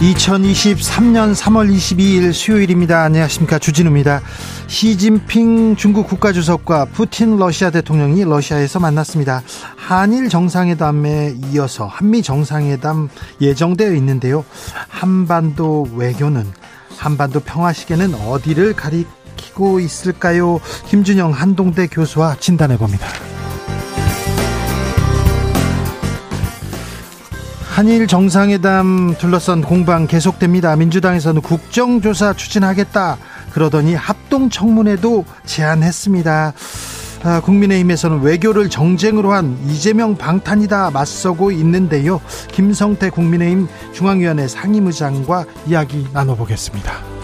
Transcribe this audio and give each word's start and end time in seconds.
2023년 0.00 1.34
3월 1.34 1.74
22일 1.74 2.32
수요일입니다. 2.32 3.02
안녕하십니까. 3.02 3.58
주진우입니다. 3.58 4.20
시진핑 4.68 5.74
중국 5.74 6.06
국가주석과 6.06 6.84
푸틴 6.86 7.36
러시아 7.36 7.70
대통령이 7.70 8.24
러시아에서 8.24 8.78
만났습니다. 8.78 9.42
한일 9.76 10.28
정상회담에 10.28 11.34
이어서 11.52 11.86
한미 11.86 12.22
정상회담 12.22 13.08
예정되어 13.40 13.92
있는데요. 13.94 14.44
한반도 14.88 15.88
외교는 15.96 16.46
한반도 16.96 17.40
평화 17.40 17.72
시계는 17.72 18.14
어디를 18.14 18.74
가리키고 18.74 19.80
있을까요? 19.80 20.60
김준영 20.86 21.32
한동대 21.32 21.88
교수와 21.88 22.36
진단해 22.38 22.78
봅니다. 22.78 23.08
한일 27.78 28.08
정상회담 28.08 29.14
둘러싼 29.18 29.62
공방 29.62 30.08
계속됩니다. 30.08 30.74
민주당에서는 30.74 31.40
국정조사 31.42 32.32
추진하겠다. 32.32 33.18
그러더니 33.52 33.94
합동 33.94 34.50
청문회도 34.50 35.24
제안했습니다. 35.46 36.54
아, 37.22 37.40
국민의힘에서는 37.40 38.22
외교를 38.22 38.68
정쟁으로 38.68 39.32
한 39.32 39.56
이재명 39.68 40.16
방탄이다 40.16 40.90
맞서고 40.90 41.52
있는데요. 41.52 42.20
김성태 42.50 43.10
국민의힘 43.10 43.68
중앙위원회 43.92 44.48
상임의장과 44.48 45.44
이야기 45.68 46.04
나눠보겠습니다. 46.12 47.17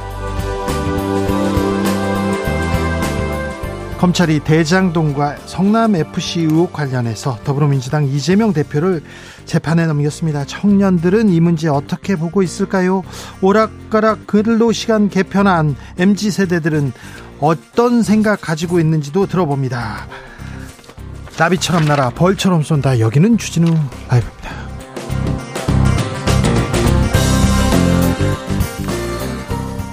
검찰이 3.98 4.40
대장동과 4.40 5.36
성남FC 5.46 6.40
의혹 6.40 6.72
관련해서 6.72 7.38
더불어민주당 7.44 8.04
이재명 8.06 8.52
대표를 8.52 9.02
재판에 9.44 9.86
넘겼습니다. 9.86 10.44
청년들은 10.44 11.28
이 11.28 11.40
문제 11.40 11.68
어떻게 11.68 12.16
보고 12.16 12.42
있을까요? 12.42 13.02
오락가락 13.40 14.26
근로 14.26 14.72
시간 14.72 15.08
개편안 15.08 15.76
MZ 15.98 16.30
세대들은 16.30 16.92
어떤 17.40 18.02
생각 18.02 18.40
가지고 18.40 18.80
있는지도 18.80 19.26
들어봅니다. 19.26 20.06
나비처럼 21.38 21.84
날아 21.84 22.10
벌처럼 22.10 22.62
쏜다. 22.62 23.00
여기는 23.00 23.38
주진우 23.38 23.66
라이브입니다. 24.08 24.63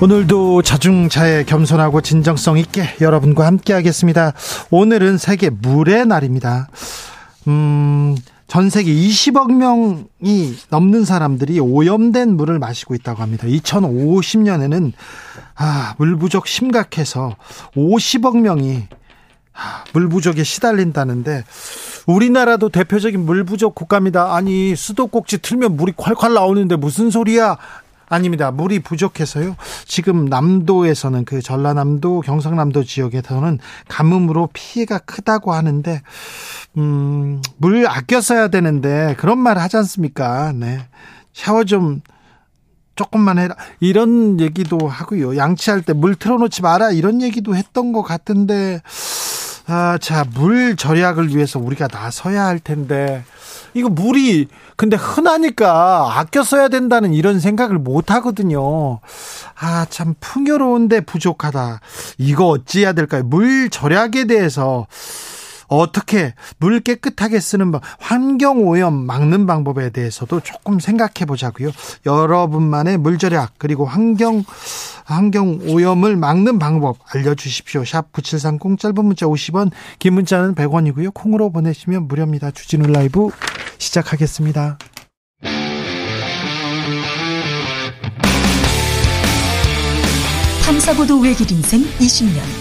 오늘도 0.04 0.64
자중자애 0.64 1.44
겸손하고 1.44 2.02
진정성 2.02 2.58
있게 2.58 2.96
여러분과 3.02 3.46
함께 3.46 3.72
하겠습니다. 3.74 4.34
오늘은 4.72 5.20
세계 5.20 5.52
물의 5.52 6.08
날입니다. 6.08 6.70
음, 7.48 8.18
전 8.48 8.72
세계 8.72 8.92
20억 8.92 9.54
명이 9.54 10.56
넘는 10.72 11.06
사람들이 11.06 11.60
오염된 11.60 12.36
물을 12.36 12.58
마시고 12.58 12.96
있다고 12.96 13.22
합니다. 13.22 13.46
2050년에는 13.46 14.92
아, 15.54 15.94
물 16.00 16.16
부족 16.18 16.48
심각해서 16.48 17.36
50억 17.76 18.40
명이 18.40 18.88
아, 19.54 19.84
물 19.94 20.10
부족에 20.10 20.44
시달린다는데 20.44 21.44
우리나라도 22.08 22.70
대표적인 22.70 23.24
물 23.24 23.44
부족 23.44 23.76
국가입니다. 23.76 24.34
아니 24.34 24.76
수도꼭지 24.76 25.44
틀면 25.44 25.78
물이 25.78 25.94
콸콸 25.94 26.34
나오는데 26.34 26.76
무슨 26.76 27.12
소리야? 27.12 27.58
아닙니다. 28.12 28.52
물이 28.52 28.80
부족해서요. 28.80 29.56
지금 29.86 30.26
남도에서는 30.26 31.24
그 31.26 31.42
전라남도, 31.42 32.22
경상남도 32.22 32.84
지역에서는 32.84 33.58
가뭄으로 33.88 34.50
피해가 34.52 35.00
크다고 35.00 35.54
하는데 35.54 36.02
음, 36.78 37.42
물 37.58 37.88
아껴 37.88 38.20
써야 38.20 38.50
되는데 38.50 39.16
그런 39.18 39.40
말 39.40 39.58
하지 39.58 39.78
않습니까? 39.78 40.52
네. 40.52 40.88
샤워 41.34 41.64
좀 41.64 42.02
조금만 42.96 43.40
해라. 43.40 43.56
이런 43.80 44.40
얘기도 44.42 44.78
하고요. 44.90 45.38
양치할 45.38 45.82
때 45.82 45.94
물 45.94 46.16
틀어놓지 46.16 46.62
마라. 46.62 46.92
이런 46.92 47.22
얘기도 47.22 47.56
했던 47.56 47.94
것 47.94 48.04
같은데, 48.04 48.82
아, 49.68 49.98
자, 50.02 50.26
물 50.34 50.76
절약을 50.76 51.34
위해서 51.34 51.58
우리가 51.60 51.88
나서야 51.92 52.46
할 52.46 52.60
텐데, 52.60 53.24
이거 53.74 53.90
물이 53.90 54.48
근데 54.76 54.98
흔하니까 54.98 56.20
아껴 56.20 56.44
써야 56.44 56.68
된다는 56.68 57.14
이런 57.14 57.40
생각을 57.40 57.78
못 57.78 58.12
하거든요. 58.12 59.00
아, 59.60 59.86
참 59.90 60.16
풍요로운데 60.20 61.02
부족하다. 61.02 61.80
이거 62.18 62.48
어찌해야 62.48 62.94
될까요? 62.94 63.24
물 63.24 63.70
절약에 63.70 64.26
대해서 64.26 64.88
어떻게 65.72 66.34
물 66.58 66.82
깨끗하게 66.82 67.40
쓰는 67.40 67.72
방, 67.72 67.80
환경 67.98 68.68
오염 68.68 68.94
막는 68.94 69.46
방법에 69.46 69.90
대해서도 69.90 70.42
조금 70.42 70.82
생각해 70.82 71.26
보자고요. 71.26 71.72
여러분만의 72.06 72.98
물 72.98 73.18
절약 73.18 73.54
그리고 73.58 73.86
환경 73.86 74.44
환경 75.06 75.60
오염을 75.66 76.18
막는 76.18 76.60
방법 76.60 76.98
알려 77.14 77.36
주십시오. 77.36 77.86
샵 77.86 78.12
9730 78.12 78.80
짧은 78.80 79.06
문자 79.06 79.26
50원, 79.26 79.72
긴 79.98 80.14
문자는 80.14 80.56
100원이고요. 80.56 81.14
콩으로 81.14 81.52
보내시면 81.52 82.08
무료입니다. 82.08 82.52
주진우 82.52 82.88
라이브 82.88 83.30
시작하겠습니다. 83.78 84.78
탐사보도 90.66 91.20
외길 91.20 91.50
인생 91.52 91.82
20년. 92.00 92.61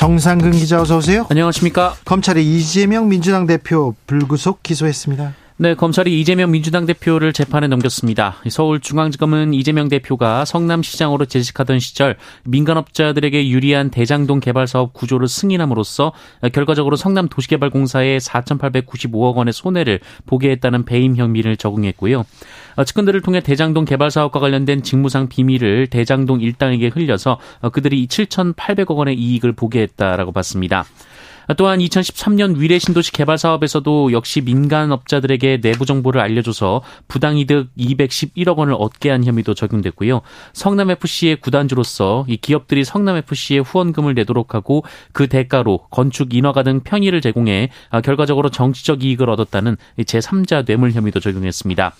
정상근 0.00 0.52
기자 0.52 0.80
어서 0.80 0.96
오세요. 0.96 1.26
안녕하십니까. 1.28 1.94
검찰이 2.06 2.42
이재명 2.42 3.10
민주당 3.10 3.46
대표 3.46 3.94
불구속 4.06 4.62
기소했습니다. 4.62 5.34
네, 5.62 5.74
검찰이 5.74 6.18
이재명 6.18 6.52
민주당 6.52 6.86
대표를 6.86 7.34
재판에 7.34 7.66
넘겼습니다. 7.66 8.36
서울중앙지검은 8.48 9.52
이재명 9.52 9.90
대표가 9.90 10.46
성남시장으로 10.46 11.26
재직하던 11.26 11.80
시절 11.80 12.16
민간업자들에게 12.44 13.46
유리한 13.50 13.90
대장동 13.90 14.40
개발 14.40 14.66
사업 14.66 14.94
구조를 14.94 15.28
승인함으로써 15.28 16.14
결과적으로 16.54 16.96
성남 16.96 17.28
도시개발공사에 17.28 18.16
4,895억 18.16 19.34
원의 19.34 19.52
손해를 19.52 20.00
보게 20.24 20.50
했다는 20.52 20.86
배임 20.86 21.16
혐의를 21.16 21.58
적용했고요. 21.58 22.24
측근들을 22.86 23.20
통해 23.20 23.40
대장동 23.40 23.84
개발 23.84 24.10
사업과 24.10 24.40
관련된 24.40 24.82
직무상 24.82 25.28
비밀을 25.28 25.88
대장동 25.88 26.40
일당에게 26.40 26.88
흘려서 26.88 27.38
그들이 27.70 28.06
7,800억 28.06 28.96
원의 28.96 29.14
이익을 29.14 29.52
보게 29.52 29.82
했다라고 29.82 30.32
봤습니다. 30.32 30.86
또한 31.56 31.78
2013년 31.80 32.58
위례 32.58 32.78
신도시 32.78 33.12
개발 33.12 33.38
사업에서도 33.38 34.12
역시 34.12 34.40
민간 34.40 34.92
업자들에게 34.92 35.60
내부 35.60 35.86
정보를 35.86 36.20
알려줘서 36.20 36.82
부당이득 37.08 37.68
211억 37.76 38.56
원을 38.56 38.74
얻게 38.78 39.10
한 39.10 39.24
혐의도 39.24 39.54
적용됐고요. 39.54 40.20
성남 40.52 40.90
FC의 40.90 41.36
구단주로서 41.36 42.26
이 42.28 42.36
기업들이 42.36 42.84
성남 42.84 43.16
FC에 43.16 43.58
후원금을 43.58 44.14
내도록 44.14 44.54
하고 44.54 44.84
그 45.12 45.28
대가로 45.28 45.86
건축 45.90 46.34
인허가 46.34 46.62
등 46.62 46.80
편의를 46.80 47.20
제공해 47.20 47.70
결과적으로 48.04 48.50
정치적 48.50 49.02
이익을 49.04 49.30
얻었다는 49.30 49.76
제3자 49.98 50.66
뇌물 50.66 50.92
혐의도 50.92 51.20
적용했습니다. 51.20 51.94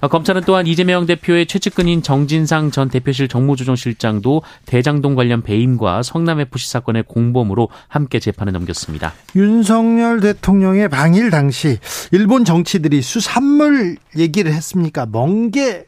어, 0.00 0.08
검찰은 0.08 0.42
또한 0.46 0.66
이재명 0.66 1.06
대표의 1.06 1.46
최측근인 1.46 2.02
정진상 2.02 2.70
전 2.70 2.88
대표실 2.88 3.28
정무조정실장도 3.28 4.42
대장동 4.66 5.14
관련 5.14 5.42
배임과 5.42 6.02
성남FC 6.02 6.70
사건의 6.70 7.04
공범으로 7.04 7.68
함께 7.88 8.18
재판에 8.18 8.52
넘겼습니다. 8.52 9.12
윤석열 9.34 10.20
대통령의 10.20 10.88
방일 10.88 11.30
당시 11.30 11.78
일본 12.12 12.44
정치들이 12.44 13.02
수산물 13.02 13.96
얘기를 14.16 14.52
했습니까? 14.52 15.06
멍게 15.06 15.86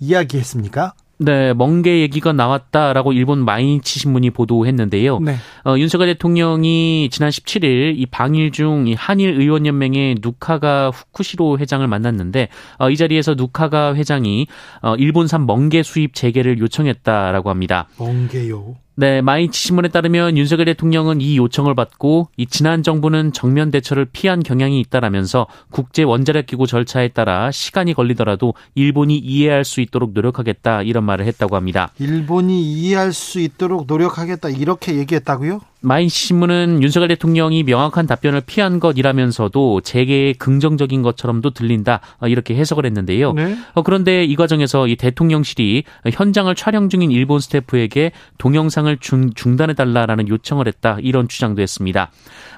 이야기했습니까? 0.00 0.94
네, 1.24 1.54
멍게 1.54 2.00
얘기가 2.00 2.32
나왔다라고 2.32 3.12
일본 3.12 3.44
마이니치 3.44 4.00
신문이 4.00 4.30
보도했는데요. 4.30 5.20
네. 5.20 5.36
어, 5.64 5.76
윤석열 5.78 6.08
대통령이 6.08 7.08
지난 7.10 7.30
17일 7.30 7.94
이 7.96 8.06
방일 8.06 8.50
중 8.50 8.72
이 8.86 8.94
한일 8.94 9.40
의원 9.40 9.66
연맹의 9.66 10.16
누카가 10.22 10.90
후쿠시로 10.90 11.58
회장을 11.58 11.86
만났는데 11.86 12.48
어, 12.78 12.90
이 12.90 12.96
자리에서 12.96 13.34
누카가 13.34 13.94
회장이 13.94 14.46
어, 14.82 14.94
일본산 14.96 15.46
멍게 15.46 15.82
수입 15.82 16.14
재개를 16.14 16.58
요청했다라고 16.58 17.50
합니다. 17.50 17.88
멍게요. 17.98 18.76
네, 18.94 19.22
마이치 19.22 19.58
신문에 19.58 19.88
따르면 19.88 20.36
윤석열 20.36 20.66
대통령은 20.66 21.22
이 21.22 21.38
요청을 21.38 21.74
받고 21.74 22.28
이 22.36 22.44
지난 22.44 22.82
정부는 22.82 23.32
정면 23.32 23.70
대처를 23.70 24.04
피한 24.04 24.42
경향이 24.42 24.78
있다라면서 24.80 25.46
국제 25.70 26.02
원자력 26.02 26.44
기구 26.44 26.66
절차에 26.66 27.08
따라 27.08 27.50
시간이 27.50 27.94
걸리더라도 27.94 28.52
일본이 28.74 29.16
이해할 29.16 29.64
수 29.64 29.80
있도록 29.80 30.12
노력하겠다 30.12 30.82
이런 30.82 31.04
말을 31.04 31.24
했다고 31.24 31.56
합니다. 31.56 31.90
일본이 31.98 32.62
이해할 32.62 33.14
수 33.14 33.40
있도록 33.40 33.86
노력하겠다 33.86 34.50
이렇게 34.50 34.96
얘기했다고요? 34.96 35.60
마인 35.82 36.08
신문은 36.08 36.82
윤석열 36.82 37.08
대통령이 37.08 37.64
명확한 37.64 38.06
답변을 38.06 38.42
피한 38.42 38.80
것이라면서도 38.80 39.80
재계의 39.82 40.34
긍정적인 40.34 41.02
것처럼도 41.02 41.50
들린다 41.50 42.00
어, 42.20 42.28
이렇게 42.28 42.54
해석을 42.54 42.86
했는데요. 42.86 43.32
네. 43.32 43.56
어, 43.74 43.82
그런데 43.82 44.24
이 44.24 44.36
과정에서 44.36 44.86
이 44.86 44.96
대통령실이 44.96 45.84
현장을 46.12 46.54
촬영 46.54 46.88
중인 46.88 47.10
일본 47.10 47.40
스태프에게 47.40 48.12
동영상을 48.38 48.96
중, 48.98 49.32
중단해 49.34 49.74
달라라는 49.74 50.28
요청을 50.28 50.68
했다 50.68 50.98
이런 51.00 51.28
주장도 51.28 51.60
했습니다. 51.60 52.10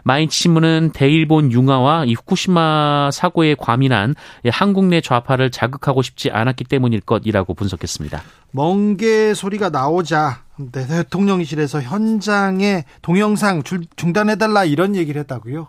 마인치 0.04 0.38
신문은 0.38 0.90
대일본 0.92 1.50
융화와 1.50 2.04
이 2.04 2.12
후쿠시마 2.14 3.10
사고에 3.10 3.54
과민한 3.58 4.14
한국 4.50 4.84
내 4.84 5.00
좌파를 5.00 5.50
자극하고 5.50 6.02
싶지 6.02 6.30
않았기 6.30 6.64
때문일 6.64 7.00
것이라고 7.00 7.54
분석했습니다. 7.54 8.22
멍게 8.50 9.34
소리가 9.34 9.70
나오자 9.70 10.43
네, 10.56 10.86
대통령실에서 10.86 11.82
현장에 11.82 12.84
동영상 13.02 13.62
중단해달라 13.96 14.64
이런 14.64 14.94
얘기를 14.94 15.20
했다고요. 15.20 15.68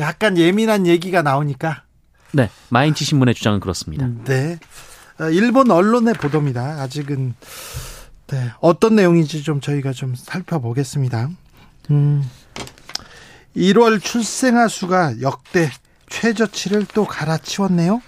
약간 0.00 0.38
예민한 0.38 0.86
얘기가 0.86 1.22
나오니까. 1.22 1.82
네, 2.32 2.50
마인치 2.70 3.04
신문의 3.04 3.34
주장은 3.34 3.60
그렇습니다. 3.60 4.08
네, 4.24 4.58
어, 5.20 5.28
일본 5.28 5.70
언론의 5.70 6.14
보도입니다. 6.14 6.80
아직은 6.82 7.34
네, 8.28 8.50
어떤 8.60 8.96
내용인지 8.96 9.42
좀 9.42 9.60
저희가 9.60 9.92
좀 9.92 10.14
살펴보겠습니다. 10.16 11.28
음, 11.90 12.28
1월 13.54 14.02
출생아 14.02 14.68
수가 14.68 15.20
역대 15.20 15.70
최저치를 16.08 16.86
또 16.94 17.04
갈아치웠네요. 17.04 18.00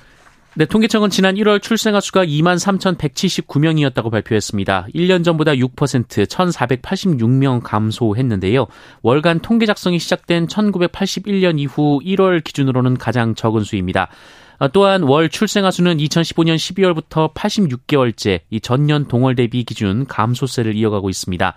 네, 0.59 0.65
통계청은 0.65 1.11
지난 1.11 1.35
1월 1.35 1.61
출생아 1.61 2.01
수가 2.01 2.25
2만 2.25 2.57
3,179명이었다고 2.57 4.11
발표했습니다. 4.11 4.87
1년 4.95 5.23
전보다 5.23 5.53
6% 5.53 6.07
1,486명 6.07 7.61
감소했는데요. 7.63 8.67
월간 9.03 9.41
통계 9.41 9.67
작성이 9.67 9.99
시작된 9.99 10.47
1981년 10.47 11.61
이후 11.61 12.01
1월 12.03 12.43
기준으로는 12.43 12.97
가장 12.97 13.35
적은 13.35 13.65
수입니다. 13.65 14.09
어, 14.59 14.69
또한 14.69 15.03
월 15.03 15.29
출생아 15.29 15.71
수는 15.71 15.99
2015년 15.99 16.57
12월부터 16.57 17.35
86개월째 17.35 18.41
이 18.49 18.59
전년 18.59 19.09
동월 19.09 19.37
대비 19.37 19.63
기준 19.65 20.07
감소세를 20.07 20.75
이어가고 20.75 21.11
있습니다. 21.11 21.55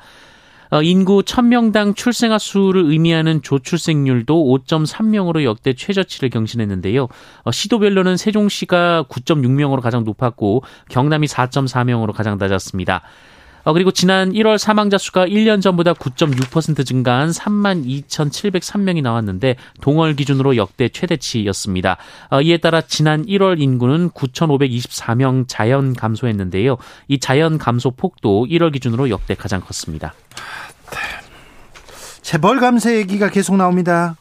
어, 0.72 0.82
인구 0.84 1.24
1000명당 1.24 1.96
출생아 1.96 2.38
수를 2.38 2.86
의미하는 2.86 3.42
조출생률도 3.42 4.34
5.3명으로 4.36 5.44
역대 5.44 5.74
최저치를 5.74 6.30
경신했는데요. 6.30 7.08
어, 7.44 7.52
시도별로는 7.52 8.18
세종시가 8.18 9.06
9.6명으로 9.10 9.82
가장 9.82 10.04
높았고 10.04 10.64
경남이 10.90 11.28
4.4명으로 11.28 12.14
가장 12.14 12.38
낮았습니다. 12.38 13.02
어, 13.70 13.74
그리고 13.74 13.92
지난 13.92 14.32
1월 14.32 14.58
사망자 14.58 14.98
수가 14.98 15.28
1년 15.28 15.62
전보다 15.62 15.94
9.6% 15.94 16.84
증가한 16.84 17.30
3만 17.30 17.86
2,703명이 17.86 19.04
나왔는데 19.04 19.58
동월 19.80 20.16
기준으로 20.16 20.56
역대 20.58 20.90
최대치였습니다. 20.90 21.98
이에 22.42 22.58
따라 22.58 22.82
지난 22.82 23.28
1월 23.28 23.62
인구는 23.62 24.10
9,524명 24.10 25.46
자연 25.48 25.94
감소했는데요. 25.94 26.78
이 27.10 27.20
자연 27.20 27.60
감소 27.60 27.92
폭도 27.92 28.48
1월 28.50 28.74
기준으로 28.74 29.12
역대 29.12 29.36
가장 29.36 29.62
컸습니다. 29.62 30.16
재벌 32.24 32.60
감세 32.60 32.98
얘기가 32.98 33.30
계속 33.30 33.56
나옵니다. 33.56 34.16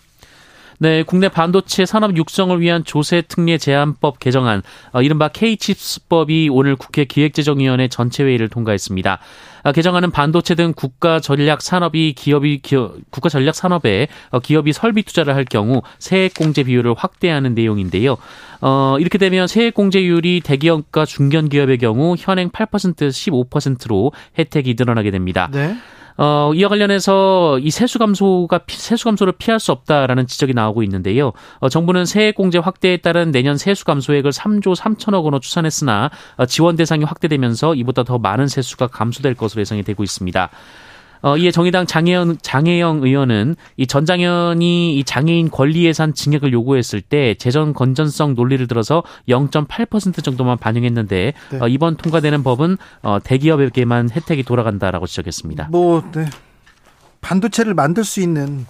네, 0.81 1.03
국내 1.03 1.29
반도체 1.29 1.87
산업 1.87 2.17
육성을 2.17 2.61
위한 2.61 2.85
조세 2.85 3.23
특례 3.23 3.59
제한법 3.59 4.21
개정안, 4.21 4.63
어, 4.93 5.03
이른바 5.03 5.27
K칩스법이 5.29 6.49
오늘 6.53 6.77
국회 6.77 7.05
기획재정위원회 7.05 7.89
전체 7.89 8.23
회의를 8.23 8.49
통과했습니다. 8.49 9.19
아, 9.65 9.73
개정안은 9.73 10.13
반도체 10.13 10.55
등 10.55 10.73
국가 10.77 11.19
전략 11.19 11.63
산업이 11.63 12.15
기업이 12.17 12.61
기업, 12.63 12.95
국가 13.11 13.29
전략 13.29 13.57
산업에 13.57 14.07
어, 14.31 14.39
기업이 14.39 14.73
설비 14.73 15.03
투자를 15.03 15.35
할 15.35 15.45
경우 15.45 15.83
세액 15.99 16.35
공제 16.35 16.63
비율을 16.63 16.95
확대하는 16.97 17.55
내용인데요. 17.55 18.17
어, 18.61 18.97
이렇게 19.01 19.19
되면 19.19 19.49
세액 19.49 19.75
공제율이 19.75 20.43
대기업과 20.45 21.07
중견 21.07 21.49
기업의 21.49 21.79
경우 21.79 22.15
현행 22.17 22.51
8% 22.51 23.09
15%로 23.09 24.13
혜택이 24.39 24.77
늘어나게 24.79 25.11
됩니다. 25.11 25.49
네. 25.53 25.77
어, 26.21 26.51
이와 26.53 26.69
관련해서 26.69 27.61
이 27.61 27.71
세수 27.71 28.01
감소가 28.01 28.61
세수 28.67 29.05
감소를 29.05 29.35
피할 29.39 29.61
수 29.61 29.71
없다라는 29.71 30.27
지적이 30.27 30.53
나오고 30.53 30.83
있는데요. 30.83 31.33
어, 31.61 31.69
정부는 31.69 32.07
세액 32.07 32.35
공제 32.35 32.59
확대에 32.59 32.97
따른 32.97 33.31
내년 33.31 33.57
세수 33.57 33.85
감소액을 33.85 34.33
3조 34.33 34.77
3천억 34.77 35.23
원으로 35.23 35.39
추산했으나 35.39 36.11
어, 36.37 36.47
지원 36.47 36.75
대상이 36.75 37.05
확대되면서 37.05 37.77
이보다 37.77 38.03
더 38.03 38.19
많은 38.19 38.49
세수가 38.49 38.89
감소될 38.89 39.35
것으로 39.35 39.61
예상이 39.61 39.85
되고 39.85 40.03
있습니다. 40.03 40.51
어, 41.23 41.37
이에 41.37 41.51
정의당 41.51 41.87
장혜영, 41.87 42.39
장혜영 42.43 43.03
의원은 43.03 43.57
이 43.77 43.87
전장현이 43.87 44.97
이 44.97 45.05
장애인 45.05 45.51
권리 45.51 45.85
예산 45.85 46.15
증액을 46.15 46.53
요구했을 46.53 47.01
때 47.01 47.35
재정 47.35 47.73
건전성 47.73 48.35
논리를 48.35 48.67
들어서 48.67 49.03
0.8% 49.29 50.23
정도만 50.23 50.59
반영했는데 50.59 51.33
네. 51.51 51.59
어, 51.61 51.69
이번 51.69 51.97
통과되는 51.97 52.43
법은 52.43 52.77
어, 53.03 53.19
대기업에게만 53.23 54.11
혜택이 54.11 54.43
돌아간다라고 54.43 55.07
지적했습니다. 55.07 55.69
뭐 55.71 56.03
네. 56.13 56.27
반도체를 57.21 57.75
만들 57.75 58.05
수 58.05 58.21
있는 58.21 58.67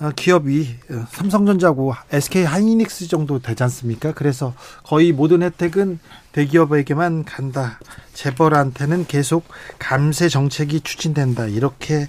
어, 0.00 0.10
기업이 0.14 0.68
어, 0.90 1.06
삼성전자고 1.10 1.94
SK 2.10 2.44
하이닉스 2.44 3.08
정도 3.08 3.38
되지 3.38 3.62
않습니까? 3.62 4.12
그래서 4.12 4.52
거의 4.82 5.12
모든 5.12 5.42
혜택은 5.42 6.00
대기업에게만 6.32 7.24
간다. 7.24 7.78
재벌한테는 8.14 9.06
계속 9.06 9.44
감세 9.78 10.28
정책이 10.28 10.80
추진된다. 10.80 11.46
이렇게 11.46 12.08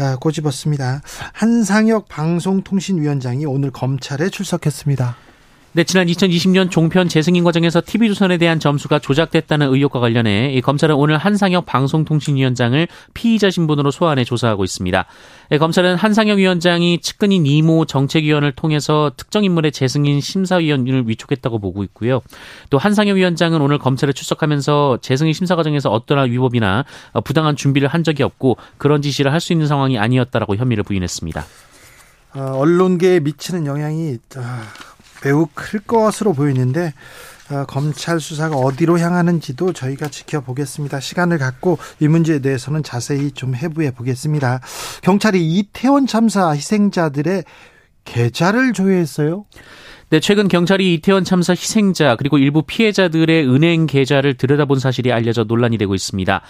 어, 0.00 0.16
꼬집었습니다. 0.18 1.02
한상혁 1.32 2.08
방송통신위원장이 2.08 3.44
오늘 3.46 3.70
검찰에 3.70 4.28
출석했습니다. 4.30 5.16
네, 5.72 5.84
지난 5.84 6.08
2020년 6.08 6.68
종편 6.68 7.08
재승인 7.08 7.44
과정에서 7.44 7.80
TV조선에 7.80 8.38
대한 8.38 8.58
점수가 8.58 8.98
조작됐다는 8.98 9.72
의혹과 9.72 10.00
관련해 10.00 10.52
이 10.52 10.60
검찰은 10.60 10.96
오늘 10.96 11.16
한상혁 11.16 11.64
방송통신위원장을 11.64 12.88
피의자 13.14 13.50
신분으로 13.50 13.92
소환해 13.92 14.24
조사하고 14.24 14.64
있습니다. 14.64 15.06
네, 15.50 15.58
검찰은 15.58 15.94
한상혁 15.94 16.38
위원장이 16.38 17.00
측근인 17.00 17.46
이모 17.46 17.84
정책위원을 17.84 18.50
통해서 18.50 19.12
특정 19.16 19.44
인물의 19.44 19.70
재승인 19.70 20.20
심사위원을 20.20 21.08
위촉했다고 21.08 21.60
보고 21.60 21.84
있고요. 21.84 22.20
또 22.70 22.76
한상혁 22.76 23.16
위원장은 23.16 23.60
오늘 23.60 23.78
검찰에 23.78 24.12
출석하면서 24.12 24.98
재승인 25.02 25.32
심사 25.32 25.54
과정에서 25.54 25.88
어떠한 25.90 26.32
위법이나 26.32 26.84
부당한 27.22 27.54
준비를 27.54 27.86
한 27.86 28.02
적이 28.02 28.24
없고 28.24 28.56
그런 28.76 29.02
지시를 29.02 29.32
할 29.32 29.40
수 29.40 29.54
있는 29.54 29.66
상황이 29.66 29.98
아니었다라고 29.98 30.56
혐의를 30.56 30.84
부인했습니다. 30.84 31.46
어, 32.34 32.40
언론계에 32.56 33.20
미치는 33.20 33.64
영향이 33.64 34.18
아, 34.36 34.62
매우 35.24 35.46
클 35.54 35.80
것으로 35.80 36.32
보이는데 36.32 36.92
어, 37.50 37.64
검찰 37.66 38.20
수사가 38.20 38.56
어디로 38.56 38.98
향하는지도 38.98 39.72
저희가 39.72 40.08
지켜보겠습니다. 40.08 41.00
시간을 41.00 41.38
갖고 41.38 41.78
이 41.98 42.06
문제에 42.06 42.38
대해서는 42.38 42.82
자세히 42.82 43.32
좀 43.32 43.54
해부해 43.54 43.90
보겠습니다. 43.90 44.60
경찰이 45.02 45.44
이태원 45.44 46.06
참사 46.06 46.50
희생자들의 46.50 47.44
계좌를 48.04 48.72
조회했어요. 48.72 49.44
네, 50.10 50.18
최근 50.18 50.48
경찰이 50.48 50.94
이태원 50.94 51.24
참사 51.24 51.52
희생자 51.52 52.16
그리고 52.16 52.38
일부 52.38 52.62
피해자들의 52.62 53.48
은행 53.48 53.86
계좌를 53.86 54.34
들여다본 54.34 54.80
사실이 54.80 55.12
알려져 55.12 55.44
논란이 55.44 55.78
되고 55.78 55.94
있습니다. 55.94 56.42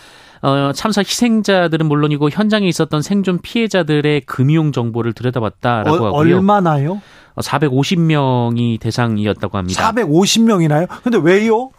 어, 0.42 0.73
참사 0.75 1.00
희생자들은 1.02 1.87
물론이고 1.87 2.30
현장에 2.30 2.66
있었던 2.66 3.02
생존 3.02 3.40
피해자들의 3.40 4.23
금융 4.23 4.73
정보를 4.73 5.12
들여다봤다라고 5.12 5.90
어, 5.90 6.06
하고요. 6.06 6.37
얼마나요? 6.37 7.02
450명이 7.37 8.80
대상이었다고 8.80 9.59
합니다. 9.59 9.92
450명이나요? 9.92 10.88
근데 11.02 11.18
왜요? 11.18 11.70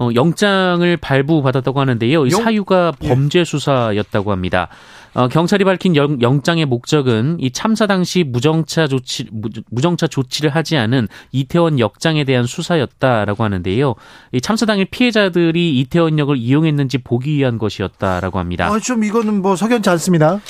어, 0.00 0.08
영장을 0.14 0.96
발부받았다고 0.96 1.78
하는데요. 1.78 2.24
이 2.24 2.30
사유가 2.30 2.92
예. 3.02 3.08
범죄 3.08 3.44
수사였다고 3.44 4.32
합니다. 4.32 4.68
어, 5.12 5.28
경찰이 5.28 5.64
밝힌 5.64 5.94
영, 5.94 6.42
장의 6.42 6.64
목적은 6.64 7.36
이 7.38 7.50
참사 7.50 7.86
당시 7.86 8.24
무정차 8.24 8.86
조치 8.86 9.28
무정차 9.70 10.06
조치를 10.06 10.50
하지 10.50 10.78
않은 10.78 11.08
이태원 11.32 11.78
역장에 11.78 12.24
대한 12.24 12.46
수사였다라고 12.46 13.44
하는데요. 13.44 13.94
이 14.32 14.40
참사 14.40 14.64
당일 14.64 14.86
피해자들이 14.86 15.78
이태원 15.80 16.18
역을 16.18 16.38
이용했는지 16.38 16.98
보기 16.98 17.36
위한 17.36 17.58
것이었다라고 17.58 18.38
합니다. 18.38 18.68
아, 18.72 18.78
좀 18.78 19.04
이거는 19.04 19.42
뭐 19.42 19.54
석연치 19.54 19.90
않습니다. 19.90 20.40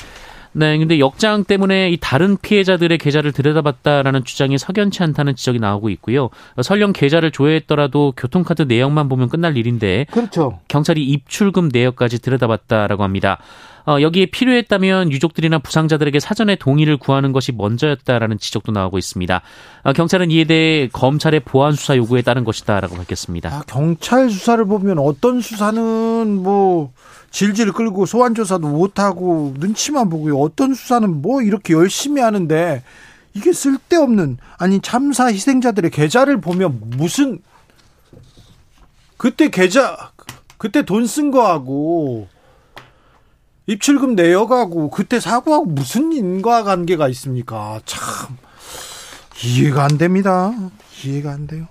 네, 0.53 0.77
근데 0.79 0.99
역장 0.99 1.45
때문에 1.45 1.91
이 1.91 1.99
다른 2.01 2.37
피해자들의 2.37 2.99
계좌를 2.99 3.33
들여다봤다라는 3.33 4.25
주장이 4.25 4.59
석연치 4.59 5.03
않다는 5.03 5.37
지적이 5.37 5.61
나오고 5.61 5.91
있고요. 5.91 6.31
설령 6.61 6.93
계좌를 6.93 7.31
조회했더라도 7.31 8.13
교통카드 8.17 8.63
내역만 8.63 9.09
보면 9.09 9.29
끝날 9.29 9.57
일인데 9.57 10.07
그렇죠. 10.11 10.59
경찰이 10.69 11.05
입출금 11.05 11.71
내역까지 11.73 12.21
들여다봤다라고 12.21 13.05
합니다. 13.05 13.39
어, 13.91 14.01
여기에 14.01 14.27
필요했다면 14.27 15.11
유족들이나 15.11 15.59
부상자들에게 15.59 16.21
사전에 16.21 16.55
동의를 16.55 16.97
구하는 16.97 17.33
것이 17.33 17.51
먼저였다라는 17.51 18.39
지적도 18.39 18.71
나오고 18.71 18.99
있습니다. 18.99 19.43
어, 19.83 19.93
경찰은 19.93 20.31
이에 20.31 20.45
대해 20.45 20.89
검찰의 20.93 21.41
보안 21.41 21.73
수사 21.73 21.97
요구에 21.97 22.23
따른 22.23 22.45
것이다라고 22.45 22.95
밝혔습니다. 22.95 23.49
아, 23.49 23.63
경찰 23.67 24.31
수사를 24.31 24.65
보면 24.65 25.01
어떤 25.01 25.41
수사는 25.41 26.37
뭐 26.37 26.93
질질 27.33 27.73
끌고 27.73 28.07
소환 28.07 28.37
조사도 28.37 28.69
못 28.69 29.01
하고 29.01 29.55
눈치만 29.59 30.09
보고요. 30.09 30.39
어떤 30.39 30.73
수사는 30.75 31.21
뭐 31.21 31.43
이렇게 31.43 31.75
열심히 31.75 32.23
하는데 32.23 32.85
이게 33.35 33.53
쓸데없는 33.53 34.39
아니 34.57 34.81
참사 34.81 35.27
희생자들의 35.27 35.91
계좌를 35.91 36.41
보면 36.41 36.81
무슨 36.97 37.41
그때 39.17 39.51
계좌 39.51 40.13
그때 40.59 40.83
돈 40.83 41.07
쓴 41.07 41.33
거하고 41.33 42.29
입출금 43.71 44.17
내역하고 44.17 44.91
그때 44.91 45.21
사고하고 45.21 45.67
무슨 45.67 46.13
인과관계가 46.13 47.09
있습니까? 47.11 47.81
참 47.85 48.37
이해가 49.45 49.85
안 49.85 49.97
됩니다. 49.97 50.53
이해가 51.05 51.31
안 51.31 51.47
돼요. 51.47 51.69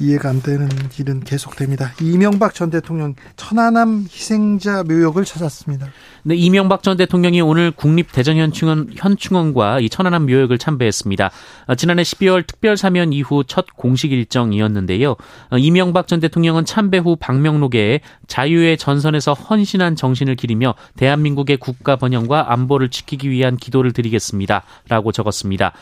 이해가 0.00 0.30
안 0.30 0.42
되는 0.42 0.68
일은 0.98 1.20
계속됩니다. 1.20 1.92
이명박 2.00 2.54
전 2.54 2.70
대통령 2.70 3.14
천안함 3.36 4.06
희생자 4.10 4.82
묘역을 4.82 5.24
찾았습니다. 5.24 5.88
네, 6.22 6.34
이명박 6.34 6.82
전 6.82 6.96
대통령이 6.96 7.42
오늘 7.42 7.70
국립대전현충원 7.70 8.92
현충원과 8.96 9.80
이 9.80 9.90
천안함 9.90 10.26
묘역을 10.26 10.58
참배했습니다. 10.58 11.30
어, 11.66 11.74
지난해 11.74 12.02
12월 12.02 12.46
특별 12.46 12.76
사면 12.76 13.12
이후 13.12 13.44
첫 13.46 13.66
공식 13.76 14.12
일정이었는데요. 14.12 15.16
어, 15.50 15.58
이명박 15.58 16.08
전 16.08 16.20
대통령은 16.20 16.64
참배 16.64 16.98
후 16.98 17.16
방명록에 17.16 18.00
자유의 18.26 18.78
전선에서 18.78 19.34
헌신한 19.34 19.96
정신을 19.96 20.36
기리며 20.36 20.74
대한민국의 20.96 21.58
국가 21.58 21.96
번영과 21.96 22.52
안보를 22.52 22.88
지키기 22.88 23.30
위한 23.30 23.56
기도를 23.58 23.92
드리겠습니다라고 23.92 25.12
적었습니다. 25.12 25.72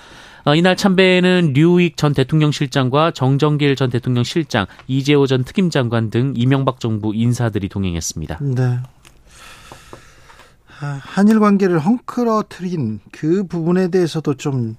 어, 0.45 0.55
이날 0.55 0.77
참배에는 0.77 1.53
류익 1.55 1.97
전 1.97 2.15
대통령 2.15 2.51
실장과 2.51 3.11
정정길 3.11 3.77
전 3.77 3.91
대통령 3.91 4.25
실장, 4.25 4.67
이재호 4.87 5.27
전 5.27 5.45
특임 5.45 5.71
장관 5.71 6.11
등 6.11 6.33
이명박 6.37 6.81
정부 6.81 7.15
인사들이 7.15 7.69
동행했습니다. 7.69 8.39
네. 8.41 8.79
아, 10.81 11.01
한일 11.03 11.41
관계를 11.41 11.81
헝클어트린 11.81 13.01
그 13.11 13.45
부분에 13.45 13.89
대해서도 13.89 14.35
좀 14.35 14.77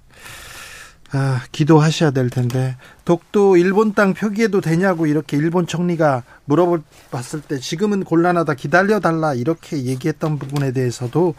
아, 1.12 1.42
기도하셔야 1.52 2.12
될 2.12 2.30
텐데 2.30 2.78
독도 3.04 3.58
일본 3.58 3.96
땅 3.96 4.14
표기해도 4.14 4.62
되냐고 4.62 5.08
이렇게 5.08 5.38
일본 5.38 5.66
총리가 5.66 6.24
물어봤을 6.46 7.42
때 7.48 7.60
지금은 7.60 8.04
곤란하다 8.04 8.54
기다려 8.54 9.00
달라 9.00 9.34
이렇게 9.34 9.86
얘기했던 9.86 10.38
부분에 10.38 10.72
대해서도 10.72 11.34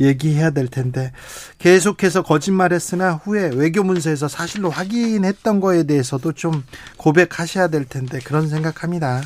얘기해야 0.00 0.50
될 0.50 0.68
텐데 0.68 1.10
계속해서 1.58 2.22
거짓말했으나 2.22 3.14
후에 3.14 3.50
외교 3.54 3.82
문서에서 3.82 4.28
사실로 4.28 4.70
확인했던 4.70 5.58
거에 5.58 5.82
대해서도 5.82 6.32
좀 6.32 6.62
고백하셔야 6.96 7.68
될 7.68 7.84
텐데 7.84 8.20
그런 8.20 8.48
생각합니다. 8.48 9.22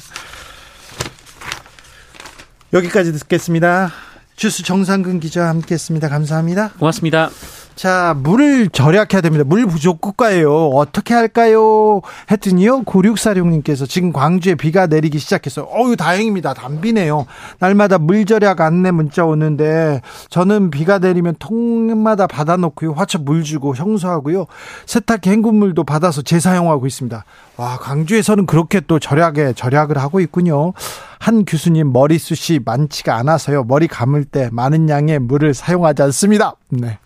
여기까지 2.72 3.12
듣겠습니다. 3.12 3.92
주스 4.36 4.62
정상근 4.62 5.20
기자와 5.20 5.50
함께했습니다. 5.50 6.08
감사합니다. 6.08 6.70
고맙습니다. 6.78 7.30
자, 7.74 8.14
물을 8.16 8.68
절약해야 8.68 9.20
됩니다. 9.20 9.44
물 9.44 9.66
부족 9.66 10.00
국가예요. 10.00 10.68
어떻게 10.68 11.14
할까요? 11.14 12.00
했더니요, 12.30 12.82
9646님께서 12.82 13.88
지금 13.88 14.12
광주에 14.12 14.54
비가 14.54 14.86
내리기 14.86 15.18
시작했어요. 15.18 15.66
어유 15.72 15.96
다행입니다. 15.96 16.54
단비네요. 16.54 17.26
날마다 17.58 17.98
물 17.98 18.24
절약 18.24 18.60
안내 18.60 18.90
문자 18.90 19.24
오는데, 19.24 20.00
저는 20.28 20.70
비가 20.70 20.98
내리면 20.98 21.34
통마다 21.38 22.26
받아놓고요. 22.26 22.92
화초 22.92 23.18
물 23.20 23.42
주고 23.42 23.74
형수하고요. 23.74 24.46
세탁기 24.86 25.30
헹군물도 25.30 25.84
받아서 25.84 26.22
재사용하고 26.22 26.86
있습니다. 26.86 27.24
와, 27.56 27.78
광주에서는 27.78 28.46
그렇게 28.46 28.80
또 28.80 28.98
절약에 28.98 29.54
절약을 29.54 29.98
하고 29.98 30.20
있군요. 30.20 30.72
한 31.18 31.44
교수님 31.44 31.92
머리숱이 31.92 32.60
많지가 32.64 33.16
않아서요. 33.16 33.64
머리 33.64 33.86
감을 33.88 34.24
때 34.24 34.48
많은 34.52 34.88
양의 34.88 35.20
물을 35.20 35.54
사용하지 35.54 36.02
않습니다. 36.02 36.54
네. 36.68 36.98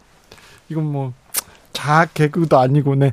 이건 0.69 0.85
뭐 0.85 1.13
자학 1.73 2.15
개그도 2.15 2.59
아니고 2.59 2.95
네. 2.95 3.13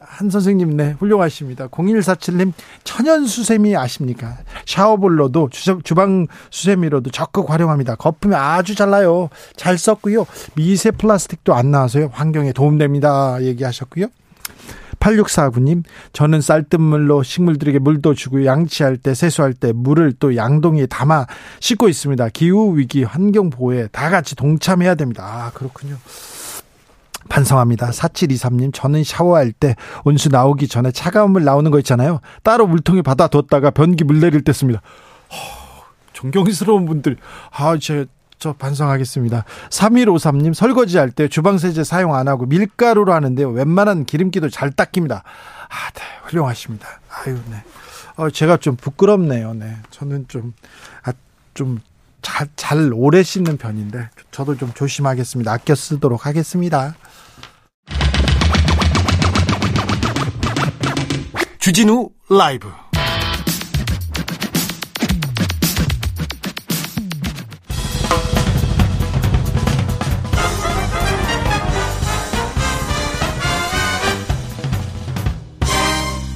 한 0.00 0.28
선생님 0.28 0.76
네 0.76 0.92
훌륭하십니다. 0.98 1.68
0147님 1.68 2.52
천연 2.84 3.26
수세미 3.26 3.76
아십니까? 3.76 4.36
샤워볼로도 4.66 5.48
주방 5.84 6.26
수세미로도 6.50 7.10
적극 7.10 7.48
활용합니다. 7.50 7.94
거품이 7.94 8.34
아주 8.34 8.74
잘 8.74 8.90
나요. 8.90 9.30
잘 9.56 9.78
썼고요. 9.78 10.26
미세 10.54 10.90
플라스틱도 10.90 11.54
안 11.54 11.70
나와서요. 11.70 12.10
환경에 12.12 12.52
도움됩니다. 12.52 13.42
얘기하셨고요. 13.42 14.08
8649님, 14.98 15.82
저는 16.12 16.42
쌀뜨물로 16.42 17.22
식물들에게 17.22 17.78
물도 17.78 18.12
주고 18.12 18.44
양치할 18.44 18.98
때, 18.98 19.14
세수할 19.14 19.54
때 19.54 19.72
물을 19.72 20.12
또 20.12 20.36
양동이에 20.36 20.86
담아 20.86 21.26
씻고 21.60 21.88
있습니다. 21.88 22.28
기후위기 22.28 23.04
환경 23.04 23.48
보호에 23.48 23.88
다 23.92 24.10
같이 24.10 24.36
동참해야 24.36 24.96
됩니다. 24.96 25.24
아, 25.24 25.50
그렇군요. 25.54 25.96
반성합니다. 27.30 27.90
4723님, 27.90 28.74
저는 28.74 29.04
샤워할 29.04 29.52
때 29.52 29.76
온수 30.04 30.28
나오기 30.28 30.68
전에 30.68 30.90
차가운 30.90 31.30
물 31.30 31.44
나오는 31.44 31.70
거 31.70 31.78
있잖아요. 31.78 32.20
따로 32.42 32.66
물통에 32.66 33.00
받아뒀다가 33.00 33.70
변기 33.70 34.04
물 34.04 34.20
내릴 34.20 34.42
때 34.42 34.52
씁니다. 34.52 34.82
허, 35.32 35.84
존경스러운 36.12 36.84
분들. 36.84 37.16
아, 37.52 37.78
제, 37.80 38.04
저 38.38 38.52
반성하겠습니다. 38.52 39.44
3153님, 39.70 40.52
설거지 40.54 40.98
할 40.98 41.10
때 41.12 41.28
주방세제 41.28 41.84
사용 41.84 42.14
안 42.14 42.26
하고 42.28 42.46
밀가루로 42.46 43.12
하는데요. 43.12 43.48
웬만한 43.50 44.04
기름기도 44.04 44.50
잘 44.50 44.70
닦입니다. 44.72 45.22
아, 45.68 45.90
네, 45.94 46.02
훌륭하십니다. 46.24 46.86
아유, 47.10 47.38
네. 47.50 47.62
어, 48.16 48.28
제가 48.28 48.56
좀 48.56 48.76
부끄럽네요. 48.76 49.54
네. 49.54 49.76
저는 49.90 50.26
좀, 50.28 50.52
아, 51.04 51.12
좀 51.54 51.80
잘, 52.22 52.48
잘 52.56 52.90
오래 52.92 53.22
씻는 53.22 53.56
편인데, 53.56 54.10
저도 54.30 54.56
좀 54.56 54.72
조심하겠습니다. 54.74 55.52
아껴 55.52 55.74
쓰도록 55.74 56.26
하겠습니다. 56.26 56.96
주진우 61.60 62.08
라이브. 62.30 62.72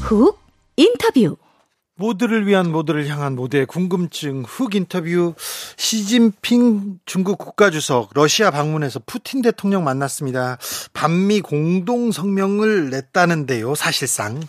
훅 0.02 0.38
인터뷰 0.76 1.38
모두를 1.96 2.46
위한 2.46 2.72
모두를 2.72 3.06
향한 3.08 3.36
모두의 3.36 3.66
궁금증 3.66 4.42
훅 4.46 4.74
인터뷰 4.74 5.34
시진핑 5.76 6.98
중국 7.06 7.38
국가주석 7.38 8.10
러시아 8.14 8.50
방문해서 8.50 9.00
푸틴 9.06 9.42
대통령 9.42 9.84
만났습니다. 9.84 10.58
반미 10.92 11.40
공동 11.40 12.10
성명을 12.10 12.90
냈다는데요. 12.90 13.74
사실상 13.76 14.40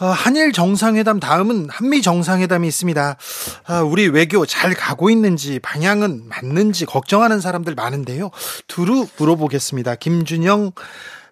어, 0.00 0.06
한일 0.06 0.52
정상회담 0.52 1.20
다음은 1.20 1.68
한미 1.68 2.00
정상회담이 2.00 2.66
있습니다. 2.68 3.16
아, 3.66 3.80
우리 3.82 4.08
외교 4.08 4.46
잘 4.46 4.72
가고 4.72 5.10
있는지 5.10 5.58
방향은 5.58 6.28
맞는지 6.28 6.86
걱정하는 6.86 7.40
사람들 7.40 7.74
많은데요. 7.74 8.30
두루 8.66 9.06
물어보겠습니다. 9.18 9.96
김준영 9.96 10.72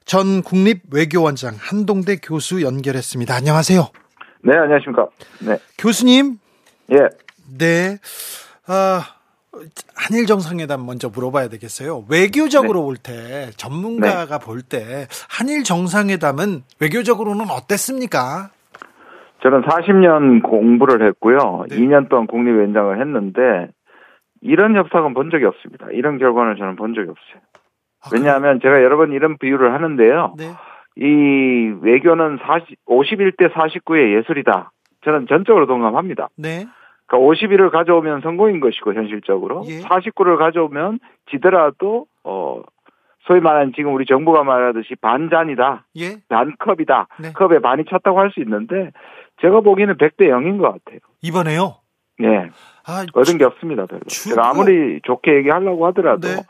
전 0.05 0.43
국립외교원장 0.43 1.57
한동대 1.59 2.17
교수 2.17 2.61
연결했습니다. 2.61 3.35
안녕하세요. 3.35 3.91
네, 4.43 4.57
안녕하십니까. 4.57 5.09
네. 5.47 5.59
교수님. 5.79 6.39
예. 6.93 7.09
네. 7.59 7.99
아, 8.67 9.01
한일 9.97 10.27
정상회담 10.27 10.85
먼저 10.87 11.09
물어봐야 11.09 11.49
되겠어요. 11.49 12.05
외교적으로 12.09 12.81
네. 12.81 12.85
볼때 12.85 13.51
전문가가 13.57 14.39
네. 14.39 14.45
볼때 14.45 15.07
한일 15.31 15.65
정상회담은 15.65 16.63
외교적으로는 16.81 17.47
어땠습니까? 17.51 18.51
저는 19.43 19.63
40년 19.63 20.43
공부를 20.43 21.07
했고요. 21.09 21.65
네. 21.69 21.77
2년 21.77 22.09
동안 22.09 22.27
국립위원장을 22.27 23.01
했는데 23.01 23.73
이런 24.41 24.77
협상은 24.77 25.15
본 25.15 25.31
적이 25.31 25.47
없습니다. 25.47 25.87
이런 25.93 26.19
결과는 26.19 26.57
저는 26.59 26.77
본 26.77 26.95
적이 26.95 27.11
없어요. 27.11 27.43
아, 28.01 28.11
왜냐하면 28.13 28.61
제가 28.63 28.83
여러 28.83 28.97
번 28.97 29.13
이런 29.13 29.39
비유를 29.39 29.75
하는데요. 29.75 30.35
네. 30.99 31.07
이 31.07 31.73
외교는 31.83 32.39
40, 32.45 32.85
51대 32.87 33.53
49의 33.53 34.19
예술이다. 34.19 34.73
저는 35.05 35.27
전적으로 35.29 35.67
동감합니다. 35.67 36.29
네. 36.37 36.67
그러니까 37.07 37.29
51을 37.31 37.71
가져오면 37.71 38.21
성공인 38.23 38.61
것이고 38.61 38.93
현실적으로 38.95 39.63
예. 39.67 39.81
49를 39.81 40.39
가져오면 40.39 40.99
지더라도 41.31 42.07
어 42.25 42.63
소위 43.27 43.41
말하는 43.41 43.73
지금 43.75 43.95
우리 43.95 44.05
정부가 44.07 44.43
말하듯이 44.43 44.95
반잔이다. 45.01 45.87
예. 45.97 46.17
반컵이다. 46.29 47.09
네. 47.21 47.33
컵에 47.33 47.61
반이 47.61 47.85
찼다고 47.89 48.19
할 48.19 48.31
수 48.31 48.41
있는데 48.41 48.91
제가 49.41 49.61
보기에는 49.61 49.97
100대 49.97 50.29
0인 50.29 50.59
것 50.59 50.65
같아요. 50.65 50.99
이번에요? 51.23 51.77
네. 52.19 52.51
아, 52.87 53.05
얻은 53.15 53.39
게 53.39 53.45
없습니다, 53.45 53.87
별로. 53.87 54.01
주고... 54.09 54.35
제가 54.35 54.51
아무리 54.51 55.01
좋게 55.05 55.37
얘기하려고 55.37 55.87
하더라도 55.89 56.27
네. 56.27 56.43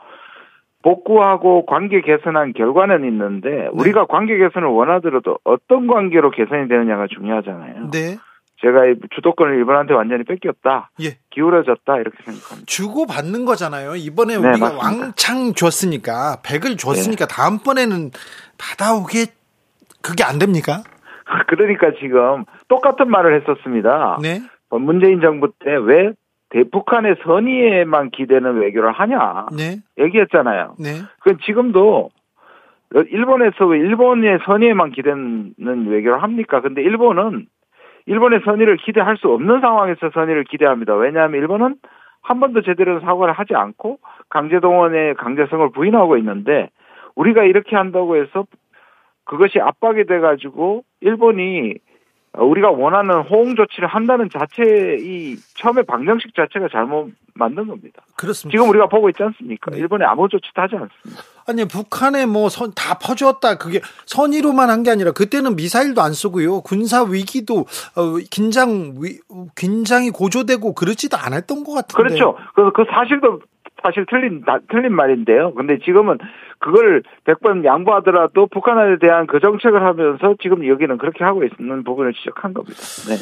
복구하고 0.83 1.65
관계 1.65 2.01
개선한 2.01 2.53
결과는 2.53 3.03
있는데 3.05 3.49
네. 3.49 3.67
우리가 3.73 4.05
관계 4.05 4.37
개선을 4.37 4.67
원하더라도 4.67 5.37
어떤 5.43 5.87
관계로 5.87 6.31
개선이 6.31 6.67
되느냐가 6.67 7.07
중요하잖아요. 7.07 7.89
네. 7.91 8.17
제가 8.61 8.81
주도권을 9.15 9.55
일본한테 9.55 9.93
완전히 9.93 10.23
뺏겼다. 10.25 10.91
예. 11.01 11.17
기울어졌다. 11.29 11.95
이렇게 11.97 12.17
생각합니다. 12.25 12.65
주고 12.65 13.05
받는 13.05 13.45
거잖아요. 13.45 13.95
이번에 13.95 14.37
네, 14.37 14.39
우리가 14.49 14.57
맞습니다. 14.73 14.85
왕창 14.85 15.53
줬으니까 15.53 16.37
100을 16.43 16.77
줬으니까 16.77 17.25
네. 17.25 17.33
다음번에는 17.33 18.11
받아오게 18.57 19.27
그게 20.01 20.23
안 20.25 20.39
됩니까? 20.39 20.83
그러니까 21.47 21.91
지금 22.01 22.43
똑같은 22.67 23.09
말을 23.09 23.39
했었습니다. 23.41 24.17
네. 24.21 24.41
문재인 24.71 25.21
정부 25.21 25.51
때 25.63 25.71
왜 25.75 26.11
대북한의 26.49 27.17
선의에만 27.23 28.09
기대는 28.11 28.57
외교를 28.59 28.91
하냐 28.91 29.47
네. 29.55 29.77
얘기했잖아요. 29.97 30.75
네. 30.79 31.01
그 31.21 31.37
지금도 31.37 32.09
일본에서 33.11 33.67
왜 33.67 33.79
일본의 33.79 34.39
선의에만 34.45 34.91
기대는 34.91 35.53
외교를 35.57 36.23
합니까? 36.23 36.61
근데 36.61 36.81
일본은 36.81 37.45
일본의 38.07 38.41
선의를 38.43 38.77
기대할 38.77 39.17
수 39.17 39.29
없는 39.29 39.61
상황에서 39.61 40.09
선의를 40.11 40.45
기대합니다. 40.45 40.95
왜냐하면 40.95 41.39
일본은 41.39 41.75
한 42.21 42.39
번도 42.39 42.63
제대로 42.63 42.99
사과를 42.99 43.33
하지 43.33 43.55
않고 43.55 43.99
강제동원의 44.29 45.15
강제성을 45.15 45.69
부인하고 45.71 46.17
있는데 46.17 46.69
우리가 47.15 47.43
이렇게 47.43 47.75
한다고 47.75 48.15
해서 48.15 48.45
그것이 49.25 49.59
압박이 49.59 50.05
돼가지고 50.05 50.83
일본이 51.01 51.75
우리가 52.37 52.69
원하는 52.71 53.21
호응 53.21 53.55
조치를 53.55 53.87
한다는 53.87 54.29
자체 54.31 54.97
이 54.99 55.35
처음에 55.55 55.81
방정식 55.81 56.35
자체가 56.35 56.67
잘못 56.71 57.11
만든 57.33 57.67
겁니다. 57.67 58.03
그렇습니다. 58.17 58.55
지금 58.55 58.69
우리가 58.69 58.87
보고 58.87 59.09
있지 59.09 59.23
않습니까? 59.23 59.71
네. 59.71 59.77
일본에 59.79 60.05
아무 60.05 60.27
조치도 60.29 60.61
하지 60.61 60.75
않습니다. 60.75 61.23
아니 61.47 61.65
북한에 61.65 62.25
뭐 62.27 62.47
선 62.49 62.71
다 62.75 62.99
퍼주었다 62.99 63.57
그게 63.57 63.81
선의로만 64.05 64.69
한 64.69 64.83
게 64.83 64.91
아니라 64.91 65.11
그때는 65.11 65.55
미사일도 65.55 66.01
안 66.01 66.13
쓰고요 66.13 66.61
군사 66.61 67.01
위기도 67.03 67.65
어, 67.95 68.17
긴장 68.29 68.93
위, 69.01 69.19
긴장이 69.55 70.11
고조되고 70.11 70.73
그러지도 70.75 71.17
않았던 71.17 71.63
것 71.63 71.73
같은데. 71.73 72.03
그렇죠. 72.03 72.37
그, 72.53 72.71
그 72.71 72.85
사실도 72.93 73.39
사실 73.81 74.05
틀린 74.09 74.43
틀린 74.69 74.93
말인데요. 74.93 75.53
근데 75.53 75.79
지금은 75.79 76.17
그걸 76.59 77.03
100번 77.25 77.63
양보하더라도 77.63 78.47
북한에 78.47 78.97
대한 78.99 79.27
그 79.27 79.39
정책을 79.39 79.81
하면서 79.81 80.35
지금 80.41 80.67
여기는 80.67 80.97
그렇게 80.97 81.23
하고 81.23 81.43
있는 81.43 81.83
부분을 81.83 82.13
지적한 82.13 82.53
겁니다. 82.53 82.77
네. 83.07 83.15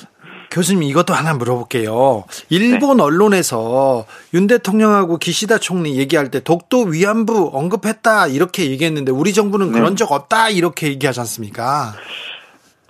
교수님 0.52 0.84
이것도 0.84 1.14
하나 1.14 1.34
물어볼게요. 1.36 2.24
일본 2.50 2.98
네. 2.98 3.04
언론에서 3.04 4.06
윤 4.34 4.48
대통령하고 4.48 5.18
기시다 5.18 5.58
총리 5.58 6.00
얘기할 6.00 6.32
때 6.32 6.40
독도 6.44 6.86
위안부 6.86 7.52
언급했다 7.54 8.28
이렇게 8.28 8.72
얘기했는데 8.72 9.12
우리 9.12 9.34
정부는 9.34 9.72
그런 9.72 9.89
네. 9.89 9.96
적 9.96 10.12
없다 10.12 10.50
이렇게 10.50 10.88
얘기하지 10.88 11.20
않습니까? 11.20 11.93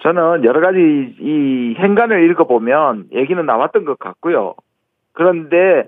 저는 0.03 0.45
여러 0.45 0.61
가지 0.61 0.79
이 1.19 1.75
행간을 1.77 2.29
읽어보면 2.29 3.07
얘기는 3.13 3.43
나왔던 3.45 3.83
것 3.83 3.99
같고요. 3.99 4.55
그런데 5.13 5.87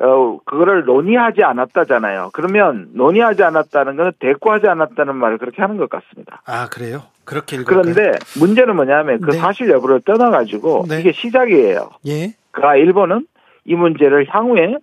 어, 0.00 0.38
그거를 0.46 0.84
논의하지 0.84 1.42
않았다잖아요. 1.42 2.30
그러면 2.32 2.88
논의하지 2.94 3.42
않았다는 3.42 3.96
것은 3.96 4.12
대꾸하지 4.18 4.66
않았다는 4.66 5.14
말을 5.14 5.36
그렇게 5.38 5.60
하는 5.60 5.76
것 5.76 5.90
같습니다. 5.90 6.42
아, 6.46 6.68
그래요? 6.68 7.02
그렇게 7.24 7.56
읽을까요? 7.56 7.82
그런데 7.82 8.18
문제는 8.38 8.76
뭐냐면 8.76 9.20
그 9.20 9.32
네. 9.32 9.38
사실 9.38 9.68
여부를 9.68 10.00
떠나가지고 10.00 10.86
네. 10.88 11.00
이게 11.00 11.12
시작이에요. 11.12 11.90
예. 12.06 12.34
그러니까 12.50 12.76
일본은 12.76 13.26
이 13.66 13.74
문제를 13.74 14.26
향후에 14.28 14.78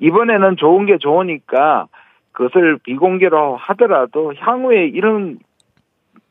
이번에는 0.00 0.56
좋은 0.56 0.86
게 0.86 0.98
좋으니까 0.98 1.86
그것을 2.32 2.78
비공개로 2.82 3.56
하더라도 3.56 4.34
향후에 4.36 4.86
이런 4.88 5.38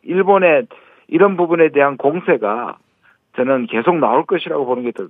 일본의 0.04 0.68
이런 1.08 1.38
부분에 1.38 1.70
대한 1.70 1.98
공세가 1.98 2.78
저는 3.36 3.68
계속 3.68 3.98
나올 3.98 4.26
것이라고 4.26 4.66
보는 4.66 4.84
게더 4.84 5.08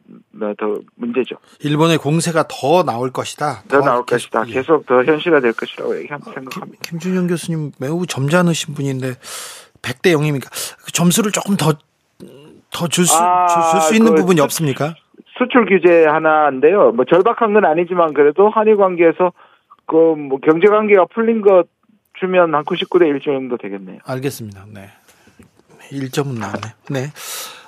더 0.57 0.79
문제죠. 0.95 1.35
일본의 1.59 1.97
공세가 1.97 2.45
더 2.47 2.83
나올 2.83 3.11
것이다. 3.11 3.63
더, 3.67 3.79
더 3.79 3.85
나올 3.85 4.05
계속, 4.05 4.31
것이다. 4.31 4.43
계속 4.45 4.85
더 4.85 5.03
현실화 5.03 5.39
될 5.39 5.53
것이라고 5.53 5.97
얘기 5.97 6.07
생각합니다. 6.07 6.65
김, 6.65 6.73
김준영 6.81 7.27
교수님 7.27 7.71
매우 7.79 8.05
점잖으신 8.05 8.73
분인데 8.73 9.13
100대 9.81 10.13
0입니까? 10.15 10.49
그 10.85 10.91
점수를 10.91 11.31
조금 11.31 11.55
더 11.55 11.73
더 12.75 12.87
줄수 12.89 13.13
줄수 13.13 13.21
아, 13.21 13.89
있는 13.93 14.15
그 14.15 14.21
부분이 14.21 14.41
없습니까? 14.41 14.95
수출 15.37 15.65
규제 15.65 16.05
하나인데요. 16.05 16.91
뭐 16.91 17.05
절박한 17.05 17.53
건 17.53 17.65
아니지만 17.65 18.13
그래도 18.13 18.49
한일 18.49 18.75
관계에서 18.75 19.31
그 19.85 19.95
뭐 19.95 20.39
경제 20.39 20.67
관계가 20.67 21.05
풀린 21.13 21.41
것 21.41 21.67
주면 22.19 22.53
한 22.53 22.63
99대 22.65 23.07
1 23.07 23.21
정도 23.21 23.57
되겠네요. 23.57 23.99
알겠습니다. 24.05 24.65
네. 24.73 24.89
1점은 25.91 26.39
나오네. 26.39 26.59
네. 26.89 27.07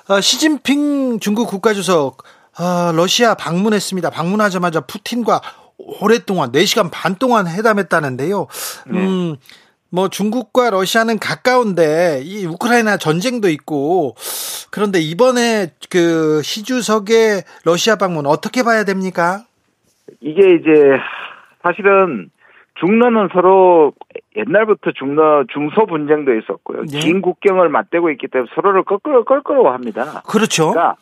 어, 0.08 0.22
시진핑 0.22 1.20
중국 1.20 1.48
국가주석 1.48 2.22
어, 2.58 2.92
러시아 2.96 3.34
방문했습니다. 3.34 4.08
방문하자마자 4.08 4.80
푸틴과 4.80 5.42
오랫동안 6.00 6.50
4시간 6.50 6.88
반 6.90 7.16
동안 7.16 7.46
회담했다는데요. 7.46 8.46
네. 8.86 8.98
음, 8.98 9.36
뭐 9.90 10.08
중국과 10.08 10.70
러시아는 10.70 11.18
가까운데 11.18 12.22
이 12.24 12.46
우크라이나 12.46 12.96
전쟁도 12.96 13.50
있고 13.50 14.16
그런데 14.70 14.98
이번에 14.98 15.74
그 15.90 16.40
시주석의 16.42 17.42
러시아 17.66 17.96
방문 17.96 18.26
어떻게 18.26 18.62
봐야 18.62 18.84
됩니까? 18.84 19.44
이게 20.22 20.54
이제 20.54 20.72
사실은 21.62 22.30
중러는 22.80 23.28
서로 23.34 23.92
옛날부터 24.38 24.92
중러 24.92 25.44
중소 25.52 25.86
분쟁도 25.86 26.34
있었고요. 26.34 26.82
네. 26.90 26.98
긴 27.00 27.20
국경을 27.20 27.68
맞대고 27.68 28.10
있기 28.10 28.28
때문에 28.28 28.50
서로를 28.54 28.84
껄끄러 28.84 29.24
껄끄러워합니다. 29.24 30.22
그렇죠. 30.22 30.70
그러니까 30.70 30.96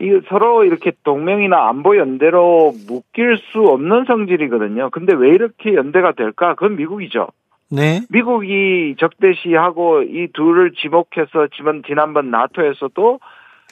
이 0.00 0.20
서로 0.28 0.64
이렇게 0.64 0.92
동맹이나 1.04 1.68
안보 1.68 1.96
연대로 1.96 2.72
묶일 2.88 3.36
수 3.52 3.60
없는 3.60 4.04
성질이거든요. 4.06 4.90
근데 4.90 5.12
왜 5.14 5.30
이렇게 5.30 5.74
연대가 5.74 6.12
될까? 6.12 6.54
그건 6.54 6.76
미국이죠. 6.76 7.28
네. 7.70 8.00
미국이 8.10 8.94
적대시하고 8.98 10.02
이 10.02 10.28
둘을 10.32 10.72
지목해서 10.72 11.48
지난 11.54 11.82
지난번 11.86 12.30
나토에서도 12.30 13.20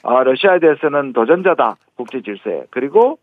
어, 0.03 0.23
러시아에 0.23 0.59
대해서는 0.59 1.13
도전자다 1.15 1.77
국제 1.97 2.21
질서에 2.21 2.65
그리고 2.71 3.19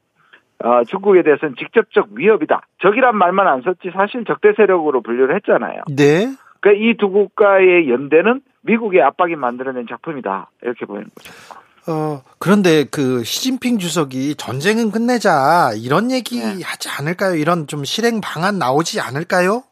어, 0.63 0.83
중국에 0.85 1.23
대해서는 1.23 1.55
직접적 1.57 2.09
위협이다. 2.13 2.61
적이란 2.81 3.17
말만 3.17 3.47
안 3.47 3.61
썼지 3.61 3.91
사실 3.93 4.23
적대 4.25 4.53
세력으로 4.55 5.01
분류를 5.01 5.35
했잖아요. 5.35 5.83
네. 5.95 6.27
그러니까 6.61 6.85
이 6.85 6.95
두 6.97 7.09
국가의 7.09 7.89
연대는 7.89 8.41
미국의 8.61 9.01
압박이 9.01 9.35
만들어낸 9.35 9.85
작품이다. 9.89 10.49
이렇게 10.61 10.85
보이는 10.85 11.07
거죠. 11.13 11.33
어, 11.85 12.21
그런데 12.39 12.85
그 12.89 13.25
시진핑 13.25 13.77
주석이 13.77 14.35
전쟁은 14.35 14.91
끝내자 14.91 15.71
이런 15.75 16.11
얘기 16.11 16.39
네. 16.39 16.63
하지 16.63 16.87
않을까요? 16.97 17.35
이런 17.35 17.67
좀 17.67 17.83
실행 17.83 18.21
방안 18.21 18.57
나오지 18.57 19.01
않을까요? 19.01 19.63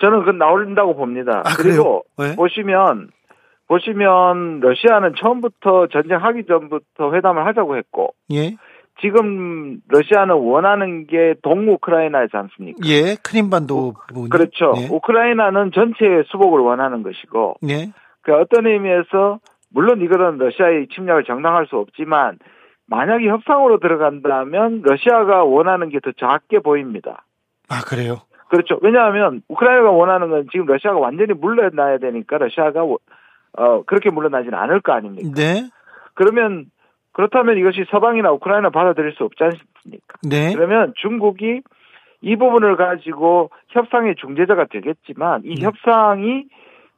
저는 0.00 0.24
그 0.24 0.30
나온다고 0.30 0.94
봅니다. 0.94 1.42
아, 1.44 1.56
그리고 1.56 2.04
네? 2.16 2.36
보시면 2.36 3.08
보시면 3.66 4.60
러시아는 4.60 5.14
처음부터 5.20 5.88
전쟁하기 5.88 6.44
전부터 6.46 7.12
회담을 7.14 7.44
하자고 7.46 7.76
했고 7.76 8.14
예. 8.30 8.54
지금 9.00 9.80
러시아는 9.88 10.34
원하는 10.34 11.06
게 11.06 11.34
동우크라이나이지 11.42 12.36
않습니까? 12.36 12.78
예, 12.86 13.16
크림반도 13.22 13.94
부분. 14.08 14.28
그렇죠. 14.30 14.72
예. 14.78 14.88
우크라이나는 14.90 15.72
전체 15.72 16.22
수복을 16.28 16.60
원하는 16.60 17.02
것이고, 17.02 17.56
예. 17.68 17.92
그 18.22 18.34
어떤 18.34 18.66
의미에서 18.66 19.38
물론 19.70 20.00
이거는 20.00 20.38
러시아의 20.38 20.88
침략을 20.94 21.24
정당할 21.24 21.66
수 21.66 21.76
없지만 21.76 22.38
만약에 22.86 23.28
협상으로 23.28 23.78
들어간다면 23.80 24.82
러시아가 24.84 25.44
원하는 25.44 25.90
게 25.90 25.98
더 26.00 26.12
작게 26.12 26.60
보입니다. 26.60 27.24
아 27.68 27.80
그래요? 27.86 28.22
그렇죠. 28.48 28.78
왜냐하면 28.80 29.42
우크라이나가 29.48 29.90
원하는 29.90 30.30
건 30.30 30.46
지금 30.52 30.66
러시아가 30.66 30.98
완전히 30.98 31.34
물러나야 31.34 31.98
되니까 31.98 32.38
러시아가 32.38 32.82
어 32.84 33.82
그렇게 33.86 34.10
물러나지는 34.10 34.56
않을 34.56 34.80
거 34.80 34.92
아닙니까? 34.92 35.30
네. 35.34 35.68
그러면 36.14 36.66
그렇다면 37.16 37.56
이것이 37.56 37.86
서방이나 37.90 38.30
우크라이나 38.32 38.68
받아들일 38.68 39.12
수 39.12 39.24
없지 39.24 39.42
않습니까? 39.42 40.18
네. 40.22 40.52
그러면 40.52 40.92
중국이 41.00 41.62
이 42.20 42.36
부분을 42.36 42.76
가지고 42.76 43.48
협상의 43.68 44.16
중재자가 44.16 44.66
되겠지만 44.66 45.40
이 45.46 45.54
네. 45.54 45.64
협상이 45.64 46.44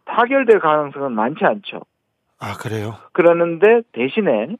타결될 0.06 0.58
가능성은 0.58 1.12
많지 1.12 1.44
않죠. 1.44 1.82
아 2.40 2.54
그래요? 2.54 2.94
그러는데 3.12 3.82
대신에 3.92 4.56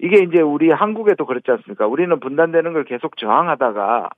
이게 0.00 0.22
이제 0.22 0.42
우리 0.42 0.70
한국에도 0.70 1.24
그렇지 1.24 1.50
않습니까? 1.50 1.86
우리는 1.86 2.20
분단되는 2.20 2.74
걸 2.74 2.84
계속 2.84 3.16
저항하다가 3.16 4.10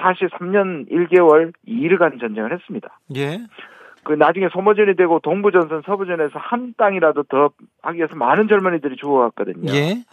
사실 0.00 0.28
3년 0.28 0.88
1개월 0.92 1.52
2일간 1.66 2.20
전쟁을 2.20 2.52
했습니다. 2.52 3.00
예. 3.16 3.38
그 4.04 4.12
나중에 4.12 4.48
소모전이 4.52 4.96
되고 4.96 5.18
동부전선 5.20 5.82
서부전에서 5.86 6.38
한 6.38 6.74
땅이라도 6.76 7.24
더 7.24 7.50
하기 7.82 7.98
위해서 7.98 8.14
많은 8.16 8.48
젊은이들이 8.48 8.96
죽어갔거든요. 8.96 9.72
예. 9.74 10.04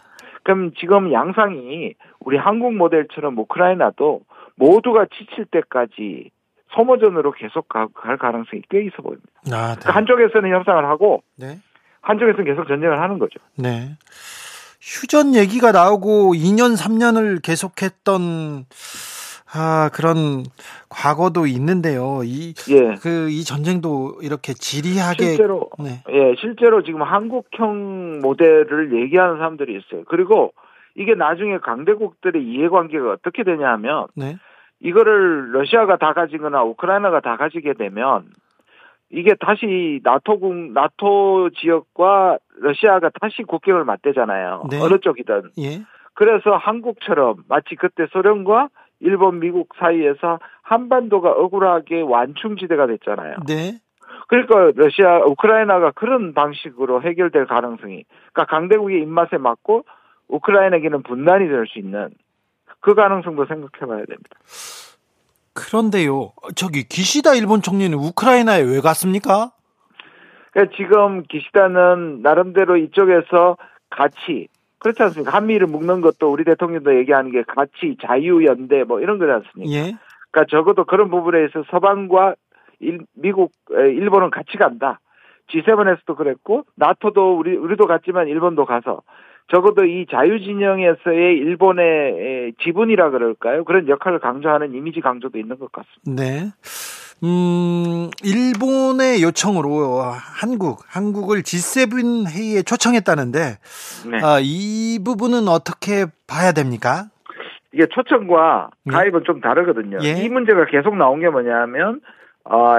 그럼 0.42 0.72
지금 0.78 1.12
양상이 1.12 1.94
우리 2.20 2.36
한국 2.36 2.74
모델처럼 2.74 3.38
우크라이나도 3.38 4.22
모두가 4.56 5.06
지칠 5.16 5.44
때까지 5.46 6.30
소모전으로 6.74 7.32
계속 7.32 7.68
갈 7.68 8.16
가능성이 8.18 8.62
꽤 8.70 8.82
있어 8.82 9.02
보입니다. 9.02 9.28
아, 9.52 9.74
네. 9.74 9.80
그러니까 9.80 9.92
한쪽에서는 9.92 10.50
협상을 10.50 10.84
하고 10.84 11.22
네. 11.36 11.58
한쪽에서는 12.00 12.44
계속 12.44 12.66
전쟁을 12.66 13.00
하는 13.00 13.18
거죠. 13.18 13.38
네. 13.56 13.96
휴전 14.80 15.34
얘기가 15.36 15.70
나오고 15.70 16.34
2년 16.34 16.76
3년을 16.76 17.40
계속했던 17.42 18.66
아, 19.54 19.90
그런 19.92 20.44
과거도 20.88 21.46
있는데요. 21.46 22.22
이, 22.24 22.54
예. 22.70 22.94
그, 23.02 23.28
이 23.30 23.44
전쟁도 23.44 24.20
이렇게 24.22 24.54
지리하게. 24.54 25.24
실제로, 25.24 25.68
네. 25.78 26.02
예, 26.10 26.34
실제로 26.40 26.82
지금 26.82 27.02
한국형 27.02 28.20
모델을 28.20 28.94
얘기하는 29.02 29.36
사람들이 29.36 29.78
있어요. 29.78 30.04
그리고 30.08 30.52
이게 30.94 31.14
나중에 31.14 31.58
강대국들의 31.58 32.42
이해관계가 32.42 33.12
어떻게 33.12 33.44
되냐 33.44 33.70
하면. 33.72 34.06
네. 34.14 34.36
이거를 34.80 35.52
러시아가 35.52 35.96
다 35.96 36.12
가지거나 36.12 36.64
우크라이나가 36.64 37.20
다 37.20 37.36
가지게 37.36 37.74
되면 37.74 38.24
이게 39.10 39.34
다시 39.38 40.00
나토국 40.02 40.72
나토 40.72 41.50
지역과 41.50 42.38
러시아가 42.56 43.10
다시 43.20 43.42
국경을 43.44 43.84
맞대잖아요. 43.84 44.64
네. 44.70 44.80
어느 44.80 44.98
쪽이든. 44.98 45.50
예. 45.58 45.82
그래서 46.14 46.56
한국처럼 46.56 47.44
마치 47.48 47.76
그때 47.76 48.06
소련과 48.10 48.68
일본, 49.02 49.40
미국 49.40 49.68
사이에서 49.78 50.38
한반도가 50.62 51.32
억울하게 51.32 52.00
완충지대가 52.02 52.86
됐잖아요. 52.86 53.36
네. 53.46 53.78
그러니까 54.28 54.72
러시아, 54.74 55.18
우크라이나가 55.26 55.90
그런 55.90 56.32
방식으로 56.32 57.02
해결될 57.02 57.46
가능성이, 57.46 58.04
그러니까 58.32 58.44
강대국의 58.56 59.02
입맛에 59.02 59.36
맞고 59.36 59.84
우크라이나에게는 60.28 61.02
분단이 61.02 61.48
될 61.48 61.66
수 61.66 61.78
있는 61.78 62.10
그 62.80 62.94
가능성도 62.94 63.46
생각해 63.46 63.86
봐야 63.86 64.04
됩니다. 64.06 64.36
그런데요, 65.54 66.32
저기 66.56 66.84
기시다 66.84 67.34
일본 67.34 67.60
총리는 67.60 67.96
우크라이나에 67.96 68.62
왜 68.62 68.80
갔습니까? 68.80 69.50
그러니까 70.52 70.76
지금 70.76 71.22
기시다는 71.24 72.22
나름대로 72.22 72.76
이쪽에서 72.76 73.56
같이 73.90 74.48
그렇지 74.82 75.00
않습니까? 75.04 75.32
한미를 75.32 75.68
묶는 75.68 76.00
것도 76.00 76.32
우리 76.32 76.44
대통령도 76.44 76.98
얘기하는 76.98 77.30
게 77.30 77.42
같이 77.42 77.96
자유 78.02 78.44
연대 78.44 78.82
뭐 78.82 79.00
이런 79.00 79.18
거지 79.18 79.30
않습니까? 79.30 79.72
예. 79.72 79.94
그러니까 80.30 80.50
적어도 80.50 80.84
그런 80.84 81.08
부분에 81.08 81.44
있어 81.44 81.62
서방과 81.70 82.34
일, 82.80 83.00
미국, 83.14 83.52
일본은 83.70 84.30
같이 84.30 84.56
간다. 84.58 84.98
G7에서도 85.50 86.16
그랬고 86.16 86.64
나토도 86.74 87.38
우리 87.38 87.56
우리도 87.56 87.86
갔지만 87.86 88.26
일본도 88.26 88.64
가서 88.64 89.02
적어도 89.48 89.84
이 89.84 90.06
자유진영에서의 90.10 91.36
일본의 91.36 92.54
지분이라 92.62 93.10
그럴까요? 93.10 93.64
그런 93.64 93.88
역할을 93.88 94.18
강조하는 94.18 94.74
이미지 94.74 95.00
강조도 95.00 95.38
있는 95.38 95.58
것 95.58 95.70
같습니다. 95.70 96.22
네. 96.22 96.50
음, 97.22 98.10
일본의 98.24 99.22
요청으로 99.22 100.00
한국, 100.02 100.80
한국을 100.88 101.42
G7 101.42 102.26
회의에 102.28 102.62
초청했다는데, 102.62 103.38
네. 104.10 104.18
아, 104.22 104.38
이 104.42 104.98
부분은 105.04 105.46
어떻게 105.48 106.06
봐야 106.26 106.52
됩니까? 106.52 107.04
이게 107.72 107.86
초청과 107.86 108.70
네. 108.84 108.92
가입은 108.92 109.20
네. 109.20 109.24
좀 109.24 109.40
다르거든요. 109.40 109.98
예. 110.02 110.12
이 110.22 110.28
문제가 110.28 110.66
계속 110.66 110.96
나온 110.96 111.20
게 111.20 111.28
뭐냐면, 111.28 112.00
아, 112.44 112.78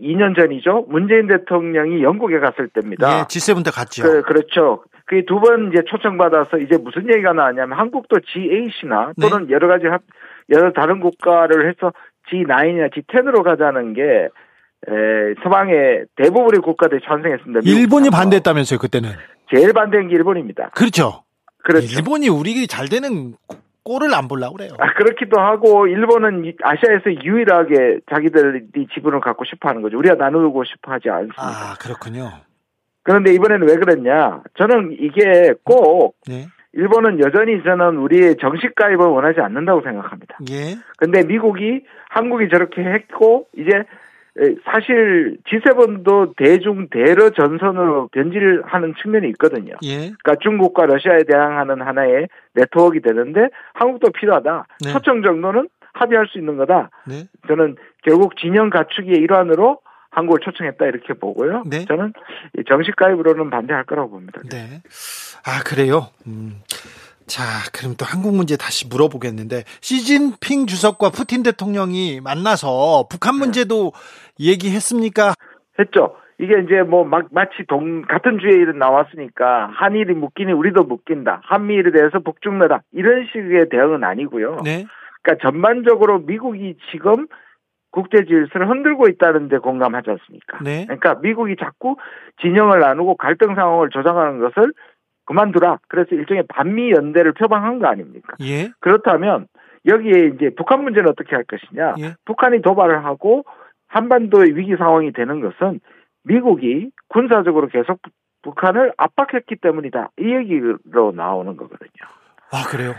2년 0.00 0.36
전이죠. 0.36 0.86
문재인 0.88 1.26
대통령이 1.26 2.02
영국에 2.02 2.38
갔을 2.38 2.68
때입니다. 2.68 3.08
예, 3.20 3.22
G7 3.24 3.64
때 3.64 3.70
갔죠. 3.70 4.02
그, 4.02 4.22
그렇죠. 4.22 4.84
그 5.06 5.24
두 5.24 5.40
번 5.40 5.72
이제 5.72 5.82
초청받아서 5.88 6.58
이제 6.58 6.76
무슨 6.76 7.08
얘기가 7.08 7.32
나왔냐면 7.32 7.78
한국도 7.78 8.16
G8이나 8.18 9.14
또는 9.20 9.46
네. 9.46 9.54
여러 9.54 9.66
가지 9.66 9.84
여러 10.50 10.70
다른 10.72 11.00
국가를 11.00 11.68
해서 11.68 11.92
G9이나 12.30 12.92
G10으로 12.92 13.42
가자는 13.42 13.94
게 13.94 14.02
에, 14.02 15.34
서방의 15.42 16.04
대부분의 16.16 16.60
국가들이 16.60 17.00
찬성했습니다. 17.04 17.60
일본이 17.64 18.10
반대했다면서요, 18.10 18.78
그때는? 18.78 19.10
제일 19.54 19.72
반대한 19.72 20.08
게 20.08 20.14
일본입니다. 20.14 20.70
그렇죠. 20.70 21.24
그렇죠. 21.64 21.86
일본이 21.86 22.28
우리 22.28 22.66
잘 22.66 22.88
되는 22.88 23.34
꼴을 23.82 24.14
안 24.14 24.28
보려고 24.28 24.56
그래요. 24.56 24.70
아, 24.78 24.92
그렇기도 24.94 25.40
하고, 25.40 25.86
일본은 25.86 26.52
아시아에서 26.62 27.24
유일하게 27.24 28.00
자기들이 28.10 28.86
지분을 28.94 29.20
갖고 29.20 29.44
싶어 29.44 29.68
하는 29.70 29.82
거죠. 29.82 29.98
우리가 29.98 30.14
나누고 30.14 30.64
싶어 30.64 30.92
하지 30.92 31.08
않습니다. 31.08 31.42
아, 31.42 31.74
그렇군요. 31.80 32.30
그런데 33.02 33.32
이번에는 33.32 33.66
왜 33.66 33.76
그랬냐? 33.76 34.42
저는 34.58 34.98
이게 35.00 35.54
꼭, 35.64 36.16
네. 36.26 36.46
일본은 36.78 37.18
여전히 37.18 37.60
저는 37.64 37.96
우리의 37.96 38.36
정식 38.40 38.76
가입을 38.76 39.04
원하지 39.04 39.40
않는다고 39.40 39.82
생각합니다. 39.82 40.38
예. 40.48 40.76
근데 40.96 41.24
미국이 41.24 41.84
한국이 42.08 42.48
저렇게 42.48 42.82
했고 42.82 43.48
이제 43.56 43.82
사실 44.64 45.38
G7도 45.50 46.36
대중 46.36 46.86
대러 46.88 47.30
전선으로 47.30 48.10
변질하는 48.12 48.94
측면이 49.02 49.28
있거든요. 49.30 49.74
예. 49.82 49.96
그러니까 49.96 50.36
중국과 50.40 50.86
러시아에 50.86 51.24
대항하는 51.24 51.82
하나의 51.82 52.28
네트워크가 52.54 53.00
되는데 53.08 53.48
한국도 53.74 54.12
필요하다. 54.12 54.66
네. 54.84 54.92
초청 54.92 55.22
정도는 55.22 55.68
합의할 55.94 56.28
수 56.28 56.38
있는 56.38 56.56
거다. 56.58 56.90
네. 57.08 57.24
저는 57.48 57.74
결국 58.04 58.36
진영 58.36 58.70
갖추기의 58.70 59.16
일환으로 59.18 59.80
한국을 60.10 60.40
초청했다 60.42 60.86
이렇게 60.86 61.14
보고요. 61.14 61.64
네. 61.66 61.84
저는 61.84 62.12
정식 62.68 62.96
가입으로는 62.96 63.50
반대할 63.50 63.84
거라고 63.84 64.10
봅니다. 64.10 64.40
네. 64.50 64.82
아 65.44 65.62
그래요. 65.64 66.08
음. 66.26 66.60
자, 67.26 67.42
그럼 67.76 67.94
또 67.98 68.06
한국 68.06 68.34
문제 68.34 68.56
다시 68.56 68.88
물어보겠는데 68.88 69.64
시진핑 69.80 70.66
주석과 70.66 71.10
푸틴 71.10 71.42
대통령이 71.42 72.20
만나서 72.22 73.06
북한 73.10 73.34
네. 73.34 73.40
문제도 73.40 73.92
네. 74.38 74.46
얘기했습니까? 74.46 75.34
했죠. 75.78 76.16
이게 76.40 76.54
이제 76.64 76.82
뭐 76.82 77.04
막 77.04 77.26
마치 77.30 77.64
동 77.68 78.02
같은 78.02 78.38
주에 78.38 78.52
일은 78.52 78.78
나왔으니까 78.78 79.70
한일이 79.74 80.14
묶이니 80.14 80.52
우리도 80.52 80.84
묶인다. 80.84 81.42
한미일에 81.44 81.90
대해서 81.92 82.20
북중러다 82.20 82.82
이런 82.92 83.26
식의 83.32 83.68
대응은 83.70 84.04
아니고요. 84.04 84.60
네. 84.64 84.86
그러니까 85.22 85.42
전반적으로 85.50 86.20
미국이 86.20 86.76
지금 86.92 87.26
국제 87.98 88.24
질서를 88.24 88.70
흔들고 88.70 89.08
있다는 89.08 89.48
데 89.48 89.58
공감하지 89.58 90.08
않습니까? 90.10 90.58
네. 90.62 90.84
그러니까 90.84 91.16
미국이 91.16 91.56
자꾸 91.58 91.96
진영을 92.40 92.78
나누고 92.78 93.16
갈등 93.16 93.56
상황을 93.56 93.88
조장하는 93.90 94.38
것을 94.38 94.72
그만두라. 95.26 95.80
그래서 95.88 96.14
일종의 96.14 96.44
반미 96.48 96.92
연대를 96.92 97.32
표방한 97.32 97.80
거 97.80 97.88
아닙니까? 97.88 98.36
예. 98.40 98.70
그렇다면 98.78 99.48
여기에 99.84 100.32
이제 100.36 100.50
북한 100.56 100.84
문제는 100.84 101.10
어떻게 101.10 101.34
할 101.34 101.42
것이냐? 101.42 101.96
예. 101.98 102.14
북한이 102.24 102.62
도발을 102.62 103.04
하고 103.04 103.44
한반도의 103.88 104.56
위기 104.56 104.76
상황이 104.76 105.12
되는 105.12 105.40
것은 105.40 105.80
미국이 106.22 106.92
군사적으로 107.08 107.66
계속 107.66 107.98
북한을 108.42 108.92
압박했기 108.96 109.56
때문이다. 109.56 110.10
이 110.20 110.34
얘기로 110.34 111.12
나오는 111.16 111.56
거거든요. 111.56 112.06
아, 112.52 112.62
그래요? 112.70 112.94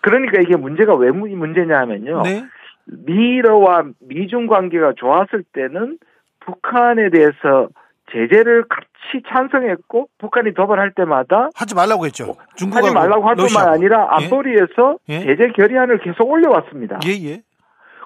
그러니까 0.00 0.40
이게 0.40 0.56
문제가 0.56 0.94
왜 0.94 1.10
문제냐 1.10 1.76
하면요. 1.80 2.22
네? 2.22 2.44
미러와 2.90 3.84
미중 4.00 4.46
관계가 4.46 4.94
좋았을 4.96 5.44
때는 5.52 5.98
북한에 6.40 7.10
대해서 7.10 7.68
제재를 8.12 8.64
같이 8.68 9.22
찬성했고 9.28 10.08
북한이 10.18 10.54
도발할 10.54 10.92
때마다 10.92 11.50
하지 11.54 11.74
말라고 11.74 12.06
했죠. 12.06 12.36
중국하고 12.56 12.86
하지 12.86 12.94
말라고 12.94 13.28
할 13.28 13.36
뿐만 13.36 13.68
아니라 13.68 14.08
예? 14.20 14.24
안보리에서 14.24 14.98
예? 15.10 15.20
제재 15.20 15.48
결의안을 15.54 15.98
계속 15.98 16.30
올려왔습니다. 16.30 17.00
예, 17.06 17.10
예. 17.30 17.42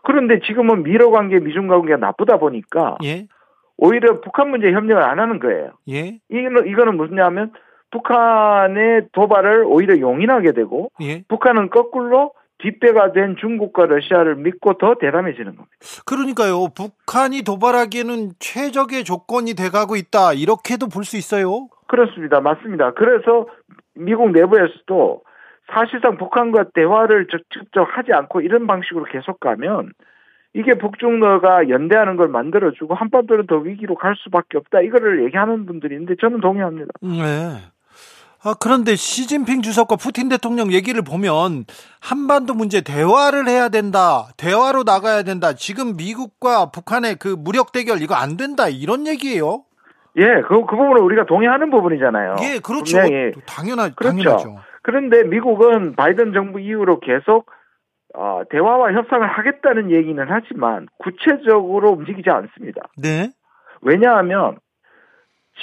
그런데 0.03 0.41
지금은 0.41 0.83
미러 0.83 1.11
관계, 1.11 1.39
미중 1.39 1.69
관계가 1.69 1.99
나쁘다 1.99 2.39
보니까 2.39 2.97
예. 3.05 3.27
오히려 3.77 4.21
북한 4.21 4.51
문제 4.51 4.73
협력을 4.73 5.01
안 5.03 5.21
하는 5.21 5.39
거예요. 5.39 5.73
예. 5.89 6.19
이거는 6.29 6.67
이거는 6.67 6.97
무슨냐면 6.97 7.53
북한의 7.93 9.09
도발을 9.13 9.65
오히려 9.67 9.99
용인하게 9.99 10.53
되고 10.53 10.91
예. 11.01 11.23
북한은 11.29 11.71
거꾸로 11.71 12.33
뒷배가 12.63 13.13
된 13.13 13.37
중국과 13.41 13.87
러시아를 13.87 14.37
믿고 14.37 14.79
더 14.79 14.95
대담해지는 15.01 15.57
겁니다. 15.57 15.77
그러니까요. 16.07 16.69
북한이 16.75 17.43
도발하기에는 17.43 18.33
최적의 18.39 19.05
조건이 19.05 19.55
돼가고 19.55 19.97
있다. 19.97 20.33
이렇게도 20.33 20.89
볼 20.89 21.05
수 21.05 21.17
있어요. 21.17 21.69
그렇습니다. 21.89 22.41
맞습니다. 22.41 22.93
그래서 22.93 23.47
미국 23.95 24.31
내부에서도 24.31 25.23
사실상 25.75 26.17
북한과 26.17 26.67
대화를 26.75 27.27
직접 27.53 27.83
하지 27.83 28.13
않고 28.13 28.41
이런 28.41 28.67
방식으로 28.67 29.05
계속 29.05 29.41
가면 29.41 29.93
이게 30.55 30.75
북중러가 30.75 31.69
연대하는 31.71 32.17
걸 32.17 32.29
만들어주고 32.29 32.95
한반도는 32.95 33.47
더 33.47 33.57
위기로 33.57 33.95
갈 33.95 34.15
수밖에 34.17 34.59
없다. 34.59 34.83
이거를 34.83 35.25
얘기하는 35.25 35.67
분들이 35.67 35.95
있는데 35.95 36.15
저는 36.21 36.41
동의합니다. 36.41 36.93
네. 37.01 37.73
아, 38.45 38.55
그런데 38.61 38.97
시진핑 38.97 39.63
주석과 39.63 39.97
푸틴 39.97 40.29
대통령 40.29 40.73
얘기를 40.73 41.03
보면 41.03 41.65
한반도 42.01 42.55
문제 42.55 42.81
대화를 42.81 43.47
해야 43.47 43.69
된다. 43.69 44.27
대화로 44.37 44.83
나가야 44.83 45.23
된다. 45.23 45.53
지금 45.53 45.97
미국과 45.97 46.73
북한의 46.73 47.17
그 47.17 47.29
무력 47.29 47.71
대결 47.71 48.03
이거 48.03 48.15
안 48.17 48.37
된다. 48.37 48.69
이런 48.69 49.07
얘기예요. 49.07 49.65
예, 50.17 50.27
그, 50.47 50.67
그 50.67 50.77
부분은 50.77 51.03
우리가 51.03 51.25
동의하는 51.27 51.71
부분이잖아요. 51.71 52.37
예, 52.43 52.59
그렇죠. 52.59 52.99
당연하, 53.47 53.91
그렇죠. 53.91 54.17
당연하죠. 54.17 54.57
그런데 54.83 55.23
미국은 55.23 55.95
바이든 55.95 56.33
정부 56.33 56.61
이후로 56.61 56.99
계속 57.01 57.47
어, 58.15 58.43
대화와 58.51 58.93
협상을 58.93 59.27
하겠다는 59.27 59.91
얘기는 59.91 60.23
하지만 60.29 60.87
구체적으로 60.99 61.93
움직이지 61.93 62.29
않습니다. 62.29 62.83
네. 62.99 63.31
왜냐하면 63.81 64.59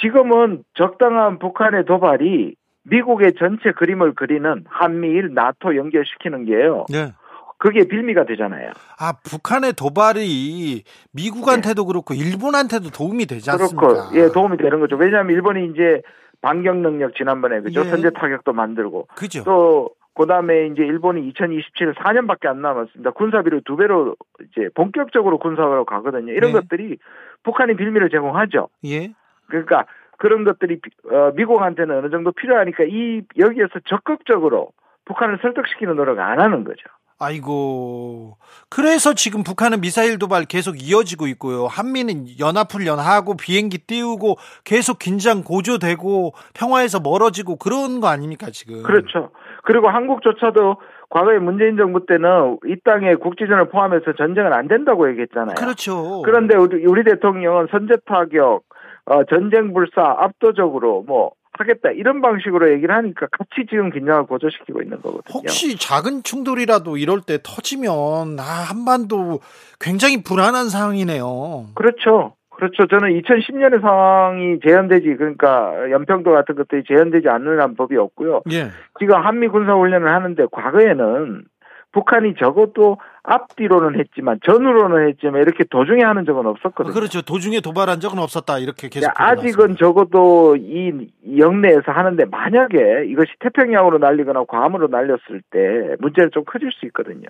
지금은 0.00 0.64
적당한 0.74 1.38
북한의 1.38 1.84
도발이 1.84 2.56
미국의 2.84 3.34
전체 3.38 3.72
그림을 3.72 4.14
그리는 4.14 4.64
한미일 4.68 5.34
나토 5.34 5.76
연결시키는 5.76 6.46
게요. 6.46 6.86
네. 6.90 7.12
그게 7.58 7.84
빌미가 7.84 8.24
되잖아요. 8.24 8.70
아, 8.98 9.12
북한의 9.22 9.74
도발이 9.74 10.82
미국한테도 11.12 11.82
네. 11.82 11.86
그렇고 11.86 12.14
일본한테도 12.14 12.88
도움이 12.90 13.26
되지 13.26 13.50
않습니까? 13.50 13.86
그렇고, 13.86 14.16
예, 14.16 14.28
도움이 14.32 14.56
되는 14.56 14.80
거죠. 14.80 14.96
왜냐하면 14.96 15.34
일본이 15.34 15.70
이제 15.70 16.00
반격 16.40 16.78
능력 16.78 17.14
지난번에 17.14 17.60
그죠? 17.60 17.80
예. 17.80 17.84
선제 17.84 18.10
타격도 18.10 18.54
만들고. 18.54 19.08
그죠. 19.14 19.44
또 19.44 19.90
그다음에 20.14 20.68
이제 20.68 20.82
일본이 20.82 21.28
2027 21.28 21.94
4년밖에 21.94 22.46
안 22.46 22.62
남았습니다. 22.62 23.10
군사비를 23.10 23.62
두 23.66 23.76
배로 23.76 24.16
이제 24.40 24.70
본격적으로 24.74 25.38
군사로 25.38 25.84
가거든요. 25.84 26.32
이런 26.32 26.52
네. 26.52 26.60
것들이 26.60 26.96
북한이 27.42 27.76
빌미를 27.76 28.08
제공하죠. 28.08 28.68
예. 28.86 29.12
그러니까 29.48 29.84
그런 30.20 30.44
것들이 30.44 30.78
어, 31.10 31.32
미국한테는 31.34 31.96
어느 31.96 32.10
정도 32.10 32.30
필요하니까 32.30 32.84
이 32.84 33.22
여기에서 33.38 33.80
적극적으로 33.86 34.68
북한을 35.06 35.38
설득시키는 35.40 35.96
노력을 35.96 36.22
안 36.22 36.40
하는 36.40 36.62
거죠. 36.62 36.82
아이고. 37.18 38.36
그래서 38.68 39.14
지금 39.14 39.42
북한은 39.42 39.80
미사일 39.80 40.18
도발 40.18 40.44
계속 40.44 40.76
이어지고 40.76 41.26
있고요. 41.28 41.66
한미는 41.66 42.38
연합훈련하고 42.38 43.36
비행기 43.36 43.78
띄우고 43.78 44.36
계속 44.64 44.98
긴장 44.98 45.42
고조되고 45.42 46.32
평화에서 46.54 47.00
멀어지고 47.00 47.56
그런 47.56 48.00
거 48.00 48.08
아닙니까, 48.08 48.48
지금? 48.52 48.82
그렇죠. 48.82 49.30
그리고 49.64 49.88
한국조차도 49.88 50.76
과거에 51.08 51.38
문재인 51.38 51.76
정부 51.76 52.04
때는 52.06 52.58
이 52.66 52.76
땅에 52.84 53.14
국지전을 53.14 53.68
포함해서 53.70 54.12
전쟁은 54.16 54.52
안 54.52 54.68
된다고 54.68 55.08
얘기했잖아요. 55.10 55.56
그렇죠. 55.56 56.22
그런데 56.22 56.56
우리, 56.56 56.86
우리 56.86 57.04
대통령은 57.04 57.68
선제 57.70 57.96
타격, 58.06 58.62
어, 59.06 59.24
전쟁 59.24 59.72
불사 59.72 60.02
압도적으로 60.18 61.04
뭐 61.06 61.32
하겠다 61.52 61.90
이런 61.90 62.20
방식으로 62.20 62.72
얘기를 62.72 62.94
하니까 62.94 63.26
같이 63.30 63.66
지금 63.68 63.90
긴장을 63.90 64.24
고조시키고 64.24 64.82
있는 64.82 65.00
거거든요. 65.02 65.34
혹시 65.34 65.76
작은 65.76 66.22
충돌이라도 66.22 66.96
이럴 66.96 67.20
때 67.20 67.38
터지면 67.42 68.38
아 68.38 68.42
한반도 68.42 69.40
굉장히 69.78 70.22
불안한 70.22 70.68
상황이네요. 70.68 71.66
그렇죠. 71.74 72.34
그렇죠. 72.50 72.86
저는 72.86 73.20
2010년의 73.22 73.80
상황이 73.80 74.58
재현되지 74.66 75.16
그러니까 75.16 75.90
연평도 75.90 76.30
같은 76.30 76.54
것들이 76.56 76.82
재현되지 76.86 77.28
않는 77.28 77.74
법이 77.74 77.96
없고요. 77.96 78.42
예. 78.52 78.68
지금 78.98 79.16
한미 79.16 79.48
군사 79.48 79.72
훈련을 79.72 80.12
하는데 80.12 80.44
과거에는 80.52 81.44
북한이 81.92 82.34
적어도 82.38 82.98
앞뒤로는 83.22 83.98
했지만 83.98 84.38
전으로는 84.44 85.08
했지만 85.08 85.42
이렇게 85.42 85.64
도중에 85.64 86.02
하는 86.02 86.24
적은 86.24 86.46
없었거든요. 86.46 86.94
그렇죠. 86.94 87.22
도중에 87.22 87.60
도발한 87.60 88.00
적은 88.00 88.18
없었다. 88.18 88.58
이렇게 88.58 88.88
계속. 88.88 89.10
아직은 89.14 89.76
적어도 89.76 90.56
이 90.56 91.10
영내에서 91.36 91.92
하는데 91.92 92.24
만약에 92.26 93.06
이것이 93.06 93.32
태평양으로 93.40 93.98
날리거나 93.98 94.44
괌으로 94.44 94.88
날렸을 94.88 95.42
때 95.50 95.96
문제는 95.98 96.30
좀 96.32 96.44
커질 96.44 96.70
수 96.72 96.86
있거든요. 96.86 97.28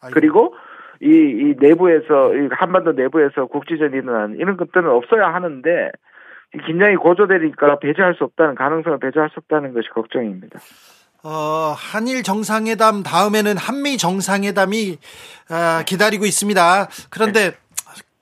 아이고. 0.00 0.14
그리고 0.14 0.54
이, 1.00 1.08
이 1.08 1.54
내부에서 1.58 2.34
이 2.34 2.48
한반도 2.50 2.92
내부에서 2.92 3.46
국지전이 3.46 3.96
일어난 3.96 4.36
이런 4.36 4.56
것들은 4.56 4.88
없어야 4.88 5.32
하는데 5.32 5.90
긴장이 6.66 6.96
고조되니까 6.96 7.78
배제할 7.80 8.14
수 8.14 8.24
없다는 8.24 8.54
가능성을 8.54 8.98
배제할 8.98 9.30
수 9.30 9.40
없다는 9.40 9.72
것이 9.74 9.88
걱정입니다. 9.90 10.58
어, 11.24 11.74
한일 11.74 12.22
정상회담 12.22 13.02
다음에는 13.02 13.56
한미 13.56 13.96
정상회담이 13.96 14.98
어, 15.50 15.84
기다리고 15.86 16.26
있습니다. 16.26 16.60
그런데 17.10 17.50
네. 17.50 17.56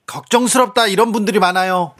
걱정스럽다 0.07 0.87
이런 0.87 1.11
분들이 1.11 1.39
많아요. 1.39 1.95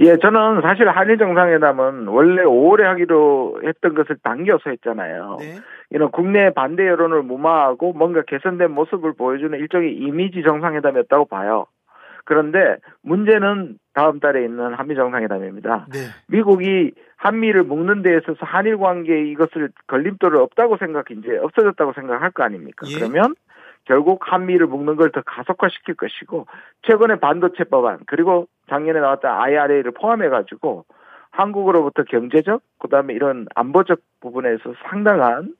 예, 0.00 0.16
저는 0.18 0.60
사실 0.60 0.88
한일 0.90 1.16
정상회담은 1.16 2.08
원래 2.08 2.42
5월에 2.42 2.82
하기로 2.82 3.62
했던 3.64 3.94
것을 3.94 4.18
당겨서 4.22 4.68
했잖아요. 4.68 5.38
네. 5.40 5.54
이런 5.90 6.10
국내 6.10 6.52
반대 6.52 6.86
여론을 6.86 7.22
무마하고 7.22 7.94
뭔가 7.94 8.22
개선된 8.26 8.70
모습을 8.72 9.14
보여주는 9.14 9.58
일종의 9.58 9.94
이미지 9.94 10.42
정상회담이었다고 10.42 11.26
봐요. 11.26 11.66
그런데 12.26 12.76
문제는 13.02 13.78
다음 13.94 14.20
달에 14.20 14.44
있는 14.44 14.74
한미 14.74 14.94
정상회담입니다. 14.96 15.86
네. 15.92 15.98
미국이 16.28 16.92
한미를 17.16 17.62
묶는 17.62 18.02
데 18.02 18.18
있어서 18.18 18.38
한일 18.40 18.76
관계에 18.76 19.22
이것을 19.30 19.70
걸림돌을 19.86 20.38
없다고 20.42 20.76
생각, 20.76 21.10
이제 21.10 21.38
없어졌다고 21.38 21.94
생각할 21.94 22.32
거 22.32 22.42
아닙니까? 22.42 22.86
예. 22.90 22.98
그러면 22.98 23.34
결국 23.84 24.20
한미를 24.30 24.66
묶는 24.66 24.96
걸 24.96 25.10
더 25.10 25.22
가속화시킬 25.24 25.94
것이고 25.94 26.46
최근에 26.82 27.20
반도체 27.20 27.64
법안 27.64 28.00
그리고 28.06 28.48
작년에 28.68 29.00
나왔던 29.00 29.30
IRA를 29.30 29.92
포함해 29.92 30.28
가지고 30.28 30.84
한국으로부터 31.30 32.02
경제적 32.02 32.60
그다음에 32.80 33.14
이런 33.14 33.46
안보적 33.54 34.00
부분에서 34.20 34.74
상당한 34.90 35.54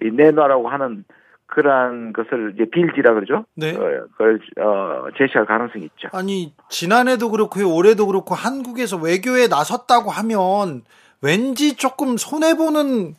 내놔라고 0.00 0.68
하는 0.68 1.04
그러한 1.50 2.12
것을 2.12 2.52
이제 2.54 2.64
빌지라 2.70 3.14
그러죠. 3.14 3.44
네. 3.56 3.70
어, 3.70 4.06
그걸 4.12 4.40
어, 4.60 5.08
제시할 5.18 5.46
가능성이 5.46 5.84
있죠. 5.84 6.08
아니 6.12 6.54
지난해도 6.68 7.30
그렇고요, 7.30 7.72
올해도 7.72 8.06
그렇고 8.06 8.34
한국에서 8.34 8.96
외교에 8.96 9.48
나섰다고 9.48 10.10
하면 10.10 10.82
왠지 11.22 11.76
조금 11.76 12.16
손해 12.16 12.56
보는 12.56 13.14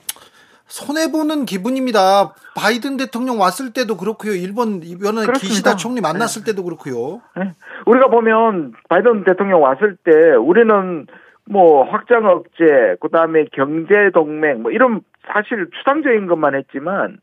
손해 0.66 1.12
보는 1.12 1.46
기분입니다. 1.46 2.34
바이든 2.56 2.96
대통령 2.96 3.40
왔을 3.40 3.74
때도 3.74 3.98
그렇고요. 3.98 4.34
일본 4.34 4.82
이번에. 4.84 5.28
기시다 5.34 5.76
총리 5.76 6.00
만났을 6.00 6.44
네. 6.44 6.52
때도 6.52 6.64
그렇고요. 6.64 7.22
네. 7.36 7.52
우리가 7.86 8.08
보면 8.08 8.74
바이든 8.88 9.26
대통령 9.26 9.62
왔을 9.62 9.98
때 10.04 10.12
우리는 10.36 11.08
뭐 11.46 11.84
확장 11.84 12.26
억제, 12.26 12.96
그다음에 13.02 13.46
경제 13.52 14.12
동맹 14.14 14.64
뭐 14.64 14.72
이런 14.72 15.02
사실 15.28 15.68
추상적인 15.78 16.28
것만 16.28 16.56
했지만 16.56 17.18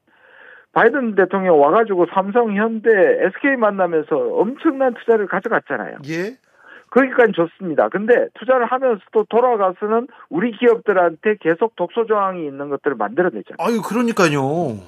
바이든 0.72 1.14
대통령 1.14 1.60
와가지고 1.60 2.06
삼성, 2.14 2.54
현대, 2.54 2.90
SK 2.90 3.56
만나면서 3.56 4.16
엄청난 4.16 4.94
투자를 4.94 5.26
가져갔잖아요. 5.26 5.98
예. 6.08 6.36
거기까지 6.90 7.32
좋습니다. 7.32 7.88
근데 7.88 8.28
투자를 8.34 8.64
하면서 8.66 9.00
또 9.12 9.24
돌아가서는 9.28 10.08
우리 10.30 10.52
기업들한테 10.52 11.36
계속 11.40 11.76
독소 11.76 12.06
조항이 12.06 12.46
있는 12.46 12.68
것들을 12.70 12.96
만들어내잖아요. 12.96 13.56
아유, 13.58 13.82
그러니까요. 13.82 14.78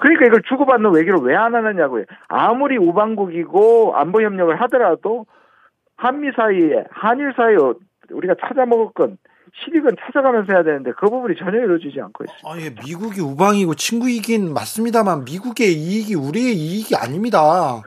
그러니까 0.00 0.26
이걸 0.26 0.42
주고받는 0.48 0.92
외교를 0.94 1.20
왜 1.20 1.34
안 1.36 1.54
하느냐고요. 1.54 2.04
아무리 2.28 2.76
우방국이고 2.78 3.96
안보 3.96 4.22
협력을 4.22 4.54
하더라도 4.62 5.26
한미 5.96 6.30
사이에 6.36 6.84
한일 6.90 7.32
사이에 7.36 7.56
우리가 8.10 8.34
찾아 8.40 8.64
먹을 8.64 8.88
건 8.94 9.18
실익은 9.64 9.96
찾아가면서 10.00 10.52
해야 10.52 10.62
되는데 10.62 10.92
그 10.98 11.08
부분이 11.08 11.36
전혀 11.38 11.58
이루어지지 11.58 12.00
않고 12.00 12.24
있습니다. 12.24 12.48
아, 12.48 12.60
예, 12.60 12.70
미국이 12.86 13.20
우방이고 13.20 13.74
친구이긴 13.74 14.52
맞습니다만 14.52 15.24
미국의 15.24 15.72
이익이 15.72 16.14
우리의 16.14 16.54
이익이 16.54 16.96
아닙니다. 16.96 17.82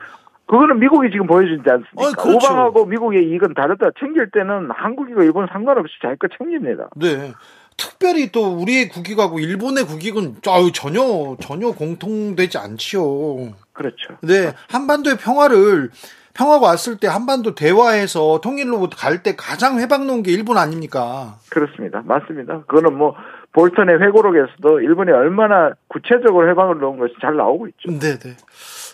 그거는 0.46 0.78
미국이 0.78 1.10
지금 1.10 1.26
보여주지 1.26 1.62
않습니까? 1.66 2.02
아, 2.02 2.12
그렇죠. 2.12 2.46
우방하고 2.46 2.86
미국의 2.86 3.24
이익은 3.24 3.54
다르다. 3.54 3.90
챙길 3.98 4.30
때는 4.30 4.70
한국이고 4.70 5.22
일본 5.22 5.46
상관없이 5.50 5.94
자기 6.02 6.16
거 6.18 6.28
챙깁니다. 6.36 6.90
네. 6.96 7.32
특별히 7.78 8.30
또 8.30 8.54
우리의 8.54 8.90
국익하고 8.90 9.38
일본의 9.40 9.84
국익은 9.84 10.36
전혀 10.74 11.36
전혀 11.40 11.70
공통되지 11.72 12.58
않지요. 12.58 13.54
그렇죠. 13.72 14.18
네, 14.20 14.52
한반도의 14.68 15.16
평화를 15.16 15.90
평화가 16.34 16.66
왔을 16.66 16.96
때 16.96 17.06
한반도 17.08 17.54
대화해서 17.54 18.40
통일로 18.42 18.88
갈 18.96 19.22
때 19.22 19.36
가장 19.36 19.78
회방 19.78 20.06
놓은 20.06 20.22
게 20.22 20.32
일본 20.32 20.56
아닙니까? 20.58 21.36
그렇습니다. 21.50 22.02
맞습니다. 22.04 22.62
그거는 22.66 22.96
뭐 22.96 23.14
볼턴의 23.52 24.00
회고록에서도 24.00 24.80
일본이 24.80 25.12
얼마나 25.12 25.72
구체적으로 25.88 26.48
해방을 26.50 26.78
놓은 26.78 26.98
것이 26.98 27.14
잘 27.20 27.36
나오고 27.36 27.68
있죠. 27.68 27.90
네, 27.90 28.18
네. 28.18 28.36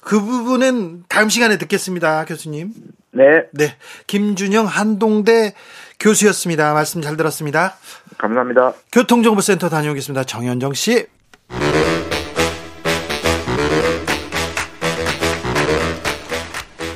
그 0.05 0.21
부분은 0.21 1.05
다음 1.09 1.29
시간에 1.29 1.57
듣겠습니다, 1.59 2.25
교수님. 2.25 2.73
네. 3.13 3.47
네. 3.53 3.77
김준영 4.07 4.67
한동대 4.67 5.55
교수였습니다. 6.01 6.75
말씀 6.75 7.01
잘 7.01 7.17
들었습니다. 7.17 7.75
감사합니다. 8.19 8.73
교통정보센터 8.93 9.69
다녀오겠습니다. 9.69 10.25
정현정 10.25 10.75
씨. 10.75 11.07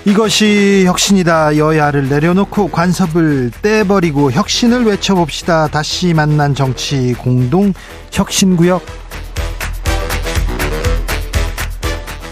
이것이 0.04 0.82
혁신이다. 0.86 1.56
여야를 1.58 2.08
내려놓고 2.08 2.68
관섭을 2.68 3.52
떼버리고 3.62 4.32
혁신을 4.32 4.84
외쳐봅시다. 4.84 5.68
다시 5.68 6.12
만난 6.12 6.54
정치 6.54 7.14
공동 7.14 7.72
혁신구역. 8.10 8.84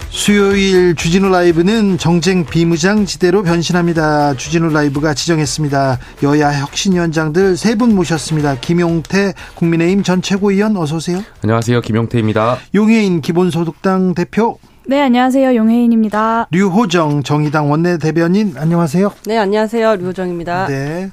수요일 0.09 0.93
주진우 0.93 1.29
라이브는 1.29 1.97
정쟁 1.97 2.45
비무장지대로 2.45 3.41
변신합니다. 3.41 4.35
주진우 4.35 4.69
라이브가 4.71 5.13
지정했습니다. 5.15 5.97
여야 6.23 6.51
혁신위원장들 6.61 7.55
세 7.57 7.75
분 7.75 7.95
모셨습니다. 7.95 8.57
김용태 8.59 9.33
국민의힘 9.55 10.03
전 10.03 10.21
최고위원 10.21 10.75
어서 10.77 10.97
오세요. 10.97 11.23
안녕하세요. 11.41 11.81
김용태입니다. 11.81 12.57
용해인 12.75 13.21
기본소득당 13.21 14.13
대표 14.13 14.59
네, 14.87 14.99
안녕하세요. 15.01 15.55
용혜인입니다. 15.55 16.47
류호정 16.51 17.23
정의당 17.23 17.69
원내대변인 17.71 18.55
안녕하세요. 18.57 19.13
네, 19.25 19.37
안녕하세요. 19.37 19.97
류호정입니다. 19.97 20.67
네. 20.67 21.11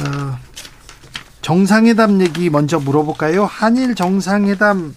어, 0.00 0.38
정상회담 1.40 2.20
얘기 2.20 2.50
먼저 2.50 2.78
물어볼까요? 2.78 3.46
한일 3.46 3.94
정상회담 3.94 4.94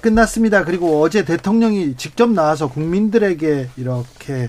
끝났습니다. 0.00 0.64
그리고 0.64 1.00
어제 1.02 1.24
대통령이 1.24 1.96
직접 1.96 2.30
나와서 2.30 2.68
국민들에게 2.68 3.70
이렇게 3.76 4.48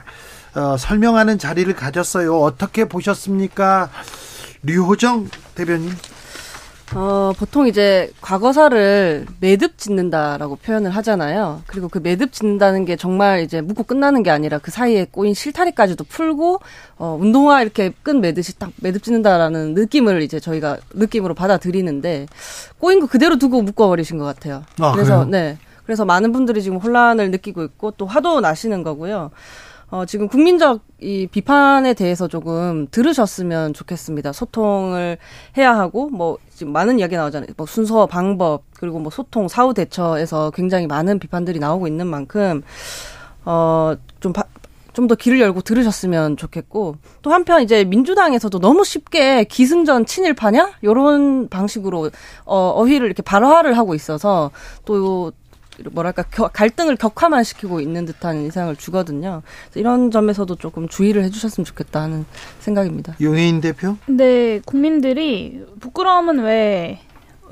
어, 0.53 0.75
설명하는 0.77 1.39
자리를 1.39 1.73
가졌어요. 1.75 2.39
어떻게 2.39 2.85
보셨습니까? 2.85 3.89
류호정 4.63 5.29
대변인. 5.55 5.91
어, 6.93 7.33
보통 7.37 7.67
이제 7.67 8.11
과거사를 8.21 9.25
매듭 9.39 9.77
짓는다라고 9.77 10.57
표현을 10.57 10.91
하잖아요. 10.91 11.63
그리고 11.65 11.89
그 11.89 11.99
매듭 12.01 12.31
짓는다는 12.31 12.85
게 12.85 12.95
정말 12.95 13.41
이제 13.41 13.59
묻고 13.61 13.83
끝나는 13.83 14.21
게 14.21 14.29
아니라 14.29 14.59
그 14.59 14.69
사이에 14.71 15.07
꼬인 15.09 15.33
실타리까지도 15.33 16.03
풀고, 16.03 16.59
어, 16.97 17.17
운동화 17.19 17.61
이렇게 17.61 17.91
끈 18.03 18.21
매듯이 18.21 18.57
딱 18.59 18.71
매듭 18.81 19.03
짓는다라는 19.03 19.73
느낌을 19.73 20.21
이제 20.21 20.39
저희가 20.39 20.77
느낌으로 20.93 21.33
받아들이는데, 21.33 22.27
꼬인 22.79 22.99
거 22.99 23.07
그대로 23.07 23.37
두고 23.37 23.61
묶어버리신 23.63 24.19
것 24.19 24.25
같아요. 24.25 24.63
아, 24.79 24.91
그래서, 24.91 25.25
그래요? 25.25 25.25
네. 25.25 25.57
그래서 25.85 26.03
많은 26.03 26.31
분들이 26.31 26.63
지금 26.63 26.77
혼란을 26.77 27.29
느끼고 27.31 27.63
있고 27.63 27.91
또 27.91 28.05
화도 28.05 28.41
나시는 28.41 28.83
거고요. 28.83 29.31
어, 29.95 30.05
지금 30.05 30.27
국민적 30.27 30.81
이 30.99 31.25
비판에 31.25 31.93
대해서 31.93 32.27
조금 32.27 32.85
들으셨으면 32.91 33.73
좋겠습니다. 33.73 34.33
소통을 34.33 35.17
해야 35.57 35.73
하고, 35.73 36.09
뭐, 36.09 36.37
지금 36.53 36.73
많은 36.73 36.99
이야기 36.99 37.15
나오잖아요. 37.15 37.51
뭐, 37.55 37.65
순서, 37.65 38.05
방법, 38.05 38.63
그리고 38.77 38.99
뭐, 38.99 39.09
소통, 39.09 39.47
사후 39.47 39.73
대처에서 39.73 40.51
굉장히 40.51 40.85
많은 40.85 41.17
비판들이 41.17 41.59
나오고 41.59 41.87
있는 41.87 42.07
만큼, 42.07 42.61
어, 43.45 43.95
좀, 44.19 44.33
좀더 44.91 45.15
귀를 45.15 45.39
열고 45.39 45.61
들으셨으면 45.61 46.35
좋겠고, 46.35 46.97
또 47.21 47.31
한편 47.31 47.61
이제 47.61 47.85
민주당에서도 47.85 48.59
너무 48.59 48.83
쉽게 48.83 49.45
기승전 49.45 50.07
친일파냐? 50.07 50.71
요런 50.83 51.47
방식으로, 51.47 52.11
어, 52.43 52.57
어휘를 52.75 53.05
이렇게 53.05 53.23
발화를 53.23 53.77
하고 53.77 53.95
있어서, 53.95 54.51
또, 54.83 55.31
뭐랄까 55.91 56.23
갈등을 56.23 56.95
격화만 56.95 57.43
시키고 57.43 57.81
있는 57.81 58.05
듯한 58.05 58.37
인상을 58.37 58.75
주거든요. 58.75 59.41
이런 59.75 60.11
점에서도 60.11 60.55
조금 60.55 60.87
주의를 60.87 61.23
해주셨으면 61.23 61.65
좋겠다는 61.65 62.25
생각입니다. 62.59 63.15
용해인 63.21 63.61
대표? 63.61 63.97
근데 64.05 64.61
국민들이 64.65 65.63
부끄러움은 65.79 66.39
왜 66.39 66.99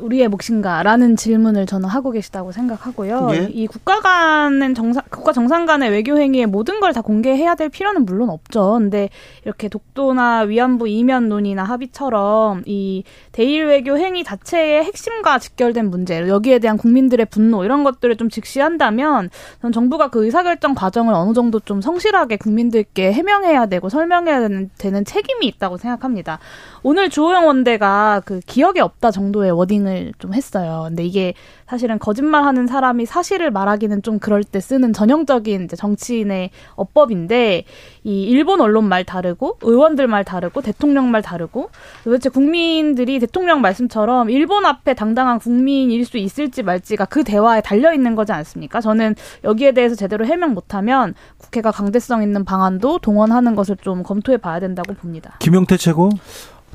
우리의 0.04 0.28
몫인가라는 0.28 1.16
질문을 1.16 1.66
저는 1.66 1.90
하고 1.90 2.12
계시다고 2.12 2.52
생각하고요. 2.52 3.30
예? 3.32 3.50
이 3.52 3.68
국가 3.68 4.00
간은 4.02 4.76
정상 4.76 5.04
국가 5.10 5.32
정상 5.34 5.66
간의 5.66 5.90
외교 5.90 6.18
행위의 6.18 6.46
모든 6.46 6.80
걸 6.80 6.94
다 6.94 7.02
공개해야 7.02 7.56
될 7.56 7.70
필요는 7.70 8.06
물론 8.06 8.30
없죠. 8.30 8.74
근데 8.74 9.10
이렇게 9.46 9.68
독도나 9.68 10.42
위안부 10.42 10.88
이면 10.88 11.28
논의나 11.28 11.64
합의처럼 11.64 12.62
이 12.68 13.04
대일 13.32 13.66
외교 13.66 13.98
행위 13.98 14.24
자체의 14.24 14.84
핵심과 14.84 15.40
직결된 15.40 15.90
문제, 15.90 16.28
여기에 16.28 16.60
대한 16.60 16.78
국민들의 16.78 17.26
분노 17.28 17.64
이런 17.64 17.84
것들을 17.84 18.16
좀 18.18 18.30
직시한다면 18.30 19.32
전 19.62 19.72
정부가 19.72 20.10
그 20.10 20.24
의사결정 20.26 20.76
과정을 20.76 21.16
어느 21.16 21.34
정도 21.34 21.60
좀 21.60 21.82
성실하게 21.82 22.38
국민들께 22.38 23.12
해명해야 23.12 23.66
되고 23.66 23.90
설명해야 23.90 24.42
되는, 24.42 24.70
되는 24.78 25.04
책임이 25.04 25.48
있다고 25.48 25.78
생각합니다. 25.78 26.38
오늘 26.86 27.10
주호영 27.10 27.48
원대가 27.48 28.22
그 28.26 28.42
기억에 28.46 28.82
없다 28.82 29.10
정도의 29.10 29.52
워딩을 29.52 30.14
좀 30.20 30.34
했어요. 30.34 30.84
근데 30.88 31.06
이게 31.06 31.34
사실은 31.66 31.98
거짓말하는 31.98 32.68
사람이 32.68 33.06
사실을 33.06 33.52
말하기는 33.52 34.02
좀 34.04 34.20
그럴 34.20 34.44
때 34.44 34.60
쓰는 34.60 34.92
전형적인 34.92 35.64
이제 35.64 35.78
정치인의 35.78 36.50
어법인데 36.76 37.64
이 38.04 38.24
일본 38.24 38.60
언론 38.60 38.84
말 38.84 39.06
다르고 39.06 39.60
의원들 39.62 40.08
말 40.08 40.26
다르고 40.26 40.62
대통령 40.62 41.10
말 41.10 41.22
다르고 41.22 41.70
도대체 42.04 42.28
국민들이 42.28 43.18
대통령 43.20 43.62
말씀처럼 43.62 44.30
일본 44.30 44.66
앞에 44.66 44.94
당당한 44.94 45.40
국민일 45.40 46.06
수 46.06 46.18
있을지 46.18 46.64
말지가 46.64 47.06
그 47.06 47.24
대화에 47.24 47.62
달려 47.62 47.94
있는 47.94 48.14
거지 48.14 48.34
않습니까? 48.34 48.82
저는 48.82 49.16
여기에 49.46 49.72
대해서 49.72 49.96
제대로 49.96 50.26
해명 50.26 50.54
못하면 50.54 51.14
국회가 51.38 51.72
강대성 51.72 52.24
있는 52.24 52.44
방안도 52.44 53.00
동원하는 53.00 53.56
것을 53.56 53.78
좀 53.78 54.04
검토해 54.04 54.38
봐야 54.38 54.60
된다고 54.60 54.94
봅니다. 54.94 55.38
김용태 55.40 55.78
최고. 55.78 56.10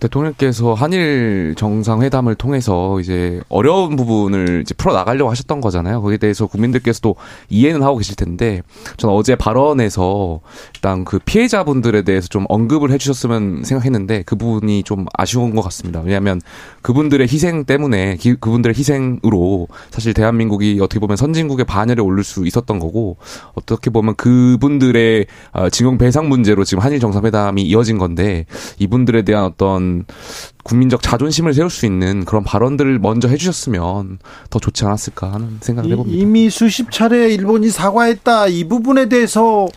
대통령께서 0.00 0.74
한일 0.74 1.54
정상회담을 1.56 2.34
통해서 2.34 3.00
이제 3.00 3.40
어려운 3.48 3.96
부분을 3.96 4.62
이제 4.62 4.74
풀어 4.74 4.92
나가려고 4.92 5.30
하셨던 5.30 5.60
거잖아요. 5.60 6.02
거기에 6.02 6.18
대해서 6.18 6.46
국민들께서도 6.46 7.16
이해는 7.48 7.82
하고 7.82 7.96
계실 7.98 8.16
텐데, 8.16 8.62
저는 8.96 9.14
어제 9.14 9.34
발언에서 9.34 10.40
일단 10.74 11.04
그 11.04 11.18
피해자분들에 11.18 12.02
대해서 12.02 12.28
좀 12.28 12.44
언급을 12.48 12.90
해 12.90 12.98
주셨으면 12.98 13.64
생각했는데 13.64 14.22
그 14.26 14.36
부분이 14.36 14.82
좀 14.84 15.06
아쉬운 15.14 15.54
것 15.54 15.62
같습니다. 15.62 16.00
왜냐하면 16.00 16.40
그분들의 16.82 17.26
희생 17.26 17.64
때문에 17.64 18.16
기, 18.16 18.34
그분들의 18.34 18.74
희생으로 18.76 19.68
사실 19.90 20.14
대한민국이 20.14 20.78
어떻게 20.80 21.00
보면 21.00 21.16
선진국의 21.16 21.64
반열에 21.66 22.00
오를 22.00 22.24
수 22.24 22.46
있었던 22.46 22.78
거고 22.78 23.16
어떻게 23.54 23.90
보면 23.90 24.14
그분들의 24.16 25.26
어, 25.52 25.70
징용 25.70 25.98
배상 25.98 26.28
문제로 26.28 26.64
지금 26.64 26.82
한일 26.82 27.00
정상회담이 27.00 27.62
이어진 27.62 27.98
건데 27.98 28.46
이분들에 28.78 29.22
대한 29.22 29.44
어떤 29.44 29.87
국민적 30.62 31.02
자존심을 31.02 31.54
세울 31.54 31.70
수 31.70 31.86
있는 31.86 32.24
그런 32.24 32.44
발언들을 32.44 32.98
먼저 32.98 33.28
해주셨으면 33.28 34.18
더 34.50 34.58
좋지 34.58 34.84
않았을까 34.84 35.32
하는 35.32 35.58
생각을 35.60 35.90
해봅니다. 35.90 36.18
이미 36.18 36.50
수십 36.50 36.90
차례 36.90 37.32
일본이 37.32 37.70
사과했다. 37.70 38.48
이 38.48 38.64
부분에 38.64 39.08
대해서 39.08 39.68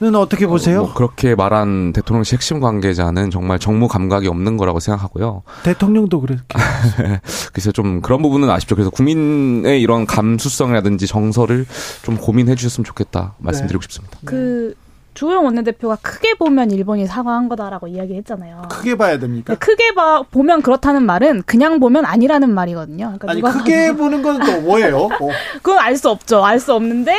는 0.00 0.16
어떻게 0.16 0.48
보세요? 0.48 0.80
어, 0.80 0.84
뭐 0.86 0.94
그렇게 0.94 1.36
말한 1.36 1.92
대통령실 1.92 2.36
핵심 2.36 2.58
관계자는 2.58 3.30
정말 3.30 3.60
정무 3.60 3.86
감각이 3.86 4.26
없는 4.26 4.56
거라고 4.56 4.80
생각하고요. 4.80 5.44
대통령도 5.62 6.20
그렇게. 6.20 6.42
그래서 7.52 7.70
좀 7.70 8.00
그런 8.00 8.20
부분은 8.20 8.50
아쉽죠. 8.50 8.74
그래서 8.74 8.90
국민의 8.90 9.80
이런 9.80 10.04
감수성이라든지 10.04 11.06
정서를 11.06 11.64
좀 12.02 12.16
고민해 12.16 12.56
주셨으면 12.56 12.84
좋겠다 12.84 13.34
말씀드리고 13.38 13.80
네. 13.80 13.84
싶습니다. 13.84 14.18
그 14.24 14.74
주호영 15.14 15.44
원내대표가 15.44 15.96
크게 16.02 16.34
보면 16.34 16.70
일본이 16.72 17.06
사과한 17.06 17.48
거다라고 17.48 17.86
이야기했잖아요. 17.88 18.62
크게 18.70 18.96
봐야 18.96 19.18
됩니까? 19.18 19.54
크게 19.54 19.94
봐 19.94 20.22
보면 20.30 20.62
그렇다는 20.62 21.04
말은 21.04 21.42
그냥 21.46 21.78
보면 21.80 22.04
아니라는 22.04 22.52
말이거든요. 22.52 23.14
그러니까 23.18 23.30
아니 23.30 23.40
크게. 23.40 23.92
보는 23.94 24.22
건 24.22 24.34
또 24.44 24.60
뭐예요? 24.62 24.98
어. 24.98 25.28
그건 25.62 25.78
알 25.78 25.96
수 25.96 26.10
없죠. 26.10 26.44
알 26.44 26.58
수 26.58 26.74
없는데 26.74 27.14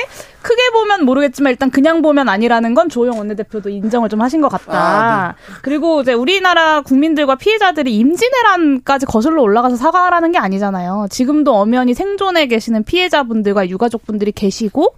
크게 0.46 0.70
보면 0.74 1.06
모르겠지만 1.06 1.50
일단 1.50 1.72
그냥 1.72 2.04
보면 2.04 2.30
아니라는 2.30 2.76
건 2.76 2.88
조영 2.88 3.18
원내대표도 3.18 3.70
인정을 3.70 4.10
좀 4.10 4.22
하신 4.22 4.42
것 4.42 4.50
같다. 4.50 4.78
아, 4.78 5.28
네. 5.30 5.54
그리고 5.64 6.02
이제 6.02 6.14
우리나라 6.14 6.82
국민들과 6.82 7.34
피해자들이 7.34 7.98
임진왜란까지 7.98 9.08
거슬러 9.08 9.42
올라가서 9.42 9.76
사과하라는 9.76 10.32
게 10.32 10.38
아니잖아요. 10.38 11.08
지금도 11.10 11.56
엄연히 11.56 11.96
생존해 11.96 12.46
계시는 12.46 12.84
피해자분들과 12.84 13.70
유가족분들이 13.70 14.32
계시고 14.34 14.94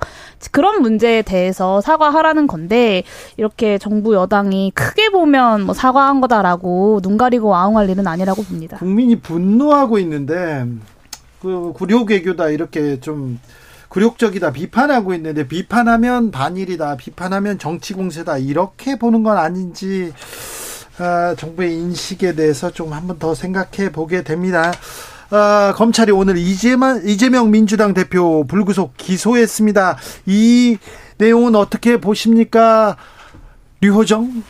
그런 0.51 0.81
문제에 0.81 1.21
대해서 1.21 1.79
사과하라는 1.79 2.47
건데 2.47 3.03
이렇게 3.37 3.77
정부 3.77 4.15
여당이 4.15 4.71
크게 4.75 5.11
보면 5.11 5.61
뭐 5.61 5.73
사과한 5.73 6.19
거다라고 6.19 6.99
눈 7.01 7.15
가리고 7.17 7.55
아웅할 7.55 7.89
일은 7.89 8.05
아니라고 8.05 8.43
봅니다. 8.43 8.75
국민이 8.79 9.21
분노하고 9.21 9.97
있는데 9.99 10.65
그 11.41 11.71
구려개교다 11.73 12.49
이렇게 12.49 12.99
좀 12.99 13.39
굴욕적이다 13.89 14.51
비판하고 14.51 15.13
있는데 15.13 15.47
비판하면 15.47 16.31
반일이다 16.31 16.97
비판하면 16.97 17.57
정치 17.57 17.93
공세다 17.93 18.37
이렇게 18.37 18.97
보는 18.97 19.23
건 19.23 19.37
아닌지 19.37 20.13
아, 20.99 21.35
정부의 21.37 21.73
인식에 21.73 22.33
대해서 22.33 22.71
좀 22.71 22.91
한번 22.93 23.19
더 23.19 23.35
생각해 23.35 23.91
보게 23.91 24.23
됩니다. 24.23 24.73
아, 25.29 25.73
검찰이 25.75 26.11
오늘 26.11 26.37
이재만, 26.37 27.07
이재명 27.07 27.51
민주당 27.51 27.93
대표 27.93 28.45
불구속 28.47 28.97
기소했습니다. 28.97 29.97
이 30.25 30.77
내용은 31.17 31.55
어떻게 31.55 31.97
보십니까? 31.99 32.97
류호정? 33.81 34.43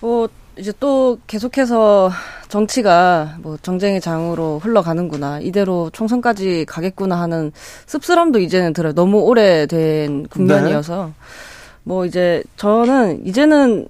뭐, 0.00 0.28
이제 0.58 0.72
또 0.80 1.18
계속해서 1.26 2.10
정치가 2.48 3.36
뭐 3.42 3.58
정쟁의 3.60 4.00
장으로 4.00 4.58
흘러가는구나. 4.58 5.40
이대로 5.40 5.90
총선까지 5.92 6.64
가겠구나 6.66 7.20
하는 7.20 7.52
씁쓸함도 7.86 8.38
이제는 8.38 8.72
들어요. 8.72 8.94
너무 8.94 9.18
오래된 9.20 10.28
국면이어서. 10.28 11.06
네. 11.06 11.12
뭐 11.82 12.06
이제 12.06 12.42
저는 12.56 13.26
이제는 13.26 13.86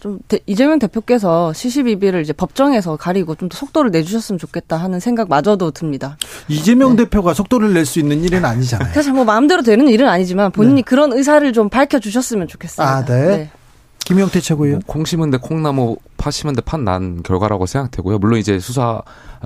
좀 0.00 0.18
대, 0.28 0.38
이재명 0.46 0.78
대표께서 0.78 1.52
시시비비를 1.52 2.20
이제 2.22 2.32
법정에서 2.32 2.96
가리고 2.96 3.34
좀 3.34 3.48
더 3.48 3.56
속도를 3.56 3.90
내주셨으면 3.90 4.38
좋겠다 4.38 4.76
하는 4.76 5.00
생각마저도 5.00 5.70
듭니다. 5.72 6.16
이재명 6.48 6.96
네. 6.96 7.04
대표가 7.04 7.34
속도를 7.34 7.72
낼 7.74 7.84
수 7.86 7.98
있는 7.98 8.22
일은 8.24 8.44
아니잖아요. 8.44 8.92
사실 8.94 9.12
뭐 9.12 9.24
마음대로 9.24 9.62
되는 9.62 9.86
일은 9.88 10.08
아니지만 10.08 10.50
본인이 10.50 10.76
네. 10.76 10.82
그런 10.82 11.12
의사를 11.12 11.50
좀 11.52 11.68
밝혀주셨으면 11.68 12.48
좋겠습니다. 12.48 12.96
아, 12.96 13.04
네. 13.04 13.50
네. 14.08 14.14
김영태 14.14 14.40
최고요. 14.40 14.72
뭐, 14.72 14.80
콩 14.86 15.04
심은 15.04 15.30
데 15.30 15.36
콩나무 15.38 15.96
파 16.16 16.30
심은 16.30 16.54
데 16.54 16.62
판 16.62 16.84
난 16.84 17.22
결과라고 17.24 17.66
생각되고요. 17.66 18.18
물론 18.18 18.38
이제 18.38 18.58
수사 18.60 19.02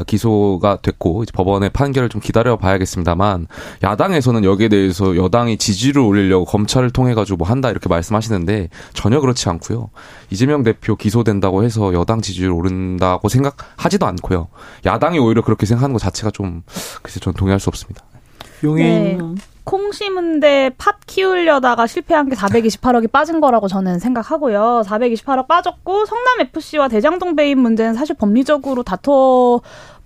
기소가 0.07 0.79
됐고 0.83 1.23
이제 1.23 1.33
법원의 1.35 1.71
판결을 1.71 2.09
좀 2.11 2.21
기다려 2.21 2.57
봐야겠습니다만 2.57 3.47
야당에서는 3.83 4.45
여기에 4.45 4.69
대해서 4.69 5.17
여당이 5.17 5.57
지지를 5.59 6.03
올리려고 6.03 6.45
검찰을 6.45 6.91
통해 6.91 7.15
가지고 7.15 7.39
뭐 7.39 7.49
한다 7.49 7.71
이렇게 7.71 7.89
말씀하시는데 7.89 8.69
전혀 8.93 9.21
그렇지 9.21 9.49
않고요. 9.49 9.91
이재명 10.31 10.63
대표 10.63 10.97
기소된다고 10.97 11.65
해서 11.65 11.93
여당 11.95 12.21
지지율 12.21 12.53
오른다고 12.53 13.29
생각하지도 13.29 14.07
않고요. 14.07 14.49
야당이 14.87 15.19
오히려 15.19 15.43
그렇게 15.43 15.65
생각하는 15.67 15.95
것 15.95 15.99
자체가 16.01 16.31
좀 16.31 16.63
글쎄 17.03 17.19
전 17.21 17.33
동의할 17.33 17.59
수 17.61 17.69
없습니다. 17.71 18.05
용해 18.63 18.85
네. 18.85 19.19
콩 19.65 19.93
심은데 19.93 20.71
팥 20.79 20.97
키우려다가 21.07 21.87
실패한 21.87 22.29
게 22.29 22.37
428억이 22.37 23.11
빠진 23.11 23.41
거라고 23.41 23.69
저는 23.69 23.99
생각하고요. 23.99 24.83
428억 24.87 25.47
빠졌고 25.47 26.07
성남 26.07 26.41
FC와 26.41 26.89
대장동 26.89 27.37
배임 27.37 27.61
문제는 27.61 27.95
사실 27.95 28.17
법리적으로 28.17 28.83
다퉈 28.83 29.61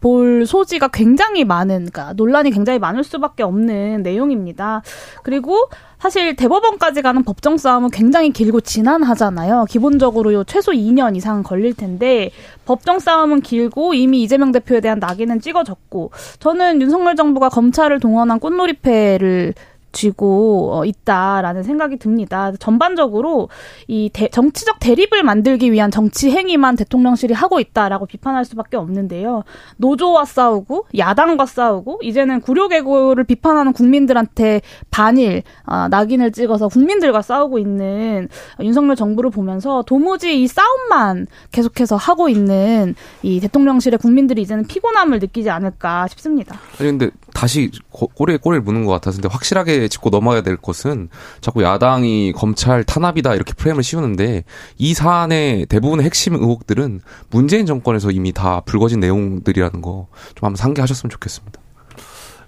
볼 0.04 0.44
소지가 0.44 0.88
굉장히 0.88 1.46
많은, 1.46 1.88
그러니까 1.90 2.12
논란이 2.12 2.50
굉장히 2.50 2.78
많을 2.78 3.02
수밖에 3.04 3.42
없는 3.42 4.02
내용입니다. 4.02 4.82
그리고 5.22 5.70
사실 5.98 6.36
대법원까지 6.36 7.00
가는 7.00 7.22
법정 7.24 7.56
싸움은 7.56 7.88
굉장히 7.88 8.30
길고 8.30 8.60
지난하잖아요. 8.60 9.64
기본적으로 9.66 10.44
최소 10.44 10.72
2년 10.72 11.16
이상 11.16 11.42
걸릴 11.42 11.72
텐데 11.72 12.30
법정 12.66 12.98
싸움은 12.98 13.40
길고 13.40 13.94
이미 13.94 14.22
이재명 14.22 14.52
대표에 14.52 14.82
대한 14.82 14.98
낙인은 14.98 15.40
찍어졌고 15.40 16.10
저는 16.38 16.82
윤석열 16.82 17.16
정부가 17.16 17.48
검찰을 17.48 17.98
동원한 17.98 18.40
꽃놀이패를 18.40 19.54
쥐고 19.94 20.72
어, 20.74 20.84
있다라는 20.84 21.62
생각이 21.62 21.96
듭니다. 21.96 22.52
전반적으로 22.58 23.48
이 23.88 24.10
대, 24.12 24.28
정치적 24.28 24.78
대립을 24.80 25.22
만들기 25.22 25.72
위한 25.72 25.90
정치 25.90 26.30
행위만 26.30 26.76
대통령실이 26.76 27.32
하고 27.32 27.60
있다라고 27.60 28.04
비판할 28.04 28.44
수밖에 28.44 28.76
없는데요. 28.76 29.44
노조와 29.78 30.26
싸우고 30.26 30.88
야당과 30.98 31.46
싸우고 31.46 32.00
이제는 32.02 32.42
구려개고를 32.42 33.24
비판하는 33.24 33.72
국민들한테 33.72 34.60
반일 34.90 35.42
아, 35.64 35.88
낙인을 35.88 36.32
찍어서 36.32 36.68
국민들과 36.68 37.22
싸우고 37.22 37.58
있는 37.58 38.28
윤석열 38.60 38.96
정부를 38.96 39.30
보면서 39.30 39.82
도무지 39.86 40.42
이 40.42 40.46
싸움만 40.46 41.26
계속해서 41.52 41.96
하고 41.96 42.28
있는 42.28 42.94
이 43.22 43.40
대통령실의 43.40 43.98
국민들이 43.98 44.42
이제는 44.42 44.66
피곤함을 44.66 45.20
느끼지 45.20 45.50
않을까 45.50 46.08
싶습니다. 46.08 46.58
아니 46.78 46.90
근데 46.90 47.10
다시 47.34 47.70
꼬리에 47.90 48.38
꼬리를 48.38 48.62
무는 48.62 48.86
것 48.86 48.92
같아서 48.92 49.20
확실하게 49.28 49.88
짚고 49.88 50.08
넘어가야 50.10 50.40
될 50.42 50.56
것은 50.56 51.10
자꾸 51.42 51.62
야당이 51.62 52.32
검찰 52.32 52.84
탄압이다 52.84 53.34
이렇게 53.34 53.52
프레임을 53.52 53.82
씌우는데 53.82 54.44
이 54.78 54.94
사안의 54.94 55.66
대부분의 55.66 56.06
핵심 56.06 56.34
의혹들은 56.34 57.00
문재인 57.30 57.66
정권에서 57.66 58.10
이미 58.10 58.32
다 58.32 58.60
불거진 58.60 59.00
내용들이라는 59.00 59.82
거 59.82 60.06
좀 60.34 60.46
한번 60.46 60.56
상기하셨으면 60.56 61.10
좋겠습니다. 61.10 61.60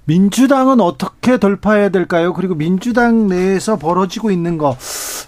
민주당은 0.04 0.80
어떻게 0.80 1.36
돌파해야 1.36 1.88
될까요? 1.88 2.32
그리고 2.32 2.54
민주당 2.54 3.26
내에서 3.26 3.76
벌어지고 3.76 4.30
있는 4.30 4.56
거 4.56 4.76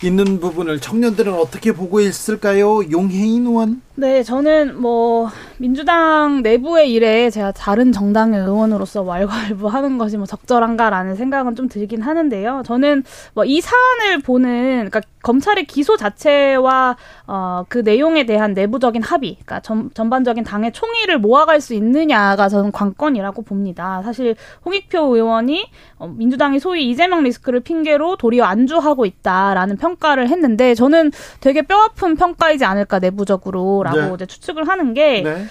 있는 0.05 0.39
부분을 0.39 0.79
청년들은 0.81 1.35
어떻게 1.35 1.73
보고 1.73 2.01
있을까요? 2.01 2.89
용혜인 2.91 3.47
의원? 3.47 3.83
네, 3.99 4.22
저는 4.22 4.80
뭐 4.80 5.28
민주당 5.57 6.42
내부의 6.42 6.92
일에 6.92 7.30
제가 7.30 7.51
다른 7.51 7.90
정당의 7.90 8.38
의원으로서 8.38 9.03
왈가왈부 9.03 9.66
하는 9.66 9.99
것이 9.99 10.16
뭐 10.16 10.24
적절한가라는 10.24 11.16
생각은 11.16 11.57
좀 11.57 11.68
들긴 11.68 12.03
하는데요. 12.03 12.62
저는 12.64 13.03
뭐 13.34 13.44
이 13.44 13.61
사안을 13.61 14.20
보는 14.20 14.88
그러니까 14.88 15.01
검찰의 15.22 15.64
기소 15.66 15.96
자체와 15.96 16.96
어, 17.26 17.64
그 17.68 17.78
내용에 17.78 18.24
대한 18.24 18.55
내부적인 18.55 19.03
합의, 19.03 19.34
그러니까 19.34 19.61
전, 19.61 19.90
전반적인 19.92 20.44
당의 20.44 20.72
총의를 20.72 21.18
모아갈 21.18 21.61
수 21.61 21.74
있느냐가 21.74 22.49
저는 22.49 22.70
관건이라고 22.70 23.42
봅니다. 23.42 24.01
사실 24.05 24.36
홍익표 24.64 25.16
의원이 25.16 25.66
어, 25.99 26.07
민주당이 26.07 26.61
소위 26.61 26.88
이재명 26.88 27.24
리스크를 27.24 27.61
핑계로 27.61 28.16
도리어 28.16 28.44
안주하고 28.44 29.07
있다라는 29.07 29.76
평가를 29.76 30.28
했는데 30.28 30.74
저는 30.74 31.11
되게 31.40 31.62
뼈아픈 31.62 32.14
평가이지 32.14 32.64
않을까 32.64 33.01
내부적으로 33.01 33.82
라고 33.95 34.09
네. 34.09 34.14
이제 34.14 34.26
추측을 34.26 34.68
하는 34.68 34.95
게. 34.95 35.22
네. 35.22 35.45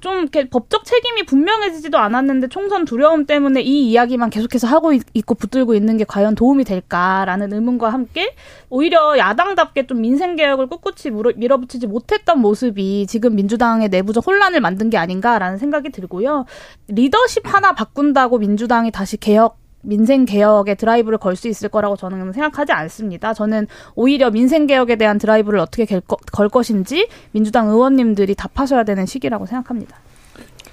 좀 0.00 0.20
이렇게 0.20 0.48
법적 0.48 0.84
책임이 0.86 1.24
분명해지지도 1.24 1.98
않았는데 1.98 2.48
총선 2.48 2.86
두려움 2.86 3.26
때문에 3.26 3.60
이 3.60 3.90
이야기만 3.90 4.30
계속해서 4.30 4.66
하고 4.66 4.92
있고 4.94 5.34
붙들고 5.34 5.74
있는 5.74 5.98
게 5.98 6.04
과연 6.04 6.34
도움이 6.34 6.64
될까라는 6.64 7.52
의문과 7.52 7.90
함께 7.90 8.34
오히려 8.70 9.18
야당답게 9.18 9.86
좀 9.86 10.00
민생 10.00 10.36
개혁을 10.36 10.68
꿋꿋이 10.68 11.14
밀어붙이지 11.36 11.86
못했던 11.86 12.40
모습이 12.40 13.06
지금 13.08 13.36
민주당의 13.36 13.90
내부적 13.90 14.26
혼란을 14.26 14.60
만든 14.60 14.88
게 14.88 14.96
아닌가라는 14.96 15.58
생각이 15.58 15.90
들고요. 15.90 16.46
리더십 16.88 17.42
하나 17.52 17.74
바꾼다고 17.74 18.38
민주당이 18.38 18.90
다시 18.90 19.18
개혁 19.18 19.59
민생 19.82 20.24
개혁의 20.24 20.76
드라이브를 20.76 21.18
걸 21.18 21.36
수 21.36 21.48
있을 21.48 21.68
거라고 21.70 21.96
저는 21.96 22.32
생각하지 22.32 22.72
않습니다. 22.72 23.32
저는 23.32 23.66
오히려 23.94 24.30
민생 24.30 24.66
개혁에 24.66 24.96
대한 24.96 25.16
드라이브를 25.18 25.58
어떻게 25.58 25.86
걸 26.32 26.48
것인지 26.48 27.08
민주당 27.32 27.68
의원님들이 27.68 28.34
답하셔야 28.34 28.84
되는 28.84 29.06
시기라고 29.06 29.46
생각합니다. 29.46 29.96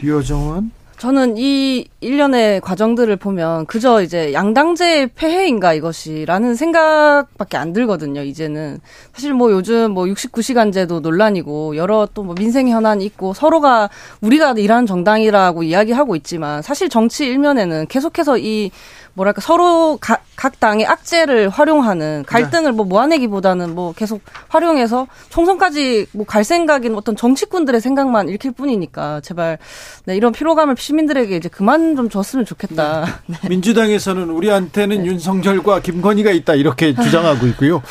류호정은 0.02 0.72
저는 0.98 1.36
이 1.38 1.86
일련의 2.02 2.60
과정들을 2.62 3.18
보면 3.18 3.68
그저 3.68 4.02
이제 4.02 4.34
양당제의 4.34 5.10
폐해인가 5.16 5.74
이것이라는 5.74 6.56
생각밖에 6.56 7.56
안 7.56 7.72
들거든요, 7.72 8.24
이제는. 8.24 8.80
사실 9.14 9.32
뭐 9.36 9.52
요즘 9.52 9.92
뭐 9.92 10.06
69시간제도 10.06 11.00
논란이고 11.02 11.76
여러 11.76 12.08
또 12.14 12.24
뭐 12.24 12.34
민생 12.36 12.68
현안이 12.68 13.06
있고 13.06 13.34
서로가 13.34 13.90
우리가 14.22 14.54
일하는 14.58 14.88
정당이라고 14.88 15.62
이야기하고 15.64 16.16
있지만 16.18 16.62
사실 16.64 16.90
정치 16.90 17.26
일면에는 17.28 17.86
계속해서 17.88 18.40
이 18.40 18.72
뭐랄까 19.18 19.42
서로 19.42 19.98
가, 20.00 20.20
각 20.36 20.60
당의 20.60 20.86
악재를 20.86 21.50
활용하는 21.50 22.24
갈등을 22.28 22.72
뭐 22.72 22.86
모아내기보다는 22.86 23.74
뭐 23.74 23.92
계속 23.94 24.22
활용해서 24.50 25.08
총선까지 25.30 26.08
뭐 26.14 26.28
갈 26.28 26.44
생각인 26.44 26.94
어떤 26.94 27.16
정치꾼들의 27.16 27.82
생각만 27.82 28.30
읽힐 28.30 28.52
뿐이니까 28.52 29.22
제발 29.22 29.58
네, 30.06 30.16
이런 30.16 30.34
피로감을 30.34 30.76
시민들에게 30.78 31.36
이제 31.36 31.50
그만 31.50 31.96
좀 31.96 32.10
줬으면 32.10 32.46
좋겠다. 32.46 33.06
네. 33.26 33.38
네. 33.42 33.50
민주당에서는 33.50 34.30
우리한테는 34.30 35.00
네. 35.00 35.06
윤석열과 35.06 35.82
김건희가 35.82 36.32
있다 36.32 36.54
이렇게 36.54 36.94
주장하고 36.94 37.48
있고요. 37.48 37.82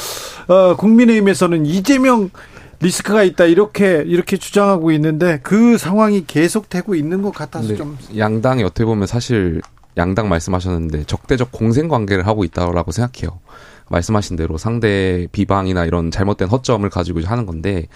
어, 0.46 0.76
국민의힘에서는 0.76 1.66
이재명 1.66 2.30
리스크가 2.78 3.22
있다 3.24 3.46
이렇게 3.46 4.04
이렇게 4.06 4.36
주장하고 4.36 4.92
있는데 4.92 5.40
그 5.42 5.78
상황이 5.78 6.24
계속되고 6.26 6.94
있는 6.94 7.22
것 7.22 7.34
같아서 7.34 7.74
좀 7.74 7.98
양당이 8.16 8.62
어떻게 8.62 8.84
보면 8.84 9.06
사실 9.06 9.62
양당 9.96 10.28
말씀하셨는데 10.28 11.04
적대적 11.04 11.52
공생 11.52 11.88
관계를 11.88 12.26
하고 12.26 12.44
있다고 12.44 12.92
생각해요. 12.92 13.38
말씀하신 13.88 14.36
대로 14.36 14.58
상대 14.58 15.26
비방이나 15.32 15.84
이런 15.84 16.10
잘못된 16.10 16.48
허점을 16.48 16.88
가지고 16.90 17.20
하는 17.24 17.46
건데 17.46 17.86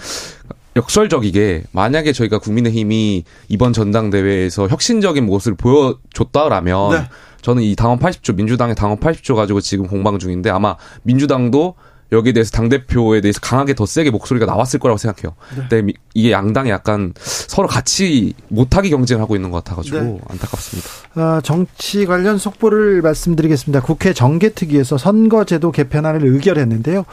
역설적이게 0.77 1.65
만약에 1.73 2.13
저희가 2.13 2.39
국민의힘이 2.39 3.25
이번 3.49 3.73
전당대회에서 3.73 4.69
혁신적인 4.69 5.27
모습을 5.27 5.57
보여줬다라면 5.57 6.91
네. 6.93 7.09
저는 7.43 7.63
이 7.63 7.75
당원 7.75 7.99
80조 7.99 8.37
민주당의 8.37 8.75
당원 8.75 8.99
80조 8.99 9.35
가지고 9.35 9.61
지금 9.61 9.87
공방 9.87 10.19
중인데 10.19 10.51
아마 10.51 10.77
민주당도 11.03 11.75
여기에 12.13 12.33
대해서 12.33 12.51
당 12.51 12.69
대표에 12.69 13.21
대해서 13.21 13.41
강하게 13.41 13.75
더 13.75 13.87
세게 13.87 14.11
목소리가 14.11 14.47
나왔을 14.47 14.81
거라고 14.81 14.99
생각해요. 14.99 15.35
네. 15.57 15.67
근데 15.69 15.93
이게 16.15 16.33
양당이 16.33 16.71
약간 16.71 17.13
서로 17.19 17.69
같이 17.69 18.35
못하게 18.49 18.91
경쟁을 18.91 19.23
하고 19.23 19.37
있는 19.37 19.51
것 19.51 19.63
같아가지고 19.63 19.99
네. 19.99 20.19
안타깝습니다. 20.29 20.89
아, 21.15 21.41
정치 21.43 22.07
관련 22.07 22.39
속보를 22.39 23.03
말씀드리겠습니다. 23.03 23.83
국회 23.83 24.13
정개특위에서 24.13 24.99
선거제도 24.99 25.71
개편안을 25.71 26.25
의결했는데요. 26.25 27.05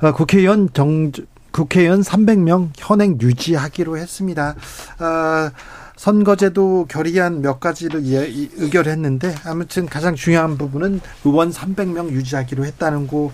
아, 0.00 0.12
국회의원 0.12 0.68
정 0.72 1.10
국회의원 1.50 2.02
300명 2.02 2.70
현행 2.76 3.18
유지하기로 3.20 3.98
했습니다. 3.98 4.54
아, 4.98 5.50
선거제도 5.98 6.86
결의안 6.88 7.42
몇 7.42 7.58
가지를 7.58 8.02
의결했는데 8.04 9.34
아무튼 9.44 9.86
가장 9.86 10.14
중요한 10.14 10.56
부분은 10.56 11.00
의원 11.24 11.50
300명 11.50 12.10
유지하기로 12.12 12.64
했다는 12.64 13.08
거 13.08 13.32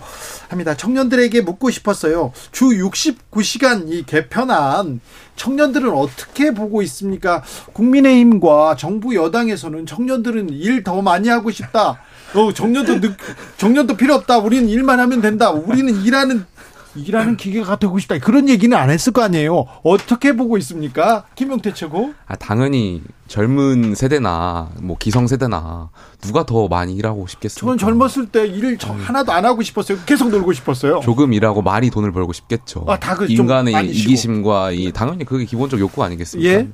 합니다. 0.49 0.75
청년들에게 0.75 1.41
묻고 1.41 1.69
싶었어요. 1.69 2.33
주 2.51 2.65
69시간 2.65 3.87
이 3.87 4.03
개편안 4.03 4.99
청년들은 5.35 5.91
어떻게 5.91 6.51
보고 6.51 6.81
있습니까? 6.81 7.43
국민의힘과 7.73 8.75
정부 8.77 9.15
여당에서는 9.15 9.85
청년들은 9.85 10.49
일 10.49 10.83
더 10.85 11.01
많이 11.01 11.29
하고 11.29 11.49
싶다. 11.49 11.99
어, 12.35 12.53
정년도 12.53 12.99
늦, 12.99 13.15
정년도 13.57 13.95
필요 13.97 14.13
없다. 14.15 14.37
우리는 14.39 14.67
일만 14.69 14.99
하면 14.99 15.21
된다. 15.21 15.49
우리는 15.51 16.03
일하는 16.03 16.45
일하는 16.95 17.37
기계가 17.37 17.77
되고 17.77 17.97
싶다. 17.99 18.17
그런 18.19 18.49
얘기는 18.49 18.75
안 18.75 18.89
했을 18.89 19.11
거 19.13 19.21
아니에요. 19.23 19.65
어떻게 19.83 20.33
보고 20.33 20.57
있습니까? 20.57 21.25
김용태 21.35 21.73
최고? 21.73 22.13
아, 22.27 22.35
당연히 22.35 23.01
젊은 23.27 23.95
세대나 23.95 24.69
뭐 24.81 24.97
기성 24.99 25.27
세대나 25.27 25.89
누가 26.21 26.45
더 26.45 26.67
많이 26.67 26.93
일하고 26.95 27.25
싶겠어요? 27.27 27.59
저는 27.59 27.77
젊었을 27.77 28.27
때 28.27 28.45
일을 28.45 28.77
음. 28.83 28.99
하나도 29.01 29.31
안 29.31 29.45
하고 29.45 29.61
싶었어요. 29.63 29.97
계속 30.05 30.29
놀고 30.29 30.53
싶었어요. 30.53 30.99
조금 31.03 31.33
일하고 31.33 31.61
많이 31.61 31.89
돈을 31.89 32.11
벌고 32.11 32.33
싶겠죠. 32.33 32.85
아, 32.87 32.99
다 32.99 33.15
그, 33.15 33.25
인간의 33.27 33.87
이기심과 33.87 34.71
이 34.71 34.91
당연히 34.91 35.25
그게 35.25 35.45
기본적 35.45 35.79
욕구 35.79 36.03
아니겠습니까? 36.03 36.49
예? 36.49 36.69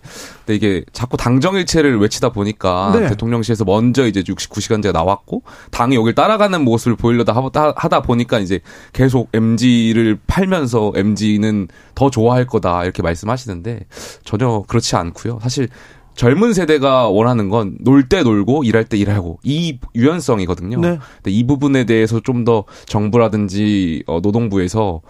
근데 0.46 0.56
이게 0.56 0.84
자꾸 0.92 1.18
당정일체를 1.18 2.00
외치다 2.00 2.30
보니까 2.30 2.92
네. 2.96 3.10
대통령실에서 3.10 3.64
먼저 3.64 4.06
이제 4.06 4.22
69시간제가 4.22 4.92
나왔고 4.92 5.44
당이 5.72 5.96
여길 5.96 6.16
따라가는 6.16 6.64
모습을 6.64 6.96
보이려다 6.98 7.34
하다 7.34 8.02
보니까 8.02 8.40
이제 8.40 8.60
계속 8.94 9.30
MG를 9.34 10.20
팔면서 10.28 10.92
MG는 10.96 11.70
더 11.96 12.10
좋아할 12.10 12.46
거다 12.46 12.84
이렇게 12.84 13.02
말씀하시는데 13.02 13.86
전혀 14.24 14.64
그렇지 14.68 14.96
않고요. 14.96 15.40
사실 15.42 15.70
젊은 16.16 16.54
세대가 16.54 17.08
원하는 17.10 17.50
건 17.50 17.78
놀 17.86 18.08
때 18.08 18.22
놀고 18.24 18.64
일할 18.64 18.86
때 18.86 18.98
일하고 18.98 19.40
이 19.44 19.80
유연성이거든요. 19.96 20.80
네. 20.80 21.00
근데 21.18 21.32
이 21.32 21.46
부분에 21.48 21.86
대해서 21.86 22.20
좀 22.20 22.44
더 22.46 22.64
정부라든지 22.86 24.04
어, 24.08 24.20
노동부에서 24.22 25.02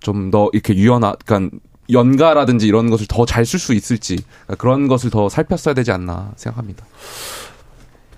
좀 0.00 0.30
더 0.30 0.48
이렇게 0.52 0.74
유연한 0.74 1.14
그러니까 1.24 1.56
연가라든지 1.90 2.66
이런 2.66 2.90
것을 2.90 3.06
더 3.08 3.24
잘 3.26 3.42
쓸 3.44 3.58
수 3.60 3.74
있을지 3.74 4.16
그러니까 4.44 4.54
그런 4.56 4.88
것을 4.88 5.10
더 5.10 5.28
살폈어야 5.28 5.74
되지 5.74 5.92
않나 5.92 6.32
생각합니다. 6.36 6.84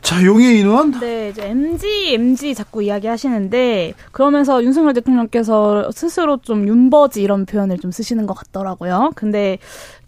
자, 0.09 0.24
용의 0.24 0.61
인원? 0.61 0.98
네, 1.00 1.28
이제 1.28 1.48
MG, 1.48 2.14
MG 2.14 2.54
자꾸 2.54 2.82
이야기 2.82 3.06
하시는데, 3.06 3.92
그러면서 4.11 4.64
윤석열 4.64 4.94
대통령께서 4.94 5.90
스스로 5.92 6.38
좀 6.38 6.66
윤버지 6.66 7.20
이런 7.20 7.44
표현을 7.44 7.76
좀 7.76 7.92
쓰시는 7.92 8.26
것 8.26 8.32
같더라고요. 8.32 9.12
근데 9.14 9.59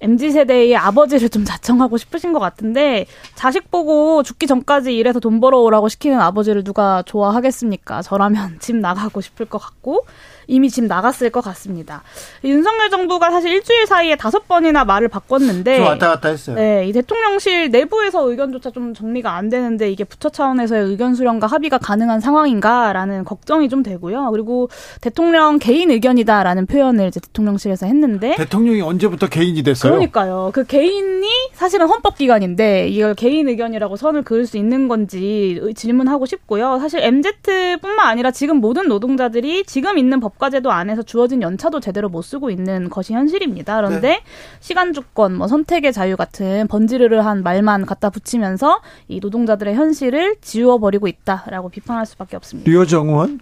MZ 0.01 0.31
세대의 0.31 0.75
아버지를 0.75 1.29
좀 1.29 1.45
자청하고 1.45 1.99
싶으신 1.99 2.33
것 2.33 2.39
같은데, 2.39 3.05
자식 3.35 3.71
보고 3.71 4.23
죽기 4.23 4.47
전까지 4.47 4.97
일해서 4.97 5.21
돈 5.21 5.39
벌어오라고 5.39 5.91
시키는 5.91 6.19
아버지를 6.19 6.65
누가 6.65 7.03
좋아하겠습니까? 7.03 8.01
저라면 8.01 8.57
집 8.59 8.77
나가고 8.77 9.21
싶을 9.21 9.45
것 9.45 9.59
같고, 9.59 10.07
이미 10.51 10.69
지금 10.69 10.89
나갔을 10.89 11.31
것 11.31 11.41
같습니다. 11.43 12.03
윤석열 12.45 12.91
정부가 12.91 13.31
사실 13.31 13.53
일주일 13.53 13.87
사이에 13.87 14.17
다섯 14.17 14.49
번이나 14.49 14.85
말을 14.85 15.09
바꿨는데 15.09 15.77
좀 15.77 15.87
왔다 15.87 16.09
갔다 16.09 16.29
했어요. 16.29 16.57
네, 16.57 16.87
이 16.87 16.93
대통령실 16.93 17.71
내부에서 17.71 18.29
의견조차 18.29 18.71
좀 18.71 18.93
정리가 18.93 19.35
안 19.35 19.49
되는데 19.49 19.91
이게 19.91 20.03
부처 20.05 20.29
차원에서의 20.29 20.85
의견 20.87 21.15
수렴과 21.15 21.47
합의가 21.47 21.79
가능한 21.79 22.21
상황인가라는 22.21 23.25
걱정이 23.25 23.69
좀 23.69 23.83
되고요. 23.83 24.31
그리고 24.33 24.69
대통령 25.01 25.59
개인 25.59 25.91
의견이다라는 25.91 26.67
표현을 26.67 27.09
이제 27.09 27.21
대통령실에서 27.21 27.87
했는데 27.87 28.35
대통령이 28.37 28.83
언제부터 28.83 29.29
개인이 29.29 29.63
됐어요? 29.63 29.93
그러니까요. 29.93 30.51
그 30.53 30.65
개인이 30.65 31.29
사실은 31.53 31.87
헌법 31.87 32.17
기관인데 32.19 32.89
이걸 32.89 33.15
개인 33.15 33.49
의견이라고 33.49 33.97
선을 33.97 34.23
그을 34.23 34.47
수 34.47 34.57
있는 34.57 34.89
건지 34.89 35.61
질문하고 35.77 36.27
싶고요. 36.27 36.79
사실 36.81 37.01
MZ뿐만 37.01 38.01
아니라 38.01 38.33
지금 38.33 38.57
모든 38.57 38.89
노동자들이 38.89 39.65
지금 39.65 39.97
있는 39.97 40.19
법 40.19 40.40
법과제도 40.41 40.73
안에서 40.73 41.03
주어진 41.03 41.43
연차도 41.43 41.81
제대로 41.81 42.09
못 42.09 42.23
쓰고 42.23 42.51
있는 42.51 42.89
것이 42.89 43.13
현실입니다. 43.13 43.77
그런데 43.77 44.09
네. 44.09 44.23
시간 44.61 44.93
주권, 44.93 45.35
뭐 45.35 45.47
선택의 45.47 45.93
자유 45.93 46.17
같은 46.17 46.67
번지르르한 46.67 47.43
말만 47.43 47.85
갖다 47.85 48.09
붙이면서 48.09 48.81
이 49.09 49.21
노동자들의 49.21 49.75
현실을 49.75 50.37
지워버리고 50.41 51.07
있다라고 51.07 51.69
비판할 51.69 52.07
수밖에 52.07 52.37
없습니다. 52.37 52.71
류정원 52.71 53.41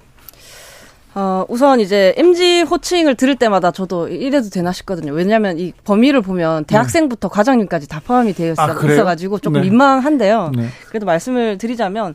어, 1.14 1.44
우선 1.48 1.80
이제 1.80 2.14
MG 2.16 2.62
호칭을 2.62 3.14
들을 3.14 3.34
때마다 3.34 3.70
저도 3.70 4.08
이래도 4.08 4.50
되나 4.50 4.72
싶거든요. 4.72 5.12
왜냐하면 5.12 5.58
이 5.58 5.72
범위를 5.84 6.20
보면 6.20 6.64
대학생부터 6.66 7.28
네. 7.28 7.34
과장님까지 7.34 7.88
다 7.88 8.00
포함이 8.04 8.34
되어 8.34 8.52
있어, 8.52 8.62
아, 8.62 8.72
있어가지고 8.72 9.38
조금 9.38 9.60
네. 9.60 9.68
민망한데요. 9.68 10.52
네. 10.54 10.68
그래도 10.88 11.06
말씀을 11.06 11.58
드리자면 11.58 12.14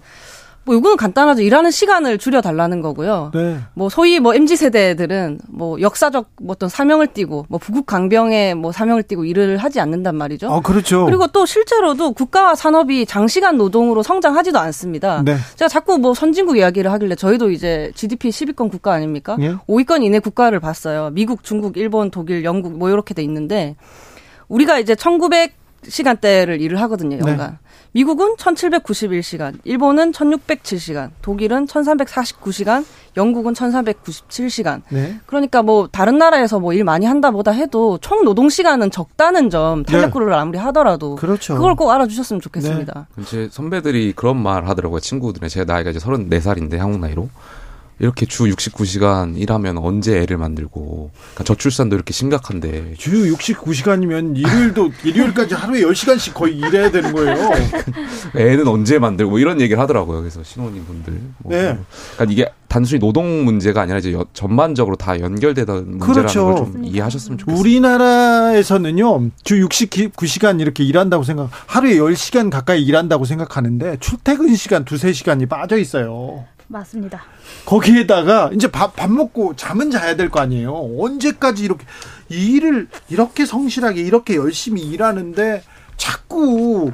뭐 0.66 0.76
이거는 0.76 0.96
간단하죠. 0.96 1.42
일하는 1.42 1.72
시간을 1.72 2.18
줄여 2.18 2.42
달라는 2.42 2.82
거고요. 2.82 3.32
네. 3.34 3.58
뭐 3.74 3.90
소위 3.90 4.20
뭐 4.20 4.34
MZ 4.34 4.56
세대들은 4.56 5.40
뭐 5.50 5.80
역사적 5.82 6.30
뭐 6.42 6.54
어떤 6.54 6.70
사명을 6.70 7.08
띠고 7.08 7.48
뭐 7.50 7.60
부국 7.60 7.86
강병에 7.86 8.54
뭐 8.54 8.72
사명을 8.72 9.04
띠고 9.04 9.26
일을 9.26 9.58
하지 9.58 9.80
않는단 9.80 10.16
말이죠. 10.16 10.50
아, 10.50 10.62
그렇죠. 10.62 11.06
그리고 11.06 11.28
또 11.28 11.46
실제로도 11.46 12.14
국가와 12.14 12.56
산업이 12.56 13.06
장시간 13.06 13.58
노동으로 13.58 14.04
성장하지도 14.04 14.58
않습니다. 14.60 15.22
네. 15.24 15.36
제가 15.56 15.68
자꾸 15.68 15.98
뭐 15.98 16.14
선진국 16.14 16.58
이야기를 16.58 16.92
하길래 16.92 17.16
저희도 17.16 17.52
이제 17.52 17.92
GDP 17.96 18.30
10위권 18.30 18.72
국가 18.72 18.94
아닙니까? 18.94 19.36
예? 19.42 19.56
5위권 19.68 20.04
이내 20.04 20.20
국가를 20.20 20.60
봤어요. 20.60 21.10
미국, 21.12 21.44
중국, 21.44 21.76
일본, 21.78 22.10
독일, 22.10 22.44
영국 22.46 22.78
뭐 22.78 22.90
이렇게 22.90 23.14
돼 23.14 23.22
있는데 23.24 23.76
우리가 24.48 24.80
이제 24.80 24.96
1900 24.96 25.63
시간대를 25.88 26.62
일을 26.62 26.80
하거든요, 26.82 27.18
연간. 27.18 27.38
네. 27.52 27.58
미국은 27.96 28.36
1791시간, 28.38 29.54
일본은 29.66 30.12
1607시간, 30.14 31.12
독일은 31.22 31.68
1349시간, 31.68 32.84
영국은 33.18 33.54
1397시간. 33.54 34.82
네. 34.90 35.20
그러니까 35.28 35.62
뭐 35.62 35.88
다른 35.92 36.18
나라에서 36.18 36.60
뭐 36.60 36.74
일 36.74 36.84
많이 36.84 37.06
한다 37.06 37.30
보다 37.30 37.52
해도 37.52 38.00
총 38.02 38.24
노동 38.26 38.50
시간은 38.50 38.90
적다는 38.90 39.52
점 39.52 39.84
탈레코를 39.84 40.30
네. 40.32 40.36
아무리 40.36 40.58
하더라도 40.58 41.16
그렇죠. 41.18 41.54
그걸 41.54 41.76
꼭 41.76 41.92
알아주셨으면 41.92 42.42
좋겠습니다. 42.42 43.08
네. 43.16 43.24
제 43.26 43.48
선배들이 43.52 44.14
그런 44.16 44.38
말 44.42 44.68
하더라고요. 44.68 45.00
친구들이 45.00 45.48
제가 45.50 45.72
나이가 45.72 45.92
이제 45.92 46.00
34살인데 46.00 46.78
한국 46.78 47.00
나이로. 47.00 47.30
이렇게 48.00 48.26
주 48.26 48.46
69시간 48.46 49.38
일하면 49.38 49.78
언제 49.78 50.18
애를 50.18 50.38
만들고 50.38 51.12
그러니까 51.14 51.44
저출산도 51.44 51.96
이렇게 51.96 52.14
심각한데 52.14 52.96
주 52.98 53.12
69시간이면 53.36 54.38
일요일도 54.38 54.92
일요일까지 55.04 55.54
하루에 55.54 55.82
10시간씩 55.82 56.34
거의 56.34 56.58
일해야 56.58 56.92
되는 56.92 57.14
거예요. 57.14 57.36
애는 58.36 58.68
언제 58.68 59.00
만들고 59.00 59.32
뭐 59.32 59.40
이런 59.40 59.62
얘기를 59.62 59.82
하더라고요. 59.82 60.20
그래서 60.20 60.44
신혼인 60.44 60.86
분들. 60.86 61.14
뭐 61.40 61.52
네. 61.52 61.78
그러니까 62.16 62.34
이게 62.34 62.46
단순히 62.68 63.00
노동 63.00 63.46
문제가 63.46 63.82
아니라 63.82 64.00
이제 64.00 64.18
전반적으로 64.34 64.96
다 64.96 65.20
연결되다 65.20 65.74
문제라는 65.74 66.00
그렇죠. 66.00 66.46
걸좀 66.46 66.84
이해하셨으면 66.86 67.38
좋겠습니다. 67.38 67.62
우리나라에서는요. 67.62 69.30
주 69.44 69.60
69시간 69.60 70.60
이렇게 70.60 70.84
일한다고 70.84 71.24
생각 71.24 71.50
하루에 71.68 71.98
10시간 71.98 72.50
가까이 72.50 72.84
일한다고 72.84 73.26
생각하는데 73.26 73.98
출퇴근 74.00 74.56
시간 74.56 74.86
두세 74.86 75.14
시간이 75.14 75.46
빠져 75.46 75.78
있어요. 75.78 76.46
맞습니다. 76.68 77.24
거기에다가 77.66 78.50
이제 78.54 78.68
밥, 78.72 78.96
밥 78.96 79.12
먹고 79.12 79.56
잠은 79.56 79.92
자야 79.92 80.16
될 80.16 80.30
거 80.30 80.40
아니에요. 80.40 80.74
언제까지 81.00 81.64
이렇게 81.64 81.86
일을 82.30 82.88
이렇게 83.10 83.46
성실하게 83.46 84.02
이렇게 84.02 84.36
열심히 84.36 84.82
일하는데 84.82 85.64
자꾸 85.98 86.92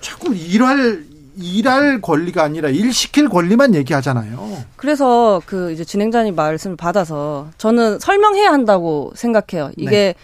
자꾸 0.00 0.34
일할 0.34 1.04
일할 1.36 2.00
권리가 2.02 2.42
아니라 2.42 2.68
일 2.68 2.92
시킬 2.92 3.28
권리만 3.28 3.74
얘기하잖아요. 3.74 4.64
그래서 4.76 5.40
그 5.46 5.72
이제 5.72 5.82
진행자님 5.84 6.34
말씀을 6.34 6.76
받아서 6.76 7.48
저는 7.56 7.98
설명해야 7.98 8.52
한다고 8.52 9.12
생각해요. 9.16 9.70
이게 9.76 9.90
네. 9.90 10.14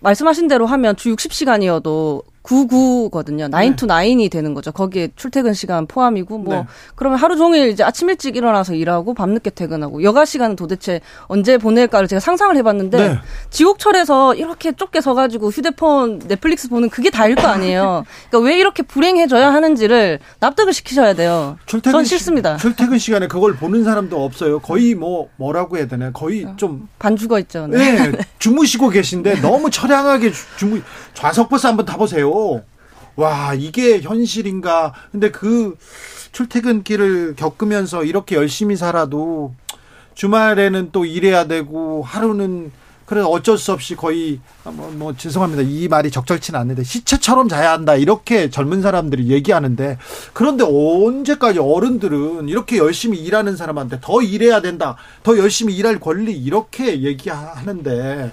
말씀하신 0.00 0.48
대로 0.48 0.66
하면 0.66 0.96
주 0.96 1.14
60시간이어도 1.14 2.22
99거든요. 2.46 3.50
9 3.50 3.58
네. 3.58 3.76
to 3.76 3.88
9이 3.88 4.30
되는 4.30 4.54
거죠. 4.54 4.72
거기에 4.72 5.08
출퇴근 5.16 5.52
시간 5.52 5.86
포함이고 5.86 6.38
뭐 6.38 6.54
네. 6.54 6.66
그러면 6.94 7.18
하루 7.18 7.36
종일 7.36 7.68
이제 7.68 7.82
아침 7.82 8.08
일찍 8.08 8.36
일어나서 8.36 8.74
일하고 8.74 9.14
밤늦게 9.14 9.50
퇴근하고 9.50 10.02
여가 10.02 10.24
시간은 10.24 10.56
도대체 10.56 11.00
언제 11.26 11.58
보낼까를 11.58 12.08
제가 12.08 12.20
상상을 12.20 12.56
해 12.56 12.62
봤는데 12.62 13.08
네. 13.08 13.18
지옥철에서 13.50 14.34
이렇게 14.34 14.72
좁게 14.72 15.00
서 15.00 15.14
가지고 15.14 15.50
휴대폰 15.50 16.20
넷플릭스 16.20 16.68
보는 16.68 16.88
그게 16.90 17.10
다일 17.10 17.34
거 17.34 17.48
아니에요. 17.48 18.04
그러니까 18.30 18.48
왜 18.48 18.58
이렇게 18.58 18.82
불행해져야 18.82 19.52
하는지를 19.52 20.20
납득을 20.40 20.72
시키셔야 20.72 21.14
돼요. 21.14 21.58
출퇴근 21.66 21.92
전 21.92 22.04
싫습니다. 22.04 22.58
시, 22.58 22.62
출퇴근 22.62 22.98
시간에 22.98 23.26
그걸 23.26 23.56
보는 23.56 23.84
사람도 23.84 24.22
없어요. 24.24 24.60
거의 24.60 24.94
뭐 24.94 25.28
뭐라고 25.36 25.76
해야 25.76 25.86
되나 25.86 26.12
거의 26.12 26.44
어, 26.44 26.54
좀 26.56 26.88
반죽어 26.98 27.38
있죠. 27.40 27.66
네. 27.66 28.10
네. 28.10 28.18
주무시고 28.38 28.90
계신데 28.90 29.40
너무 29.40 29.70
처량하게 29.70 30.32
주무 30.56 30.80
좌석버스 31.14 31.66
한번 31.66 31.86
타 31.86 31.96
보세요. 31.96 32.35
와, 33.16 33.54
이게 33.54 34.00
현실인가. 34.00 34.92
근데 35.10 35.30
그 35.30 35.76
출퇴근길을 36.32 37.34
겪으면서 37.36 38.04
이렇게 38.04 38.36
열심히 38.36 38.76
살아도 38.76 39.54
주말에는 40.14 40.90
또 40.92 41.04
일해야 41.04 41.46
되고 41.46 42.02
하루는 42.02 42.72
그래서 43.06 43.28
어쩔 43.28 43.56
수 43.56 43.72
없이 43.72 43.94
거의 43.94 44.40
뭐, 44.64 44.90
뭐 44.90 45.16
죄송합니다. 45.16 45.62
이 45.62 45.88
말이 45.88 46.10
적절치는 46.10 46.58
않는데 46.60 46.82
시체처럼 46.82 47.48
자야 47.48 47.72
한다. 47.72 47.94
이렇게 47.94 48.50
젊은 48.50 48.82
사람들이 48.82 49.28
얘기하는데 49.28 49.96
그런데 50.32 50.64
언제까지 50.64 51.60
어른들은 51.60 52.48
이렇게 52.48 52.78
열심히 52.78 53.18
일하는 53.18 53.56
사람한테 53.56 53.98
더 54.00 54.20
일해야 54.20 54.60
된다. 54.60 54.96
더 55.22 55.38
열심히 55.38 55.76
일할 55.76 56.00
권리 56.00 56.36
이렇게 56.36 57.02
얘기하는데 57.02 58.32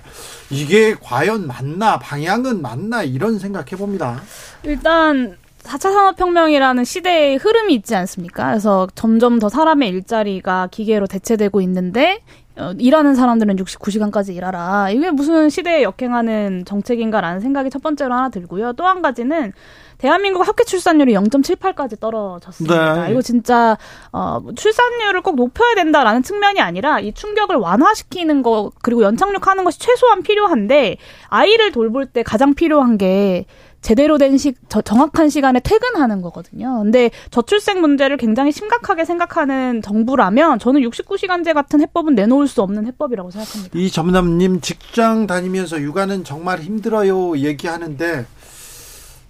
이게 0.49 0.95
과연 0.99 1.47
맞나? 1.47 1.99
방향은 1.99 2.61
맞나? 2.61 3.03
이런 3.03 3.39
생각해 3.39 3.77
봅니다. 3.77 4.21
일단 4.63 5.37
4차 5.63 5.93
산업혁명이라는 5.93 6.83
시대의 6.83 7.37
흐름이 7.37 7.73
있지 7.75 7.95
않습니까? 7.95 8.47
그래서 8.47 8.87
점점 8.95 9.39
더 9.39 9.49
사람의 9.49 9.89
일자리가 9.89 10.67
기계로 10.71 11.07
대체되고 11.07 11.61
있는데 11.61 12.19
어, 12.19 12.42
일하는 12.77 13.15
사람들은 13.15 13.55
69시간까지 13.55 14.35
일하라. 14.35 14.91
이게 14.91 15.09
무슨 15.09 15.49
시대에 15.49 15.81
역행하는 15.83 16.65
정책인가라는 16.65 17.39
생각이 17.39 17.69
첫 17.69 17.81
번째로 17.81 18.13
하나 18.13 18.29
들고요. 18.29 18.73
또 18.73 18.83
한 18.83 19.01
가지는 19.01 19.53
대한민국 19.97 20.45
합계 20.47 20.63
출산율이 20.65 21.13
0.78까지 21.13 21.99
떨어졌습니다. 21.99 23.05
네. 23.05 23.11
이거 23.11 23.21
진짜 23.21 23.77
어, 24.11 24.41
출산율을 24.55 25.21
꼭 25.21 25.35
높여야 25.35 25.75
된다라는 25.75 26.21
측면이 26.23 26.59
아니라 26.59 26.99
이 26.99 27.13
충격을 27.13 27.55
완화시키는 27.55 28.43
거 28.43 28.71
그리고 28.81 29.03
연착륙하는 29.03 29.63
것이 29.63 29.79
최소한 29.79 30.21
필요한데 30.21 30.97
아이를 31.29 31.71
돌볼 31.71 32.07
때 32.07 32.21
가장 32.23 32.53
필요한 32.53 32.97
게 32.97 33.45
제대로 33.83 34.17
된 34.17 34.37
시, 34.39 34.55
저, 34.69 34.81
정확한 34.81 35.29
시간에 35.29 35.59
퇴근하는 35.59 36.21
거거든요. 36.21 36.79
근데 36.81 37.11
저출생 37.29 37.81
문제를 37.81 38.17
굉장히 38.17 38.51
심각하게 38.51 39.05
생각하는 39.05 39.83
정부라면 39.83 40.57
저는 40.57 40.81
69시간제 40.81 41.53
같은 41.53 41.81
해법은 41.81 42.15
내놓을 42.15 42.47
수 42.47 42.63
없는 42.63 42.87
해법이라고 42.87 43.29
생각합니다. 43.29 43.77
이 43.77 43.91
점남님 43.91 44.61
직장 44.61 45.27
다니면서 45.27 45.79
육아는 45.81 46.23
정말 46.23 46.61
힘들어요 46.61 47.37
얘기하는데 47.37 48.25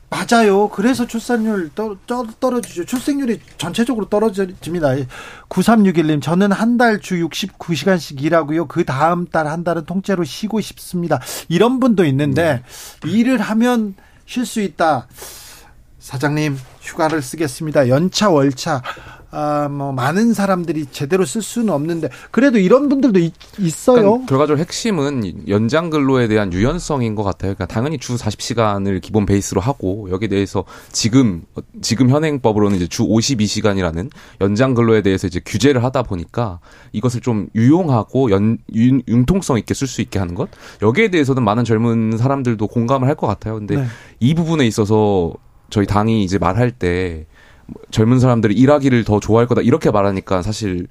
맞아요. 0.09 0.69
그래서 0.69 1.07
출산율 1.07 1.71
떠, 1.73 1.95
떠, 2.05 2.23
떨어지죠. 2.39 2.85
출생률이 2.85 3.39
전체적으로 3.57 4.07
떨어집니다. 4.09 4.89
9361님, 5.49 6.21
저는 6.21 6.51
한 6.51 6.77
달 6.77 6.99
주 7.01 7.15
69시간씩 7.15 8.21
일하고요. 8.21 8.67
그 8.67 8.85
다음 8.85 9.25
달 9.25 9.47
한 9.47 9.63
달은 9.63 9.85
통째로 9.85 10.23
쉬고 10.23 10.61
싶습니다. 10.61 11.19
이런 11.49 11.79
분도 11.79 12.05
있는데, 12.05 12.61
음. 13.05 13.09
일을 13.09 13.41
하면 13.41 13.95
쉴 14.33 14.47
수 14.47 14.61
있다. 14.61 15.07
사장님, 15.99 16.57
휴가를 16.81 17.21
쓰겠습니다. 17.21 17.87
연차, 17.87 18.31
월차. 18.31 18.81
아, 19.35 19.67
뭐 19.67 19.91
많은 19.91 20.33
사람들이 20.33 20.85
제대로 20.91 21.25
쓸 21.25 21.41
수는 21.41 21.73
없는데 21.73 22.09
그래도 22.29 22.59
이런 22.59 22.87
분들도 22.87 23.17
있, 23.19 23.33
어요 23.89 23.95
그러니까 23.95 24.25
결과적으로 24.27 24.59
핵심은 24.59 25.47
연장 25.47 25.89
근로에 25.89 26.27
대한 26.27 26.53
유연성인 26.53 27.15
것 27.15 27.23
같아요. 27.23 27.55
그러니까 27.55 27.65
당연히 27.65 27.97
주 27.97 28.15
40시간을 28.15 29.01
기본 29.01 29.25
베이스로 29.25 29.59
하고 29.59 30.07
여기에 30.11 30.27
대해서 30.27 30.65
지금 30.91 31.41
지금 31.81 32.09
현행법으로는 32.11 32.77
이제 32.77 32.85
주 32.87 33.03
52시간이라는 33.07 34.11
연장 34.41 34.75
근로에 34.75 35.01
대해서 35.01 35.25
이제 35.25 35.41
규제를 35.43 35.83
하다 35.83 36.03
보니까 36.03 36.59
이것을 36.91 37.21
좀 37.21 37.47
유용하고 37.55 38.29
연 38.29 38.59
융, 38.75 39.01
융통성 39.07 39.57
있게 39.57 39.73
쓸 39.73 39.87
수 39.87 40.01
있게 40.01 40.19
하는 40.19 40.35
것 40.35 40.49
여기에 40.83 41.09
대해서는 41.09 41.43
많은 41.43 41.63
젊은 41.63 42.17
사람들도 42.17 42.67
공감을 42.67 43.07
할 43.07 43.13
것 43.13 43.27
같아요. 43.27 43.55
근데 43.55 43.75
네. 43.75 43.85
이 44.19 44.33
부분에 44.33 44.65
있어서 44.65 45.33
저희 45.69 45.85
당이 45.85 46.23
이제 46.23 46.37
말할 46.39 46.71
때 46.71 47.25
젊은 47.91 48.19
사람들이 48.19 48.53
일하기를 48.55 49.03
더 49.03 49.19
좋아할 49.19 49.47
거다 49.47 49.61
이렇게 49.61 49.91
말하니까 49.91 50.41
사실 50.41 50.87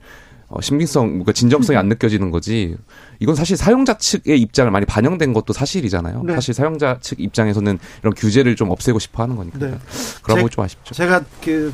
어, 0.52 0.60
신빙성, 0.60 1.08
그러니까 1.08 1.32
진정성이 1.32 1.78
안 1.78 1.88
느껴지는 1.88 2.30
거지. 2.30 2.76
이건 3.20 3.34
사실 3.34 3.56
사용자 3.56 3.96
측의 3.96 4.38
입장을 4.38 4.70
많이 4.70 4.84
반영된 4.84 5.32
것도 5.32 5.54
사실이잖아요. 5.54 6.24
네. 6.24 6.34
사실 6.34 6.52
사용자 6.52 6.98
측 7.00 7.20
입장에서는 7.20 7.78
이런 8.02 8.14
규제를 8.14 8.54
좀 8.54 8.70
없애고 8.70 8.98
싶어 8.98 9.22
하는 9.22 9.36
거니까. 9.36 9.58
네. 9.58 9.78
그런 10.22 10.42
거좀 10.42 10.62
아쉽죠. 10.64 10.94
제가 10.94 11.24
그 11.42 11.72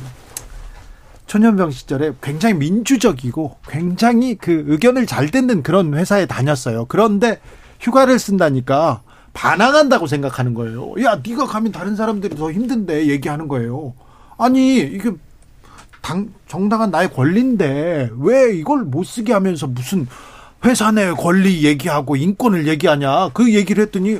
초년병 1.27 1.71
시절에 1.71 2.13
굉장히 2.23 2.55
민주적이고 2.55 3.57
굉장히 3.67 4.35
그 4.35 4.63
의견을 4.67 5.05
잘 5.05 5.29
듣는 5.29 5.61
그런 5.61 5.93
회사에 5.93 6.25
다녔어요. 6.25 6.85
그런데 6.85 7.41
휴가를 7.81 8.17
쓴다니까 8.17 9.01
반항한다고 9.33 10.07
생각하는 10.07 10.53
거예요. 10.53 10.93
야, 11.03 11.21
네가 11.23 11.45
가면 11.47 11.73
다른 11.73 11.97
사람들이 11.97 12.35
더 12.35 12.49
힘든데 12.51 13.07
얘기하는 13.07 13.49
거예요. 13.49 13.93
아니 14.39 14.77
이게 14.77 15.11
당 16.01 16.33
정당한 16.47 16.89
나의 16.89 17.11
권리인데 17.11 18.09
왜 18.17 18.55
이걸 18.55 18.83
못 18.83 19.03
쓰게 19.03 19.33
하면서 19.33 19.67
무슨 19.67 20.07
회사 20.65 20.91
내 20.91 21.11
권리 21.11 21.65
얘기하고 21.65 22.15
인권을 22.15 22.67
얘기하냐? 22.67 23.29
그 23.33 23.53
얘기를 23.53 23.83
했더니 23.83 24.19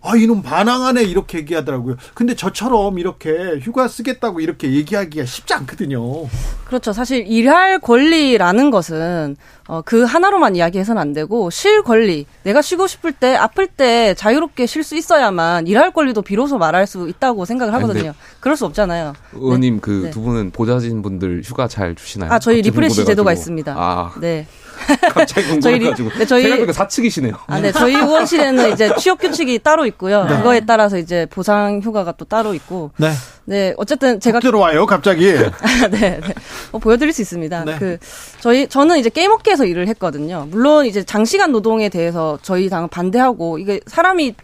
아, 0.00 0.14
이놈 0.16 0.42
반항하네, 0.42 1.02
이렇게 1.02 1.38
얘기하더라고요. 1.38 1.96
근데 2.14 2.36
저처럼 2.36 2.98
이렇게 3.00 3.58
휴가 3.60 3.88
쓰겠다고 3.88 4.40
이렇게 4.40 4.72
얘기하기가 4.72 5.24
쉽지 5.24 5.54
않거든요. 5.54 6.28
그렇죠. 6.66 6.92
사실 6.92 7.26
일할 7.26 7.80
권리라는 7.80 8.70
것은, 8.70 9.36
어, 9.66 9.82
그 9.82 10.04
하나로만 10.04 10.54
이야기해서는 10.54 11.02
안 11.02 11.12
되고, 11.12 11.50
쉴 11.50 11.82
권리. 11.82 12.26
내가 12.44 12.62
쉬고 12.62 12.86
싶을 12.86 13.12
때, 13.12 13.34
아플 13.34 13.66
때 13.66 14.14
자유롭게 14.14 14.66
쉴 14.66 14.84
수 14.84 14.96
있어야만 14.96 15.66
일할 15.66 15.92
권리도 15.92 16.22
비로소 16.22 16.58
말할 16.58 16.86
수 16.86 17.08
있다고 17.08 17.44
생각을 17.44 17.74
하거든요. 17.74 18.14
그럴 18.38 18.56
수 18.56 18.66
없잖아요. 18.66 19.14
의원님, 19.32 19.74
네. 19.76 19.80
그두 19.80 20.20
네. 20.20 20.24
분은 20.24 20.50
보좌진 20.52 21.02
분들 21.02 21.42
휴가 21.44 21.66
잘 21.66 21.96
주시나요? 21.96 22.30
아, 22.32 22.38
저희 22.38 22.62
refresh 22.62 23.04
제도가 23.04 23.32
있습니다. 23.32 23.74
아. 23.76 24.14
네. 24.20 24.46
갑자기 25.12 25.48
궁금해가지고. 25.48 26.10
네, 26.18 26.26
저희 26.26 26.42
생각보다 26.42 26.72
사측이시네요. 26.72 27.34
아, 27.46 27.60
네. 27.60 27.72
저희 27.72 27.94
의원실에는 27.94 28.72
이제 28.72 28.94
취업 28.98 29.18
규칙이 29.20 29.58
따로 29.60 29.86
있고요. 29.86 30.24
네. 30.24 30.36
그거에 30.36 30.60
따라서 30.60 30.98
이제 30.98 31.26
보상 31.30 31.80
휴가가 31.82 32.12
또 32.12 32.24
따로 32.24 32.54
있고. 32.54 32.90
네. 32.96 33.10
네. 33.44 33.74
어쨌든 33.76 34.20
제가 34.20 34.40
들어와요, 34.40 34.86
갑자기. 34.86 35.30
아, 35.30 35.88
네. 35.88 36.20
네. 36.20 36.34
어, 36.72 36.78
보여드릴 36.78 37.12
수 37.12 37.22
있습니다. 37.22 37.64
네. 37.64 37.76
그 37.78 37.98
저희 38.40 38.68
저는 38.68 38.98
이제 38.98 39.08
게임업계에서 39.08 39.64
일을 39.64 39.88
했거든요. 39.88 40.46
물론 40.50 40.86
이제 40.86 41.02
장시간 41.02 41.52
노동에 41.52 41.88
대해서 41.88 42.38
저희 42.42 42.68
당 42.68 42.88
반대하고 42.88 43.58
이게 43.58 43.80
사람이 43.86 44.34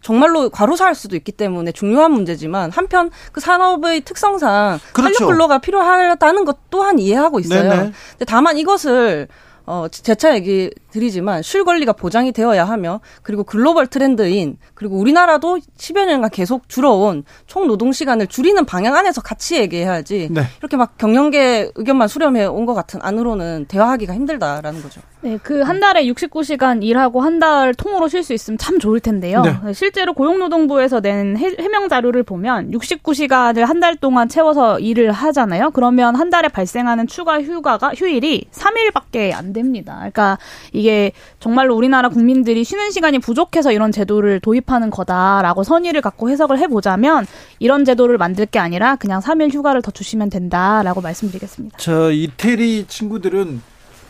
정말로 0.00 0.48
과로사할 0.50 0.94
수도 0.94 1.16
있기 1.16 1.32
때문에 1.32 1.72
중요한 1.72 2.12
문제지만 2.12 2.70
한편 2.70 3.10
그 3.32 3.40
산업의 3.40 4.02
특성상 4.02 4.78
그렇죠. 4.92 5.18
탄력 5.18 5.30
근로가 5.30 5.58
필요하다는 5.58 6.44
것 6.44 6.56
또한 6.70 6.98
이해하고 6.98 7.40
있어요. 7.40 7.62
네네. 7.62 7.76
근데 8.10 8.24
다만 8.26 8.58
이것을 8.58 9.28
어, 9.68 9.86
재차 9.86 10.34
얘기 10.34 10.70
드리지만 10.90 11.42
쉴 11.42 11.64
권리가 11.64 11.92
보장이 11.92 12.32
되어야 12.32 12.64
하며 12.64 13.00
그리고 13.22 13.44
글로벌 13.44 13.86
트렌드인 13.86 14.58
그리고 14.74 14.96
우리나라도 14.98 15.58
10여 15.78 16.06
년간 16.06 16.30
계속 16.30 16.68
줄어온 16.68 17.24
총 17.46 17.66
노동 17.66 17.92
시간을 17.92 18.26
줄이는 18.26 18.64
방향 18.64 18.94
안에서 18.94 19.20
같이 19.20 19.56
얘기해야지 19.56 20.28
네. 20.30 20.42
이렇게 20.60 20.76
막 20.76 20.96
경영계 20.98 21.72
의견만 21.74 22.08
수렴해 22.08 22.44
온 22.46 22.68
것 22.68 22.74
같은 22.74 23.00
안으로는 23.02 23.64
대화하기가 23.68 24.12
힘들다라는 24.14 24.82
거죠. 24.82 25.00
네, 25.22 25.38
그 25.38 25.62
한 25.62 25.80
달에 25.80 26.04
69시간 26.04 26.82
일하고 26.82 27.20
한 27.22 27.38
달 27.38 27.72
통으로 27.72 28.08
쉴 28.08 28.22
수 28.24 28.32
있으면 28.34 28.58
참 28.58 28.78
좋을 28.80 28.98
텐데요. 29.00 29.42
네. 29.42 29.72
실제로 29.72 30.12
고용노동부에서 30.12 31.00
낸 31.00 31.36
해명 31.38 31.88
자료를 31.88 32.22
보면 32.24 32.72
69시간을 32.72 33.64
한 33.64 33.78
달 33.78 33.94
동안 33.96 34.28
채워서 34.28 34.80
일을 34.80 35.12
하잖아요. 35.12 35.70
그러면 35.70 36.16
한 36.16 36.30
달에 36.30 36.48
발생하는 36.48 37.06
추가 37.06 37.40
휴가가 37.40 37.92
휴일이 37.94 38.46
3일밖에 38.50 39.32
안 39.32 39.52
됩니다. 39.52 39.94
그러니까 39.98 40.36
이게 40.78 41.10
정말로 41.40 41.74
우리나라 41.74 42.08
국민들이 42.08 42.62
쉬는 42.62 42.92
시간이 42.92 43.18
부족해서 43.18 43.72
이런 43.72 43.90
제도를 43.90 44.38
도입하는 44.38 44.90
거다라고 44.90 45.64
선의를 45.64 46.00
갖고 46.00 46.30
해석을 46.30 46.58
해보자면 46.60 47.26
이런 47.58 47.84
제도를 47.84 48.16
만들 48.16 48.46
게 48.46 48.60
아니라 48.60 48.94
그냥 48.94 49.20
3일 49.20 49.52
휴가를 49.52 49.82
더 49.82 49.90
주시면 49.90 50.30
된다라고 50.30 51.00
말씀드리겠습니다. 51.00 51.78
저 51.80 52.12
이태리 52.12 52.86
친구들은 52.86 53.60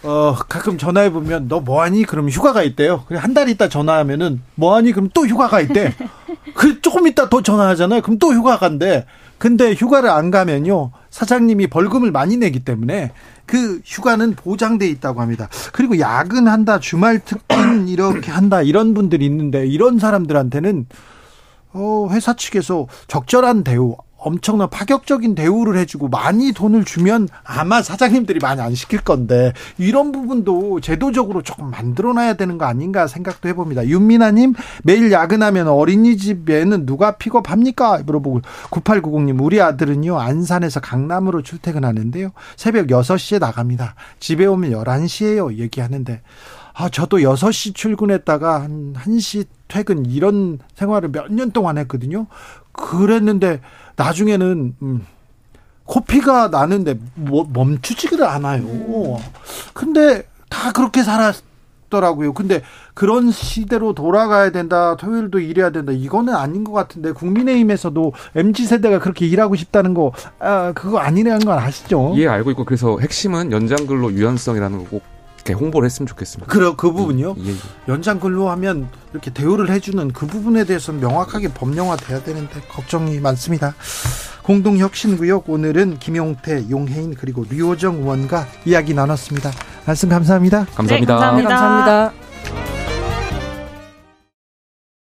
어, 0.02 0.34
가끔 0.48 0.76
전화해 0.76 1.10
보면 1.10 1.48
너 1.48 1.60
뭐하니? 1.60 2.04
그럼 2.04 2.28
휴가가 2.28 2.62
있대요. 2.62 3.04
한달 3.10 3.48
있다 3.48 3.68
전화하면은 3.68 4.42
뭐하니? 4.54 4.92
그럼 4.92 5.08
또 5.14 5.26
휴가가 5.26 5.60
있대. 5.60 5.94
그 6.54 6.80
조금 6.82 7.06
있다 7.06 7.30
더 7.30 7.42
전화하잖아요. 7.42 8.02
그럼 8.02 8.18
또 8.18 8.32
휴가 8.32 8.58
간대. 8.58 9.06
근데 9.38 9.72
휴가를 9.72 10.10
안 10.10 10.30
가면요. 10.30 10.90
사장님이 11.10 11.68
벌금을 11.68 12.12
많이 12.12 12.36
내기 12.36 12.60
때문에 12.60 13.12
그 13.48 13.80
휴가는 13.84 14.34
보장돼 14.34 14.86
있다고 14.86 15.20
합니다. 15.20 15.48
그리고 15.72 15.98
야근한다, 15.98 16.78
주말 16.78 17.18
특근 17.24 17.88
이렇게 17.88 18.30
한다 18.30 18.62
이런 18.62 18.94
분들이 18.94 19.24
있는데 19.24 19.66
이런 19.66 19.98
사람들한테는 19.98 20.86
어, 21.72 22.08
회사 22.10 22.34
측에서 22.34 22.86
적절한 23.08 23.64
대우 23.64 23.96
엄청난 24.18 24.68
파격적인 24.68 25.36
대우를 25.36 25.78
해주고 25.78 26.08
많이 26.08 26.52
돈을 26.52 26.84
주면 26.84 27.28
아마 27.44 27.82
사장님들이 27.82 28.40
많이 28.40 28.60
안 28.60 28.74
시킬 28.74 29.00
건데 29.00 29.52
이런 29.78 30.10
부분도 30.10 30.80
제도적으로 30.80 31.42
조금 31.42 31.70
만들어놔야 31.70 32.34
되는 32.34 32.58
거 32.58 32.64
아닌가 32.66 33.06
생각도 33.06 33.48
해봅니다. 33.48 33.86
윤미나님 33.86 34.54
매일 34.82 35.12
야근하면 35.12 35.68
어린이집에는 35.68 36.84
누가 36.84 37.12
픽업합니까? 37.16 38.02
물어보고 38.04 38.40
9890님 38.70 39.40
우리 39.42 39.60
아들은요 39.60 40.18
안산에서 40.18 40.80
강남으로 40.80 41.42
출퇴근하는데요 41.42 42.30
새벽 42.56 42.88
6시에 42.88 43.38
나갑니다. 43.38 43.94
집에 44.18 44.46
오면 44.46 44.72
11시에요 44.72 45.56
얘기하는데 45.58 46.22
아 46.74 46.88
저도 46.88 47.18
6시 47.18 47.74
출근했다가 47.74 48.62
한 48.62 48.94
1시 48.94 49.46
퇴근 49.68 50.06
이런 50.06 50.58
생활을 50.74 51.10
몇 51.10 51.28
년 51.30 51.50
동안 51.52 51.78
했거든요. 51.78 52.26
그랬는데 52.72 53.60
나중에는 53.98 54.76
음, 54.80 55.06
코피가 55.84 56.48
나는데 56.48 56.98
뭐, 57.14 57.46
멈추지를 57.52 58.24
않아요. 58.24 59.18
근데 59.74 60.22
다 60.48 60.72
그렇게 60.72 61.02
살았더라고요. 61.02 62.32
근데 62.32 62.62
그런 62.94 63.30
시대로 63.30 63.94
돌아가야 63.94 64.50
된다. 64.50 64.96
토요일도 64.96 65.40
일해야 65.40 65.70
된다. 65.70 65.92
이거는 65.92 66.34
아닌 66.34 66.62
것 66.62 66.72
같은데 66.72 67.12
국민의힘에서도 67.12 68.12
mz 68.34 68.66
세대가 68.66 68.98
그렇게 68.98 69.26
일하고 69.26 69.56
싶다는 69.56 69.94
거 69.94 70.12
아, 70.38 70.72
그거 70.72 70.98
아니라는 70.98 71.44
건 71.44 71.58
아시죠? 71.58 72.14
예, 72.16 72.28
알고 72.28 72.52
있고 72.52 72.64
그래서 72.64 72.98
핵심은 72.98 73.50
연장근로 73.50 74.12
유연성이라는 74.12 74.78
거고 74.78 75.00
이렇게 75.48 75.54
홍보를 75.54 75.86
했으면 75.86 76.06
좋겠습니다. 76.06 76.52
그래 76.52 76.72
그 76.76 76.92
부분요. 76.92 77.34
예, 77.38 77.50
예. 77.50 77.54
연장 77.88 78.20
근로하면 78.20 78.88
이렇게 79.12 79.30
대우를 79.32 79.70
해주는 79.70 80.12
그 80.12 80.26
부분에 80.26 80.64
대해서는 80.64 81.00
명확하게 81.00 81.48
법령화 81.48 81.96
돼야 81.96 82.22
되는데 82.22 82.60
걱정이 82.68 83.18
많습니다. 83.20 83.74
공동혁신구역 84.42 85.48
오늘은 85.48 85.98
김용태, 85.98 86.70
용혜인 86.70 87.14
그리고 87.14 87.44
류호정 87.48 87.96
의원과 87.96 88.46
이야기 88.66 88.94
나눴습니다. 88.94 89.50
말씀 89.86 90.08
감사합니다. 90.08 90.66
감사합니다. 90.74 91.14
네, 91.14 91.20
감사합니다. 91.20 91.48
감사합니다. 91.48 92.67